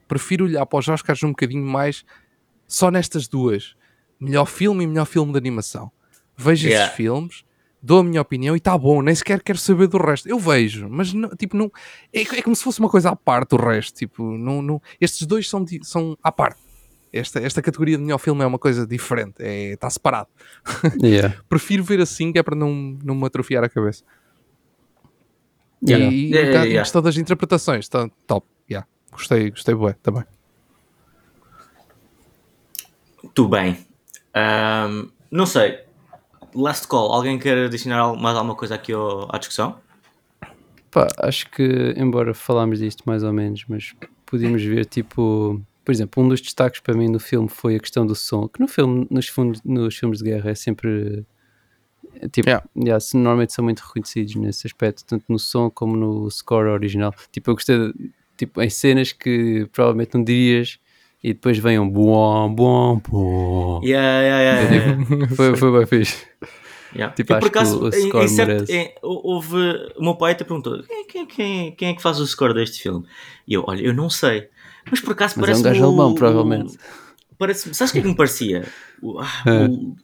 prefiro 0.08 0.44
olhar 0.44 0.66
para 0.66 0.78
os 0.78 0.88
Oscars 0.88 1.22
um 1.22 1.30
bocadinho 1.30 1.64
mais 1.64 2.04
só 2.66 2.90
nestas 2.90 3.26
duas, 3.28 3.74
melhor 4.20 4.44
filme 4.46 4.84
e 4.84 4.86
melhor 4.86 5.06
filme 5.06 5.32
de 5.32 5.38
animação. 5.38 5.90
vejo 6.36 6.66
Yeah. 6.66 6.84
estes 6.86 6.96
filmes, 6.96 7.44
dou 7.82 8.00
a 8.00 8.04
minha 8.04 8.20
opinião 8.20 8.54
e 8.54 8.58
está 8.58 8.76
bom, 8.76 9.02
nem 9.02 9.14
sequer 9.14 9.42
quero 9.42 9.58
saber 9.58 9.86
do 9.88 9.98
resto. 9.98 10.28
Eu 10.28 10.38
vejo, 10.38 10.88
mas 10.90 11.12
não, 11.12 11.28
tipo, 11.30 11.56
não, 11.56 11.70
é, 12.12 12.22
é 12.22 12.42
como 12.42 12.54
se 12.56 12.62
fosse 12.64 12.78
uma 12.80 12.88
coisa 12.88 13.10
à 13.10 13.16
parte 13.16 13.50
do 13.50 13.56
resto. 13.56 13.96
Tipo, 13.96 14.22
não, 14.36 14.60
não, 14.62 14.82
estes 15.00 15.26
dois 15.26 15.48
são, 15.48 15.64
são 15.82 16.16
à 16.22 16.30
parte. 16.32 16.60
Esta, 17.12 17.40
esta 17.40 17.60
categoria 17.60 17.96
de 17.96 18.02
melhor 18.04 18.18
filme 18.18 18.42
é 18.42 18.46
uma 18.46 18.58
coisa 18.58 18.86
diferente, 18.86 19.34
é, 19.40 19.72
está 19.72 19.88
separado. 19.90 20.28
Yeah. 21.02 21.36
Prefiro 21.48 21.82
ver 21.82 22.00
assim, 22.00 22.32
que 22.32 22.38
é 22.38 22.42
para 22.42 22.54
não, 22.56 22.96
não 23.02 23.14
me 23.14 23.24
atrofiar 23.26 23.64
a 23.64 23.68
cabeça. 23.68 24.04
Yeah. 25.86 26.04
E, 26.12 26.26
e 26.26 26.30
Yeah, 26.30 26.46
ca- 26.46 26.52
yeah, 26.52 26.64
yeah. 26.64 26.82
questão 26.82 27.02
das 27.02 27.16
interpretações, 27.16 27.84
está 27.86 28.08
top. 28.26 28.46
Yeah. 28.70 28.86
Gostei, 29.12 29.50
gostei 29.50 29.74
bué, 29.74 29.94
também. 30.02 30.24
Muito 33.22 33.48
bem. 33.48 33.76
Ahm, 34.34 35.08
não 35.30 35.46
sei. 35.46 35.80
Last 36.54 36.86
call. 36.88 37.12
Alguém 37.12 37.38
quer 37.38 37.56
adicionar 37.66 38.14
mais 38.14 38.36
alguma 38.36 38.54
coisa 38.56 38.74
aqui 38.74 38.92
ao- 38.92 39.34
à 39.34 39.38
discussão? 39.38 39.78
Pá, 40.90 41.06
acho 41.18 41.48
que, 41.50 41.94
embora 41.96 42.34
falámos 42.34 42.78
disto 42.80 43.04
mais 43.06 43.22
ou 43.22 43.32
menos, 43.32 43.64
mas 43.68 43.94
podíamos 44.26 44.62
ver, 44.62 44.86
tipo, 44.86 45.60
por 45.84 45.92
exemplo, 45.92 46.22
um 46.22 46.28
dos 46.28 46.40
destaques 46.40 46.80
para 46.80 46.94
mim 46.94 47.10
do 47.12 47.20
filme 47.20 47.48
foi 47.48 47.76
a 47.76 47.80
questão 47.80 48.04
do 48.04 48.14
som, 48.16 48.48
que 48.48 48.58
no 48.60 48.66
filme, 48.66 49.06
nos, 49.08 49.28
fundos, 49.28 49.60
nos 49.64 49.96
filmes 49.96 50.18
de 50.18 50.24
guerra 50.24 50.50
é 50.50 50.54
sempre, 50.54 51.24
tipo, 52.32 52.48
Yeah. 52.48 52.64
yeah, 52.76 53.04
normalmente 53.14 53.52
são 53.52 53.64
muito 53.64 53.80
reconhecidos 53.80 54.34
nesse 54.36 54.66
aspecto, 54.66 55.04
tanto 55.04 55.24
no 55.28 55.38
som 55.38 55.70
como 55.70 55.96
no 55.96 56.30
score 56.30 56.68
original. 56.68 57.14
Tipo, 57.32 57.50
eu 57.50 57.54
gostei, 57.54 57.76
de, 57.78 58.10
tipo, 58.36 58.60
em 58.62 58.70
cenas 58.70 59.12
que 59.12 59.66
provavelmente 59.72 60.14
não 60.14 60.22
dirias 60.24 60.78
e 61.22 61.32
depois 61.34 61.58
vem 61.58 61.78
um 61.78 61.88
bom, 61.88 62.52
bom, 62.54 63.00
bom. 63.08 63.80
Yeah, 63.84 64.20
yeah, 64.22 64.74
yeah. 64.74 65.26
Foi, 65.36 65.56
foi 65.56 65.72
bem 65.78 65.86
fixe. 65.86 66.26
Yeah. 66.94 67.14
Tipo, 67.14 67.34
Eu, 67.34 67.38
por 67.38 67.44
acho 67.46 67.52
que 67.52 67.58
acaso, 67.58 67.78
o- 67.78 67.84
o 67.84 67.88
em- 67.88 68.08
score 68.08 68.28
certo- 68.28 68.70
em- 68.70 68.92
houve. 69.02 69.56
O 69.96 70.02
meu 70.02 70.16
pai 70.16 70.32
até 70.32 70.42
perguntou: 70.44 70.82
quem, 70.82 71.06
quem, 71.06 71.26
quem, 71.26 71.72
quem 71.76 71.88
é 71.90 71.94
que 71.94 72.02
faz 72.02 72.18
o 72.18 72.26
score 72.26 72.52
deste 72.52 72.82
filme? 72.82 73.06
E 73.46 73.54
eu, 73.54 73.64
olha, 73.68 73.80
eu 73.82 73.94
não 73.94 74.10
sei. 74.10 74.48
Mas 74.90 75.00
por 75.00 75.12
acaso 75.12 75.34
Mas 75.38 75.50
é 75.50 75.52
um 75.52 75.62
parece. 75.62 75.62
gajo 75.62 75.84
alemão, 75.84 76.14
provavelmente. 76.14 76.76
Parece, 77.38 77.72
sabes 77.74 77.90
o 77.90 77.92
que 77.92 77.98
é 78.00 78.02
que 78.02 78.08
me 78.08 78.16
parecia? 78.16 78.66
O, 79.00 79.20
ah, 79.20 79.28
É. 79.46 79.66
o, 79.68 79.94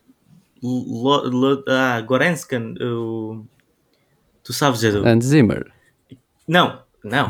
Lo- 1.03 1.29
Lo- 1.29 1.65
ah, 1.69 2.01
Gorenskan. 2.01 2.75
o- 2.81 3.45
tu 4.43 4.53
sabes, 4.53 4.83
Edu? 4.83 5.07
Hans 5.07 5.25
Zimmer. 5.25 5.71
Não, 6.49 6.81
não. 7.05 7.29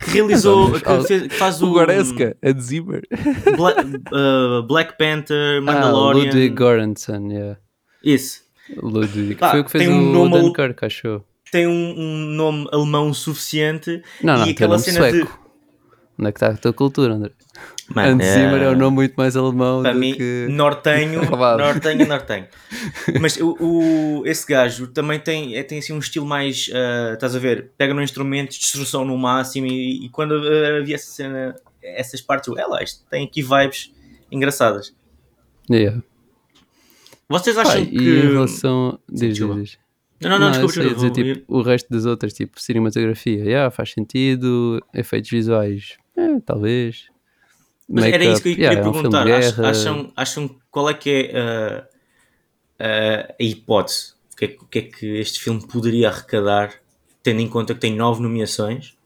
que 0.00 0.10
realizou. 0.12 0.72
Que, 0.72 1.02
fez- 1.06 1.22
que 1.28 1.34
faz 1.34 1.62
o. 1.62 1.66
O 1.68 1.72
Goretzka, 1.72 2.36
a 2.42 2.52
de 2.52 2.62
Zimmer. 2.62 3.02
Bla- 3.56 3.74
uh, 3.80 4.62
Black 4.66 4.96
Panther, 4.98 5.58
Ah, 5.58 5.60
Mandalorian. 5.62 6.24
Ludwig 6.26 6.54
Göransson, 6.54 7.30
yeah. 7.30 7.58
Isso. 8.04 8.42
Ludwig. 8.76 9.34
Pá, 9.36 9.50
Foi 9.50 9.60
o 9.60 9.64
que 9.64 9.70
fez 9.70 9.88
um 9.88 10.10
o 10.10 10.12
nome 10.12 10.40
Dunkirk, 10.40 10.84
achou? 10.84 11.24
Tem 11.50 11.66
um, 11.66 11.94
um 11.98 12.18
nome 12.34 12.66
alemão 12.72 13.12
suficiente. 13.12 14.02
Não, 14.22 14.38
não, 14.38 14.46
e 14.46 14.50
aquela 14.50 14.78
cena 14.78 15.10
sueco. 15.10 15.38
Onde 16.18 16.28
é 16.28 16.32
que 16.32 16.36
está 16.36 16.48
a 16.48 16.56
tua 16.56 16.72
cultura, 16.72 17.14
André? 17.14 17.30
De. 17.92 17.96
Mano, 17.96 18.22
Hans 18.22 18.30
Zimmer 18.32 18.62
é 18.62 18.70
um 18.70 18.76
nome 18.76 18.94
muito 18.96 19.14
mais 19.14 19.36
alemão 19.36 19.82
Para 19.82 19.92
do 19.92 19.98
mim, 19.98 20.14
que... 20.14 20.46
nortenho, 20.50 21.20
Verdade. 21.28 21.62
nortenho, 21.62 22.08
nortenho. 22.08 22.46
Mas 23.20 23.36
o, 23.36 23.56
o- 23.60 24.22
esse 24.26 24.46
gajo 24.46 24.86
também 24.88 25.18
tem, 25.20 25.56
é, 25.56 25.62
tem 25.62 25.78
assim 25.78 25.92
um 25.92 25.98
estilo 25.98 26.26
mais, 26.26 26.70
ah, 26.72 27.12
estás 27.14 27.36
a 27.36 27.38
ver, 27.38 27.70
pega 27.76 27.92
no 27.94 28.02
instrumento, 28.02 28.50
destruição 28.50 29.04
no 29.04 29.16
máximo 29.16 29.66
e, 29.66 30.06
e 30.06 30.08
quando 30.08 30.34
havia 30.34 30.94
essa 30.94 31.10
cena, 31.10 31.54
essas 31.82 32.20
partes, 32.20 32.48
eu, 32.48 32.58
é 32.58 32.66
lá, 32.66 32.82
isto 32.82 33.04
tem 33.10 33.24
aqui 33.24 33.42
vibes 33.42 33.92
engraçadas. 34.30 34.94
Yeah. 35.70 36.02
Vocês 37.28 37.56
acham 37.56 37.80
e 37.80 37.86
que... 37.86 37.96
em 37.96 38.32
relação... 38.32 38.98
Diz, 39.08 39.34
desculpa. 39.36 39.54
diz, 39.60 39.70
diz. 39.70 39.78
Não, 40.20 40.30
não, 40.30 40.38
não, 40.38 40.46
eu 40.46 40.52
desculpa, 40.66 40.88
desculpa, 40.88 41.10
dizer, 41.10 41.34
tipo, 41.34 41.56
o 41.56 41.62
resto 41.62 41.88
das 41.90 42.04
outras, 42.04 42.32
tipo, 42.32 42.60
cinematografia, 42.60 43.44
yeah, 43.44 43.70
faz 43.70 43.90
sentido, 43.90 44.80
efeitos 44.94 45.30
visuais, 45.30 45.96
é, 46.16 46.38
talvez. 46.40 47.06
Mas 47.92 48.06
era 48.06 48.24
isso 48.24 48.42
que 48.42 48.50
eu 48.50 48.56
yeah, 48.56 48.76
queria 48.76 48.84
é 48.84 48.88
um 48.88 48.92
perguntar. 48.92 49.22
Ach- 49.22 49.26
guerra. 49.56 49.68
acham, 49.68 50.12
acham 50.16 50.56
qual 50.70 50.88
é 50.90 50.94
que 50.94 51.10
é 51.10 51.38
ah, 51.38 51.88
ah, 52.80 53.34
a 53.38 53.42
hipótese? 53.42 54.14
O 54.32 54.36
que, 54.36 54.44
é, 54.46 54.48
que- 54.48 54.64
o 54.64 54.66
que 54.66 54.78
é 54.78 54.82
que 54.82 55.06
este 55.18 55.40
filme 55.40 55.66
poderia 55.66 56.08
arrecadar, 56.08 56.72
tendo 57.22 57.40
em 57.40 57.48
conta 57.48 57.74
que 57.74 57.80
tem 57.80 57.94
nove 57.94 58.22
nomeações? 58.22 58.96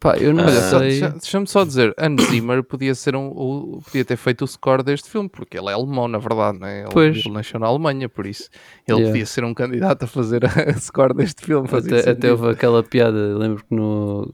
Pá, 0.00 0.18
eu 0.18 0.34
não 0.34 0.44
Ah, 0.44 0.50
sei. 0.50 0.88
deixa- 0.90 1.08
deixa-me 1.10 1.46
só 1.46 1.64
dizer, 1.64 1.94
Hans 1.98 2.24
Zimmer 2.28 2.62
podia 2.62 2.94
ser 2.94 3.16
um, 3.16 3.28
o- 3.28 3.80
podia 3.82 4.04
ter 4.04 4.16
feito 4.18 4.44
o 4.44 4.46
score 4.46 4.82
deste 4.82 5.08
filme, 5.08 5.30
porque 5.30 5.56
ele 5.58 5.70
é 5.70 5.72
alemão, 5.72 6.06
na 6.08 6.18
verdade, 6.18 6.58
né? 6.58 6.82
ele, 6.82 6.90
Pois. 6.92 7.16
ele 7.16 7.30
nasceu 7.30 7.58
na 7.58 7.66
Alemanha, 7.66 8.06
por 8.06 8.26
isso 8.26 8.50
ele 8.86 8.98
Yeah. 8.98 9.10
podia 9.12 9.24
ser 9.26 9.44
um 9.44 9.54
candidato 9.54 10.02
a 10.04 10.06
fazer 10.06 10.42
a 10.44 10.74
score 10.78 11.14
deste 11.14 11.42
filme. 11.42 11.66
Até, 11.72 12.10
até 12.10 12.30
houve 12.30 12.50
aquela 12.50 12.82
piada, 12.82 13.16
lembro 13.38 13.64
que 13.64 13.74
no, 13.74 14.32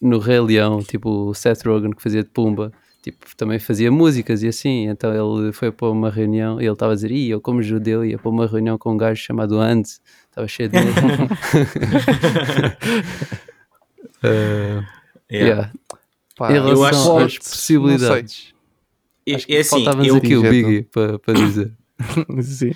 no 0.00 0.18
Rei 0.18 0.40
Leão, 0.40 0.82
tipo, 0.82 1.10
o 1.28 1.34
Seth 1.34 1.64
Rogen 1.66 1.90
que 1.92 2.02
fazia 2.02 2.22
de 2.22 2.28
Pumba, 2.30 2.72
tipo, 3.02 3.26
também 3.36 3.58
fazia 3.58 3.90
músicas 3.90 4.42
e 4.42 4.48
assim, 4.48 4.86
então 4.88 5.12
ele 5.12 5.52
foi 5.52 5.70
para 5.72 5.88
uma 5.88 6.10
reunião 6.10 6.60
e 6.60 6.64
ele 6.64 6.72
estava 6.72 6.92
a 6.92 6.94
dizer, 6.94 7.10
Ih, 7.10 7.30
eu 7.30 7.40
como 7.40 7.62
judeu 7.62 8.04
ia 8.04 8.18
para 8.18 8.30
uma 8.30 8.46
reunião 8.46 8.78
com 8.78 8.92
um 8.92 8.96
gajo 8.96 9.20
chamado 9.20 9.58
Hans, 9.58 10.00
estava 10.30 10.46
cheio 10.48 10.68
de 10.68 10.78
medo. 10.78 10.92
Eh, 14.22 14.80
yeah. 15.30 15.72
Pá, 16.36 16.52
Em 16.52 16.56
eu 16.56 16.84
acho- 16.84 17.28
sei. 17.30 17.38
possibilidades, 17.38 18.54
É, 19.26 19.34
acho 19.34 19.46
que 19.46 19.54
é 19.56 19.60
assim, 19.60 19.84
eu, 20.04 20.16
aqui 20.16 20.36
o. 20.36 20.42
Biggie 20.42 20.82
para 20.84 21.18
para 21.18 21.34
dizer. 21.34 21.72
Sim. 22.42 22.72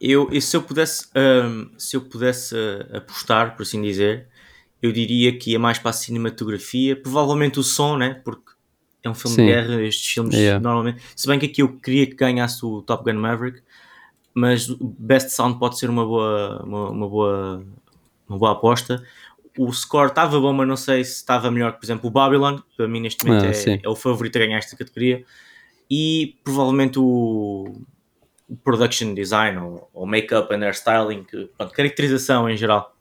eu, 0.00 0.28
se 0.40 0.56
eu 0.56 0.62
pudesse, 0.62 1.06
ahm, 1.14 1.66
se 1.78 1.96
eu 1.96 2.02
pudesse 2.02 2.54
ah, 2.56 2.98
apostar, 2.98 3.56
por 3.56 3.62
assim 3.62 3.80
dizer, 3.82 4.28
eu 4.82 4.92
diria 4.92 5.36
que 5.36 5.52
ia 5.52 5.58
mais 5.58 5.78
para 5.78 5.90
a 5.90 5.94
cinematografia, 5.94 6.94
provavelmente 6.96 7.58
o 7.58 7.62
som, 7.62 7.96
né? 7.96 8.20
Porque 8.24 8.52
é 9.02 9.08
um 9.10 9.14
filme 9.14 9.36
Sim. 9.36 9.46
de 9.46 9.52
guerra, 9.52 9.82
estes 9.82 10.12
filmes 10.12 10.34
Yeah. 10.34 10.60
normalmente. 10.60 11.00
Se 11.14 11.26
bem 11.26 11.38
que 11.38 11.46
aqui 11.46 11.62
eu 11.62 11.76
queria 11.78 12.06
que 12.06 12.14
ganhasse 12.14 12.64
o 12.64 12.82
Top 12.82 13.04
Gun 13.04 13.18
Maverick, 13.18 13.62
mas 14.34 14.68
o 14.68 14.94
Best 14.98 15.30
Sound 15.30 15.58
pode 15.58 15.78
ser 15.78 15.88
uma 15.88 16.04
boa, 16.04 16.62
uma, 16.64 16.90
uma 16.90 17.08
boa, 17.08 17.64
uma 18.28 18.38
boa 18.38 18.52
aposta. 18.52 19.02
O 19.56 19.72
score 19.72 20.08
estava 20.08 20.38
bom, 20.38 20.52
mas 20.52 20.68
não 20.68 20.76
sei 20.76 21.02
se 21.04 21.12
estava 21.12 21.50
melhor 21.50 21.72
que, 21.72 21.78
por 21.80 21.86
exemplo, 21.86 22.08
o 22.08 22.10
Babylon. 22.10 22.58
Para 22.76 22.86
mim, 22.86 23.00
neste 23.00 23.24
momento, 23.24 23.46
Ah, 23.46 23.70
é, 23.70 23.80
é 23.82 23.88
o 23.88 23.96
favorito 23.96 24.36
a 24.36 24.40
ganhar 24.40 24.58
esta 24.58 24.76
categoria. 24.76 25.24
E 25.90 26.36
provavelmente 26.44 26.98
o, 26.98 27.80
o 28.48 28.56
production 28.56 29.14
design 29.14 29.56
ou, 29.58 29.88
ou 29.94 30.06
make-up 30.06 30.52
and 30.52 30.58
hairstyling, 30.58 31.24
que, 31.24 31.48
pronto, 31.56 31.72
caracterização 31.72 32.50
em 32.50 32.56
geral. 32.56 32.95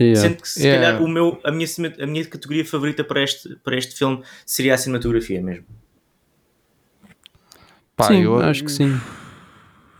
Yeah. 0.00 0.20
Sendo 0.20 0.40
que 0.40 0.48
se 0.48 0.66
Yeah. 0.66 0.86
calhar 0.86 1.02
o 1.02 1.08
meu, 1.08 1.38
a, 1.44 1.50
minha, 1.50 1.66
a 2.00 2.06
minha 2.06 2.24
categoria 2.24 2.64
favorita 2.64 3.04
para 3.04 3.22
este, 3.22 3.54
para 3.56 3.76
este 3.76 3.94
filme 3.96 4.22
seria 4.46 4.74
a 4.74 4.78
cinematografia 4.78 5.42
mesmo. 5.42 5.66
Pá, 7.94 8.04
sim, 8.08 8.22
eu 8.22 8.38
acho 8.40 8.64
que 8.64 8.72
sim. 8.72 8.98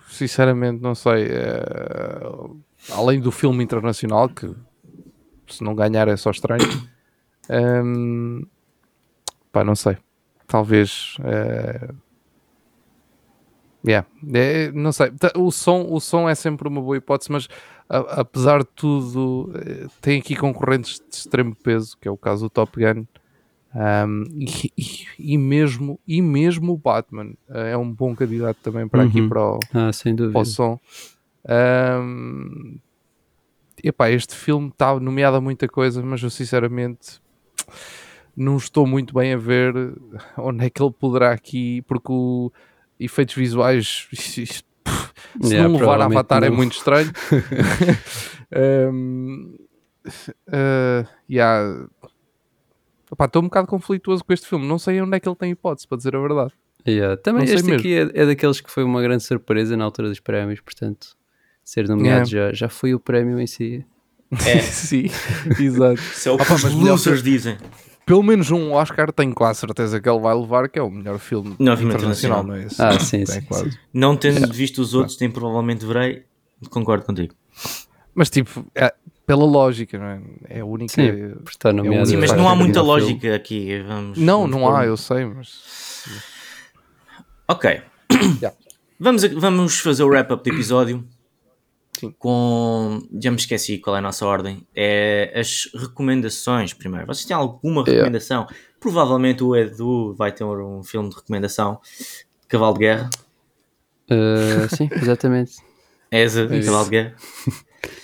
sinceramente 0.09 0.81
não 0.83 0.95
sei. 0.95 1.27
eh, 1.31 2.23
além 2.93 3.21
do 3.21 3.31
filme 3.31 3.63
internacional, 3.63 4.29
que 4.31 4.51
se 5.47 5.63
não 5.63 5.75
ganhar 5.75 6.09
é 6.09 6.17
só 6.17 6.31
estranho. 6.31 6.65
ehm, 7.51 8.43
pá, 9.53 9.63
não 9.63 9.75
sei. 9.75 9.99
Talvez. 10.47 11.17
eh, 11.25 11.91
yeah, 13.87 14.07
é, 14.33 14.73
não 14.73 14.93
sei. 14.93 15.13
O 15.37 15.51
som, 15.51 15.87
o 15.91 16.01
som 16.01 16.27
é 16.27 16.35
sempre 16.35 16.69
uma 16.69 16.81
boa 16.81 16.97
hipótese, 16.97 17.31
mas 17.31 17.49
a- 17.91 18.21
apesar 18.21 18.61
de 18.61 18.69
tudo, 18.75 19.53
eh, 19.57 19.87
tem 20.01 20.21
aqui 20.21 20.37
concorrentes 20.37 21.01
de 21.01 21.15
extremo 21.17 21.55
peso, 21.55 21.97
que 22.01 22.07
é 22.07 22.11
o 22.11 22.17
caso 22.17 22.47
do 22.47 22.51
Top 22.51 22.79
Gun. 22.79 23.05
Um, 23.75 24.25
e, 24.77 25.05
e- 25.19 25.39
mesmo, 25.39 25.99
e 26.07 26.21
mesmo 26.23 26.73
o 26.73 26.77
Batman 26.79 27.35
eh, 27.51 27.73
é 27.73 27.77
um 27.77 27.93
bom 27.93 28.15
candidato 28.17 28.59
também 28.63 28.89
para 28.89 29.03
aqui 29.05 29.21
Uhum. 29.21 29.29
para 29.29 29.43
o, 29.43 29.61
Ah, 29.75 29.93
sem 29.93 30.15
para 30.17 30.25
dúvida. 30.25 30.41
o 30.41 30.45
som. 30.45 30.79
Um, 31.49 32.79
epá, 33.83 34.11
este 34.11 34.35
filme 34.35 34.69
está 34.69 34.99
nomeado 34.99 35.37
a 35.37 35.41
muita 35.41 35.67
coisa, 35.69 36.03
mas 36.03 36.23
eu 36.23 36.31
sinceramente 36.31 37.21
não 38.37 38.57
estou 38.57 38.87
muito 38.87 39.15
bem 39.15 39.33
a 39.33 39.37
ver 39.37 39.73
onde 40.37 40.65
é 40.65 40.71
que 40.71 40.83
ele 40.83 40.93
poderá 40.93 41.33
aqui, 41.33 41.83
porque 41.83 42.11
o 42.13 42.53
efeitos 42.99 43.35
visuais 43.35 44.07
se 45.41 45.55
Yeah, 45.55 45.69
não 45.69 45.79
levar 45.79 46.01
Avatar 46.01 46.43
é 46.45 46.51
não. 46.51 46.57
muito 46.57 46.77
estranho. 46.77 47.11
um, 48.93 49.55
uh, 50.49 51.09
yeah. 51.31 51.89
Epá, 53.13 53.25
Estou 53.25 53.43
um 53.43 53.47
bocado 53.47 53.67
conflituoso 53.67 54.25
com 54.25 54.33
este 54.33 54.47
filme. 54.47 54.67
Não 54.67 54.79
sei 54.79 55.01
onde 55.01 55.17
é 55.17 55.21
que 55.21 55.29
ele 55.29 55.37
tem 55.37 55.51
hipótese, 55.51 55.87
para 55.87 55.99
dizer 55.99 56.15
a 56.15 56.21
verdade. 56.21 56.53
Yeah. 56.87 57.17
Também 57.17 57.47
Não 57.47 57.55
este 57.55 57.73
aqui 57.73 57.95
é, 57.95 58.11
é 58.15 58.27
daqueles 58.27 58.61
que 58.61 58.71
foi 58.71 58.85
uma 58.85 59.03
grande 59.03 59.23
surpresa 59.23 59.77
na 59.77 59.85
altura 59.85 60.09
dos 60.09 60.21
prémios, 60.21 60.61
portanto, 60.61 61.17
ser 61.65 61.89
nomeado 61.89 62.29
já, 62.29 62.53
já 62.53 62.69
foi 62.69 62.95
o 62.95 63.01
prémio 63.01 63.39
em 63.39 63.47
si. 63.47 63.85
É, 64.47 64.61
Sim, 64.63 65.11
exato. 65.59 66.01
isso 66.01 66.29
é 66.29 66.33
o 66.33 66.37
que 66.37 66.43
Opa, 66.45 66.55
os 66.55 66.73
losers 66.73 67.23
dizem. 67.23 67.59
Pelo 68.07 68.23
menos 68.23 68.51
um 68.51 68.73
Oscar 68.73 69.13
tenho 69.13 69.35
quase 69.35 69.61
certeza 69.61 70.01
que 70.01 70.09
ele 70.09 70.19
vai 70.21 70.35
levar, 70.35 70.69
que 70.69 70.79
é 70.79 70.83
o 70.83 70.91
melhor 70.91 71.19
filme 71.19 71.55
Não, 71.59 71.77
filme 71.77 71.93
internacional, 71.95 72.41
internacional. 72.41 72.45
não 72.45 72.55
é 72.55 72.67
esse? 72.67 72.83
Ah, 72.83 72.99
sim, 72.99 73.23
É 73.23 73.27
sim, 73.27 73.41
quase. 73.43 73.71
sim. 73.71 73.77
Não 73.93 74.17
tendo 74.17 74.53
visto 74.53 74.79
os 74.81 74.95
outros, 74.95 75.19
nem 75.21 75.31
provavelmente 75.31 75.85
verei, 75.87 76.25
concordo 76.71 77.05
contigo. 77.05 77.35
Mas 78.15 78.29
tipo, 78.31 78.65
é- 78.75 78.93
pela 79.27 79.45
lógica, 79.45 79.97
não 79.97 80.07
é? 80.07 80.21
É 80.49 80.61
a 80.61 80.65
única. 80.65 80.93
Sim, 80.93 81.35
nomeado. 81.73 82.07
Sim, 82.09 82.17
mas 82.17 82.33
não 82.33 82.49
há 82.49 82.57
muita 82.57 82.81
filme. 82.81 82.89
lógica 82.89 83.35
aqui. 83.37 83.81
Vamos, 83.87 84.19
Não, 84.19 84.41
vamos 84.41 84.57
não 84.57 84.77
há, 84.77 84.85
eu 84.87 84.97
sei, 84.97 85.25
mas. 85.25 85.63
Ok. 87.47 87.81
Yeah. 88.41 88.57
Vamos, 88.99 89.23
vamos 89.35 89.79
fazer 89.79 90.03
o 90.03 90.09
wrap-up 90.09 90.43
do 90.43 90.55
episódio. 90.55 91.05
Sim. 92.01 92.15
Com. 92.19 93.01
Já 93.23 93.31
me 93.31 93.37
esqueci 93.37 93.79
qual 93.79 93.97
é 93.97 93.99
a 93.99 94.03
nossa 94.03 94.27
ordem. 94.27 94.67
É 94.75 95.33
as 95.39 95.69
recomendações 95.75 96.73
primeiro. 96.73 97.07
Vocês 97.07 97.25
têm 97.27 97.37
alguma 97.37 97.81
Yeah. 97.83 97.93
recomendação? 98.03 98.47
Provavelmente 98.81 99.45
o 99.45 99.55
Edu 99.55 100.15
vai 100.15 100.33
ter 100.33 100.45
um 100.45 100.83
filme 100.83 101.09
de 101.11 101.17
recomendação. 101.17 101.81
Cavalo 102.49 102.75
de 102.75 102.81
Guerra. 102.81 103.11
Ah, 104.11 104.69
sim, 104.75 104.89
exatamente. 104.97 105.57
És 106.11 106.37
a 106.37 106.45
isso. 106.45 106.67
Cavalo 106.67 106.85
de 106.85 106.91
Guerra. 106.91 107.15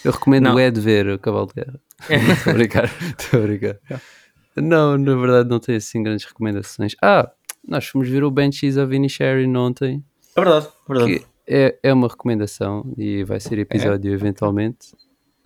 Eu 0.05 0.13
recomendo 0.13 0.45
Não. 0.45 0.55
o 0.55 0.61
Ed 0.61 0.81
ver 0.81 1.09
o 1.09 1.19
Cavalo 1.19 1.47
de 1.49 1.55
Guerra. 1.55 1.81
Estou 2.37 2.53
a 2.53 2.55
brincar, 2.55 2.85
estou 3.19 3.41
a 3.41 3.43
brincar. 3.47 3.79
Não, 4.55 4.99
na 4.99 5.15
verdade 5.17 5.49
não 5.49 5.59
tenho 5.59 5.79
assim 5.79 6.03
grandes 6.03 6.27
recomendações. 6.27 6.95
Ah, 7.03 7.31
nós 7.67 7.87
fomos 7.87 8.09
ver 8.09 8.23
o 8.23 8.31
Banshees 8.31 8.77
of 8.77 8.95
Inisherin 8.95 9.57
ontem, 9.57 10.05
É 10.37 10.41
verdade, 10.43 10.67
é 10.67 10.93
verdade. 10.93 11.19
que 11.21 11.27
é, 11.49 11.79
é 11.83 11.93
uma 11.93 12.09
recomendação 12.09 12.93
e 12.97 13.25
vai 13.25 13.41
ser 13.41 13.59
episódio 13.59 14.13
eventualmente. 14.13 14.89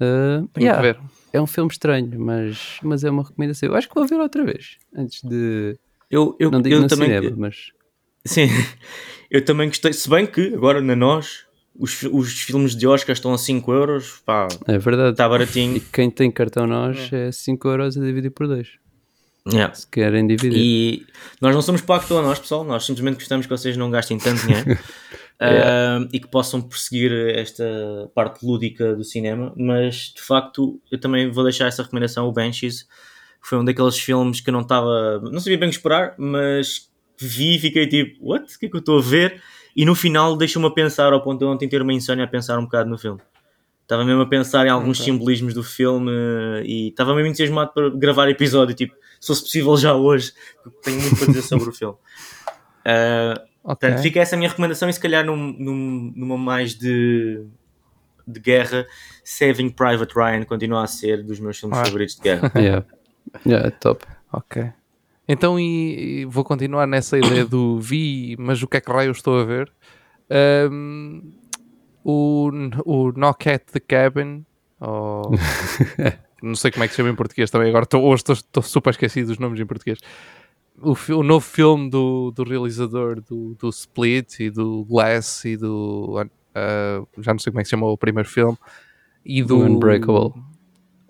Ah, 0.01 0.43
Tenho 0.53 0.67
yeah, 0.67 0.77
que 0.95 0.99
ver. 1.01 1.09
É 1.33 1.41
um 1.41 1.47
filme 1.47 1.71
estranho, 1.71 2.19
mas, 2.19 2.79
mas 2.83 3.05
é 3.05 3.11
uma 3.11 3.23
recomendação. 3.23 3.69
Eu 3.69 3.75
acho 3.77 3.89
que 3.89 3.95
vou 3.95 4.07
ver 4.07 4.19
outra 4.21 4.45
vez, 4.45 4.79
antes 4.95 5.23
de... 5.23 5.79
Eu, 6.11 6.35
eu, 6.41 6.51
Não 6.51 6.61
digo 6.61 6.75
eu 6.77 6.81
no 6.83 6.89
também. 6.89 7.09
cinema, 7.09 7.37
mas... 7.37 7.71
Sim, 8.25 8.49
eu 9.31 9.45
também 9.45 9.69
gostei. 9.69 9.93
Se 9.93 10.09
bem 10.11 10.27
que 10.27 10.55
agora 10.55 10.81
na 10.81 10.97
nós 10.97 11.45
os, 11.79 12.03
os 12.03 12.33
filmes 12.43 12.75
de 12.75 12.87
Oscar 12.87 13.13
estão 13.13 13.33
a 13.33 13.39
5 13.39 13.73
euros, 13.73 14.23
pá, 14.27 14.49
É 14.67 14.77
verdade. 14.79 15.13
está 15.13 15.27
E 15.27 15.29
baratinho. 15.29 15.81
quem 15.93 16.11
tem 16.11 16.31
cartão 16.31 16.67
nós 16.67 17.11
é 17.13 17.31
5 17.31 17.69
euros 17.69 17.97
a 17.97 18.01
dividir 18.01 18.31
por 18.31 18.47
2. 18.49 18.69
Yeah. 19.51 19.73
Se 19.75 19.87
querem 19.87 20.27
dividir. 20.27 20.59
E 20.59 21.07
nós 21.41 21.55
não 21.55 21.63
somos 21.63 21.81
pacto 21.81 22.17
a 22.19 22.23
nós, 22.23 22.39
pessoal, 22.39 22.63
nós 22.65 22.85
simplesmente 22.85 23.15
gostamos 23.15 23.47
que 23.47 23.51
vocês 23.51 23.77
não 23.77 23.91
gastem 23.91 24.19
tanto 24.19 24.47
dinheiro 24.47 24.79
ah, 25.41 26.09
e 26.13 26.21
que 26.21 26.29
possam 26.29 26.61
perseguir 26.61 27.13
esta 27.37 27.65
parte 28.15 28.45
lúdica 28.45 28.95
do 28.95 29.05
cinema. 29.05 29.53
Mas 29.57 30.13
de 30.15 30.21
facto, 30.23 30.81
eu 30.91 31.01
também 31.01 31.31
vou 31.31 31.45
deixar 31.45 31.67
essa 31.67 31.83
recomendação: 31.83 32.27
o 32.27 32.33
Banshees. 32.33 32.87
Foi 33.43 33.57
um 33.59 33.65
daqueles 33.65 33.99
filmes 33.99 34.43
que 34.43 34.51
eu 34.51 34.53
não 34.53 34.61
estava, 34.61 35.19
não 35.21 35.41
sabia 35.41 35.57
bem 35.57 35.69
o 35.69 35.71
que 35.71 35.79
esperar, 35.79 36.15
mas 36.19 36.91
vi 37.19 37.57
e 37.57 37.59
fiquei 37.59 37.87
tipo, 37.87 38.19
what? 38.23 38.55
O 38.55 38.59
que 38.59 38.67
é 38.67 38.69
que 38.69 38.77
eu 38.77 38.81
estou 38.81 38.99
a 38.99 39.03
ver? 39.03 39.43
E 39.75 39.87
no 39.87 39.95
final 39.95 40.37
deixou-me 40.37 40.69
a 40.69 40.71
pensar, 40.71 41.13
ao 41.15 41.23
ponto 41.23 41.39
de 41.39 41.47
eu 41.47 41.49
ontem 41.49 41.67
ter 41.67 41.81
uma 41.81 41.93
insónia 41.95 42.25
a 42.25 42.29
pensar 42.29 42.59
um 42.59 42.65
bocado 42.65 42.91
no 42.91 42.99
filme. 42.99 43.19
Estava 43.83 44.05
mesmo 44.05 44.21
a 44.21 44.27
pensar 44.27 44.67
em 44.67 44.69
alguns 44.69 45.01
Ok. 45.01 45.11
simbolismos 45.11 45.55
do 45.55 45.63
filme 45.63 46.13
e 46.65 46.89
estava 46.89 47.15
mesmo 47.15 47.29
entusiasmado 47.29 47.73
para 47.73 47.89
gravar 47.91 48.29
episódio, 48.29 48.75
tipo, 48.75 48.95
se 49.19 49.27
fosse 49.27 49.43
possível 49.43 49.77
já 49.77 49.95
hoje, 49.95 50.33
tenho 50.83 51.01
muito 51.01 51.17
para 51.17 51.27
dizer 51.29 51.43
sobre 51.43 51.71
o 51.71 51.73
filme. 51.73 51.97
Ah, 52.83 53.35
Ok. 53.63 53.77
portanto, 53.89 54.03
fica 54.03 54.21
essa 54.21 54.35
a 54.35 54.39
minha 54.39 54.49
recomendação 54.49 54.89
e 54.89 54.93
se 54.93 55.01
calhar 55.01 55.25
num, 55.25 55.37
num- 55.37 56.13
numa 56.17 56.39
mais 56.39 56.75
de, 56.75 57.45
de 58.27 58.41
guerra, 58.41 58.87
Saving 59.25 59.71
Private 59.71 60.15
Ryan 60.15 60.45
continua 60.45 60.83
a 60.85 60.87
ser 60.87 61.23
dos 61.23 61.39
meus 61.39 61.59
filmes 61.59 61.79
Ah. 61.79 61.85
favoritos 61.85 62.17
de 62.17 62.23
guerra. 62.23 62.51
Yeah. 62.57 62.87
Yeah, 63.47 63.71
top. 63.73 64.05
Ok. 64.33 64.73
Então, 65.29 65.61
e, 65.61 66.23
e 66.23 66.25
vou 66.25 66.43
continuar 66.43 66.87
nessa 66.87 67.17
ideia 67.19 67.45
do 67.45 67.79
vi, 67.79 68.35
mas 68.39 68.61
o 68.63 68.67
que 68.67 68.79
é 68.79 68.81
que 68.81 68.91
raio 68.91 69.09
eu 69.09 69.13
estou 69.13 69.39
a 69.39 69.45
ver? 69.45 69.71
Ahm, 70.29 71.21
o, 72.03 72.51
o 72.85 73.13
Knock 73.13 73.49
at 73.49 73.63
the 73.73 73.79
Cabin, 73.81 74.45
ou 74.81 75.31
não 76.43 76.55
sei 76.57 76.71
como 76.71 76.83
é 76.85 76.89
que 76.89 76.95
se 76.95 76.97
chama 76.97 77.11
em 77.11 77.15
português 77.15 77.51
também, 77.51 77.69
agora 77.69 77.85
estou, 77.85 78.03
hoje 78.03 78.23
estou, 78.23 78.33
estou 78.35 78.63
super 78.63 78.91
esquecido 78.91 79.29
dos 79.29 79.39
nomes 79.39 79.61
em 79.61 79.67
português. 79.67 79.99
O, 80.83 80.97
o 81.15 81.23
novo 81.23 81.45
filme 81.45 81.91
do, 81.91 82.31
do 82.31 82.43
realizador 82.43 83.21
do, 83.21 83.55
do 83.59 83.69
Split 83.69 84.41
e 84.41 84.51
do 84.51 84.85
Glass 84.85 85.45
e 85.45 85.57
do. 85.57 86.17
ah, 86.55 87.03
já 87.19 87.33
não 87.33 87.39
sei 87.39 87.53
como 87.53 87.61
é 87.61 87.63
que 87.63 87.67
se 87.69 87.71
chama 87.71 87.87
o 87.87 87.97
primeiro 87.99 88.29
filme. 88.29 88.57
E 89.25 89.43
do. 89.43 89.59
Unbreakable. 89.59 90.41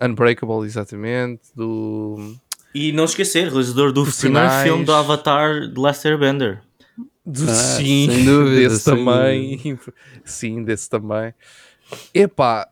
Unbreakable, 0.01 0.65
exatamente. 0.65 1.41
Do. 1.55 2.35
E 2.73 2.91
não 2.91 3.05
esquecer, 3.05 3.47
realizador 3.49 3.91
do 3.91 4.05
primeiro 4.05 4.49
filme 4.63 4.85
do 4.85 4.93
Avatar 4.93 5.67
de 5.67 5.79
Lester 5.79 6.17
Bender. 6.17 6.61
Do- 7.25 7.43
Ah, 7.49 7.53
sim, 7.53 8.07
sem 8.09 8.25
dúvida, 8.25 8.69
desse 8.69 8.79
sem 8.79 8.95
também. 8.95 9.79
Sim, 10.25 10.63
desse 10.63 10.89
também. 10.89 11.33
Epá, 12.13 12.67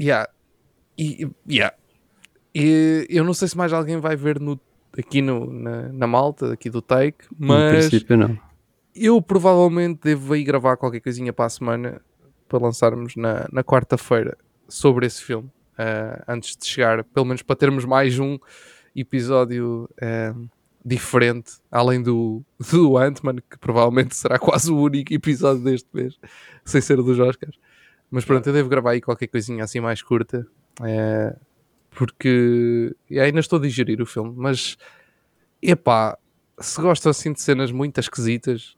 yeah. 0.00 0.28
E, 0.96 1.28
yeah. 1.48 1.74
E, 2.54 3.06
eu 3.10 3.24
não 3.24 3.34
sei 3.34 3.48
se 3.48 3.56
mais 3.56 3.72
alguém 3.72 3.98
vai 3.98 4.16
ver 4.16 4.40
no, 4.40 4.58
aqui 4.98 5.20
no, 5.22 5.52
na, 5.52 5.88
na 5.92 6.06
malta, 6.06 6.52
aqui 6.52 6.70
do 6.70 6.80
Take, 6.82 7.24
No 7.38 7.48
mas 7.48 7.88
princípio, 7.88 8.16
não. 8.16 8.38
eu 8.94 9.20
provavelmente 9.20 10.00
devo 10.04 10.34
ir 10.36 10.44
gravar 10.44 10.76
qualquer 10.76 11.00
coisinha 11.00 11.32
para 11.32 11.46
a 11.46 11.50
semana 11.50 12.00
para 12.48 12.58
lançarmos 12.58 13.16
na, 13.16 13.46
na 13.52 13.64
quarta-feira 13.64 14.36
sobre 14.68 15.06
esse 15.06 15.22
filme. 15.22 15.50
ah, 15.78 16.22
antes 16.28 16.56
de 16.56 16.66
chegar, 16.66 17.02
pelo 17.04 17.26
menos 17.26 17.42
para 17.42 17.56
termos 17.56 17.84
mais 17.84 18.18
um 18.18 18.38
episódio 18.94 19.88
ah, 20.00 20.34
diferente, 20.84 21.54
além 21.70 22.02
do, 22.02 22.42
do 22.70 22.96
Ant-Man, 22.98 23.36
que 23.50 23.58
provavelmente 23.58 24.14
será 24.14 24.38
quase 24.38 24.70
o 24.70 24.78
único 24.78 25.12
episódio 25.12 25.64
deste 25.64 25.88
mês, 25.92 26.18
sem 26.64 26.80
ser 26.80 26.98
o 26.98 27.02
dos 27.02 27.18
Oscars. 27.18 27.58
Mas 28.10 28.24
pronto, 28.24 28.46
eu 28.46 28.52
devo 28.52 28.68
gravar 28.68 28.90
aí 28.92 29.00
qualquer 29.00 29.26
coisinha 29.26 29.64
assim 29.64 29.80
mais 29.80 30.00
curta, 30.02 30.46
eh, 30.82 31.34
porque 31.94 32.94
ainda 33.10 33.40
estou 33.40 33.58
a 33.58 33.62
digerir 33.62 34.00
o 34.02 34.06
filme, 34.06 34.34
mas 34.36 34.76
epá, 35.62 36.18
se 36.58 36.80
gostam 36.80 37.10
assim 37.10 37.32
de 37.32 37.40
cenas 37.40 37.72
muito 37.72 37.98
esquisitas, 38.00 38.76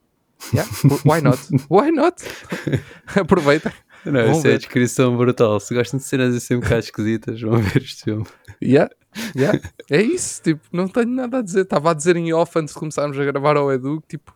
yeah, 0.53 0.71
why 1.05 1.21
not? 1.21 1.41
Why 1.71 1.91
not? 1.91 2.23
Aproveita. 3.19 3.73
Não, 4.05 4.23
Vamos 4.23 4.39
isso 4.39 4.47
é 4.47 4.55
a 4.55 4.59
descrição 4.59 5.17
brutal. 5.17 5.59
Se 5.59 5.75
gostam 5.75 5.99
de 5.99 6.05
cenas 6.05 6.35
assim 6.35 6.55
um 6.55 6.61
bocado 6.61 6.81
esquisitas, 6.81 7.41
vão 7.41 7.59
ver 7.59 7.83
este 7.83 8.05
filme. 8.05 8.27
Yeah, 8.63 8.91
yeah. 9.35 9.59
É 9.91 10.01
isso, 10.01 10.43
tipo, 10.43 10.61
não 10.73 10.87
tenho 10.87 11.09
nada 11.09 11.39
a 11.39 11.43
dizer. 11.43 11.63
Estava 11.63 11.91
a 11.91 11.95
dizer 11.95 12.17
em 12.17 12.33
off 12.33 12.57
antes 12.59 12.73
de 12.73 12.79
começarmos 12.79 13.19
a 13.19 13.25
gravar 13.25 13.57
ao 13.57 13.73
Edu, 13.73 14.01
que, 14.03 14.17
tipo, 14.17 14.33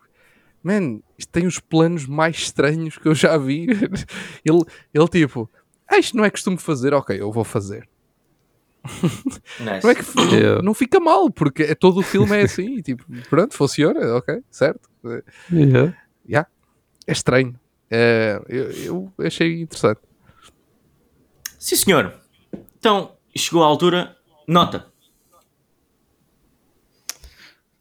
man, 0.61 0.99
isto 1.17 1.31
tem 1.31 1.47
os 1.47 1.59
planos 1.59 2.05
mais 2.05 2.37
estranhos 2.37 2.97
que 2.97 3.07
eu 3.07 3.15
já 3.15 3.37
vi. 3.37 3.67
ele, 4.43 4.63
ele 4.93 5.07
tipo, 5.07 5.49
ah, 5.87 5.97
isto 5.97 6.17
não 6.17 6.25
é 6.25 6.29
costume 6.29 6.57
fazer, 6.57 6.93
ok, 6.93 7.19
eu 7.19 7.31
vou 7.31 7.43
fazer. 7.43 7.87
Nice. 9.59 9.83
Não 9.83 9.89
é 9.89 9.95
que 9.95 10.35
Yeah. 10.35 10.61
não, 10.63 10.73
fica 10.73 10.99
mal, 10.99 11.29
porque 11.29 11.63
é, 11.63 11.75
todo 11.75 11.99
o 11.99 12.03
filme 12.03 12.35
é 12.35 12.41
assim, 12.43 12.81
tipo, 12.81 13.05
pronto, 13.29 13.53
funciona, 13.53 14.15
ok, 14.15 14.41
certo. 14.49 14.89
É, 15.05 15.23
Yeah. 15.51 15.97
yeah, 16.27 16.49
é 17.07 17.11
estranho. 17.11 17.59
É, 17.89 18.41
eu, 18.47 19.11
eu 19.17 19.27
achei 19.27 19.61
interessante. 19.61 19.99
Sim, 21.59 21.75
senhor. 21.75 22.13
Então, 22.79 23.15
chegou 23.35 23.63
a 23.63 23.67
altura. 23.67 24.17
Nota. 24.47 24.87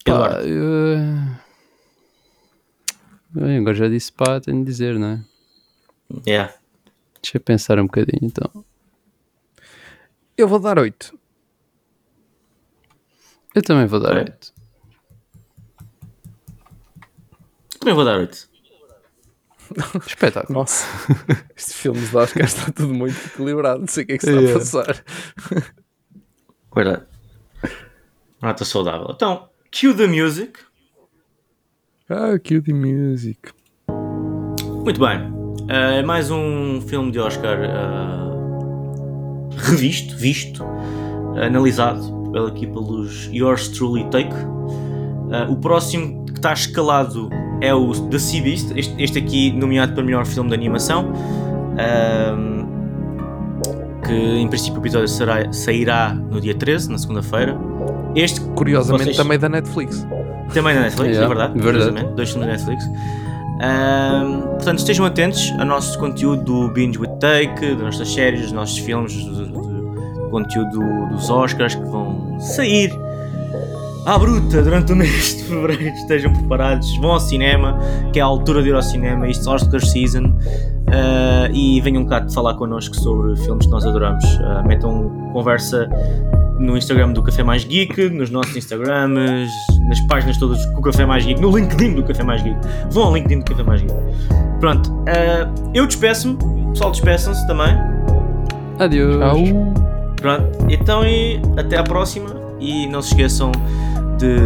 Pá, 0.04 0.40
eu... 0.42 0.98
Bem, 3.30 3.58
agora 3.58 3.74
já 3.74 3.88
disse 3.88 4.12
pá, 4.12 4.40
tenho 4.40 4.58
de 4.58 4.64
dizer, 4.64 4.98
não 4.98 5.08
é? 5.08 5.24
Yeah. 6.26 6.52
Deixa 7.22 7.36
eu 7.36 7.40
pensar 7.40 7.78
um 7.78 7.84
bocadinho 7.84 8.18
então. 8.22 8.64
Eu 10.40 10.48
vou 10.48 10.58
dar 10.58 10.78
8. 10.78 11.18
Eu 13.54 13.60
também 13.62 13.84
vou 13.86 14.00
dar 14.00 14.16
É. 14.16 14.20
8. 14.20 14.54
Também 17.78 17.94
vou 17.94 18.04
dar 18.06 18.16
8. 18.16 18.48
Espetáculo. 20.06 20.58
Nossa, 20.60 20.86
este 21.54 21.74
filme 21.74 22.00
de 22.00 22.16
Oscar 22.16 22.42
está 22.44 22.72
tudo 22.72 22.94
muito 22.94 23.14
equilibrado. 23.26 23.80
Não 23.80 23.86
sei 23.86 24.04
o 24.04 24.06
que 24.06 24.12
é 24.14 24.18
que 24.18 24.24
se 24.24 24.30
está 24.30 24.40
Yeah. 24.40 24.56
a 24.56 24.58
passar. 24.58 25.74
Verdade. 26.74 27.06
Nota 28.40 28.64
saudável. 28.64 29.08
Então, 29.14 29.50
cue 29.70 29.94
the 29.94 30.06
music. 30.06 30.58
Ah, 32.08 32.38
cue 32.42 32.62
the 32.62 32.72
music. 32.72 33.52
Muito 34.84 34.98
bem. 34.98 35.20
É 35.68 36.02
mais 36.02 36.30
um 36.30 36.80
filme 36.80 37.12
de 37.12 37.18
Oscar 37.20 37.58
ah, 37.62 38.29
revisto, 39.62 40.16
visto, 40.16 40.64
analisado 41.36 42.30
pela- 42.32 42.48
aqui 42.48 42.66
pelos 42.66 43.28
Yours 43.32 43.68
Truly 43.68 44.04
Take. 44.10 44.34
Ah, 45.32 45.46
o 45.48 45.56
próximo 45.56 46.24
que 46.26 46.32
está 46.32 46.52
escalado 46.52 47.28
é 47.60 47.72
o 47.74 47.92
The 47.92 48.18
Sea 48.18 48.42
Beast, 48.42 48.72
este, 48.76 49.02
este 49.02 49.18
aqui 49.18 49.52
nomeado 49.52 49.92
para 49.94 50.02
melhor 50.02 50.24
filme 50.26 50.48
de 50.48 50.54
animação. 50.54 51.12
que 54.06 54.12
em 54.12 54.48
princípio 54.48 54.78
o 54.78 54.82
episódio 54.82 55.08
será, 55.08 55.52
sairá 55.52 56.12
no 56.14 56.40
dia 56.40 56.54
13, 56.54 56.90
na 56.90 56.98
segunda-feira. 56.98 57.56
Este, 58.14 58.40
Curiosamente 58.40 59.04
Vocês- 59.04 59.16
também 59.16 59.38
da 59.38 59.48
Netflix. 59.48 60.06
também 60.52 60.74
na 60.74 60.80
Netflix, 60.82 61.10
Yeah, 61.16 61.24
é 61.24 61.28
verdade. 61.28 61.52
verdade. 61.52 61.78
curiosamente, 61.78 62.16
Dois 62.16 62.30
filmes 62.30 62.46
da 62.48 62.52
Netflix. 62.54 62.84
Ahm, 63.62 64.40
portanto, 64.54 64.78
estejam 64.78 65.04
atentos 65.04 65.52
ao 65.58 65.66
nosso 65.66 65.98
conteúdo 65.98 66.42
do 66.44 66.72
Binge 66.72 66.98
with 66.98 67.10
Take, 67.20 67.74
das 67.74 67.80
nossas 67.80 68.12
séries, 68.12 68.40
dos 68.42 68.52
nossos 68.52 68.78
filmes, 68.78 69.12
do, 69.24 69.46
do- 69.46 69.60
do 70.14 70.28
conteúdo 70.30 70.70
do- 70.70 71.08
dos 71.08 71.28
Oscars 71.28 71.74
que 71.74 71.84
vão 71.84 72.38
sair 72.40 72.90
à 74.06 74.16
bruta 74.18 74.62
durante 74.62 74.92
o 74.92 74.96
mês 74.96 75.36
de 75.36 75.44
fevereiro. 75.44 75.94
Estejam 75.94 76.32
preparados, 76.32 76.88
vão 76.98 77.12
ao 77.12 77.20
cinema, 77.20 77.78
que 78.12 78.18
é 78.18 78.22
a 78.22 78.26
altura 78.26 78.62
de 78.62 78.70
ir 78.70 78.74
ao 78.74 78.82
cinema, 78.82 79.28
isto 79.28 79.48
é 79.50 79.52
Oscar 79.54 79.80
Season. 79.84 80.32
ah, 80.92 81.48
e 81.52 81.80
venham 81.82 82.04
cá 82.06 82.26
falar 82.32 82.54
connosco 82.54 82.94
sobre 82.96 83.36
filmes 83.36 83.66
que 83.66 83.72
nós 83.72 83.84
adoramos. 83.84 84.24
Ah, 84.42 84.62
metam 84.66 85.10
conversa 85.34 85.88
no 86.60 86.76
Instagram 86.76 87.12
do 87.12 87.22
Café 87.22 87.42
Mais 87.42 87.64
Geek, 87.64 88.10
nos 88.10 88.30
nossos 88.30 88.54
Instagrams, 88.54 89.50
nas 89.88 90.00
páginas 90.02 90.36
todas 90.36 90.64
com 90.66 90.78
o 90.78 90.82
Café 90.82 91.06
Mais 91.06 91.24
Geek, 91.24 91.40
no 91.40 91.56
LinkedIn 91.56 91.94
do 91.94 92.04
Café 92.04 92.22
Mais 92.22 92.42
Geek. 92.42 92.56
Vão 92.90 93.04
ao 93.04 93.14
LinkedIn 93.14 93.38
do 93.40 93.44
Café 93.46 93.62
Mais 93.62 93.80
Geek. 93.80 93.94
Pronto, 94.60 94.92
ah, 95.08 95.50
eu 95.74 95.86
despeço-me, 95.86 96.36
pessoal 96.70 96.90
despeçam-se 96.90 97.46
também. 97.46 97.74
Adeus. 98.78 99.16
Tchau. 99.16 99.74
Pronto, 100.20 100.66
então 100.68 101.04
e 101.04 101.40
até 101.56 101.78
à 101.78 101.82
próxima. 101.82 102.28
E 102.60 102.86
não 102.88 103.00
se 103.00 103.08
esqueçam 103.12 103.50
de 104.18 104.36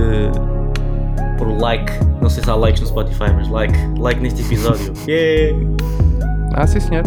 pôr 1.36 1.48
o 1.48 1.58
like. 1.60 1.92
Não 2.22 2.30
sei 2.30 2.44
se 2.44 2.48
há 2.48 2.54
likes 2.54 2.80
no 2.80 2.86
Spotify, 2.86 3.32
mas 3.34 3.48
like, 3.48 3.76
like 3.98 4.20
neste 4.20 4.40
episódio. 4.42 4.92
Yeah! 5.08 5.58
Ah, 6.54 6.64
sim 6.64 6.78
senhor. 6.78 7.02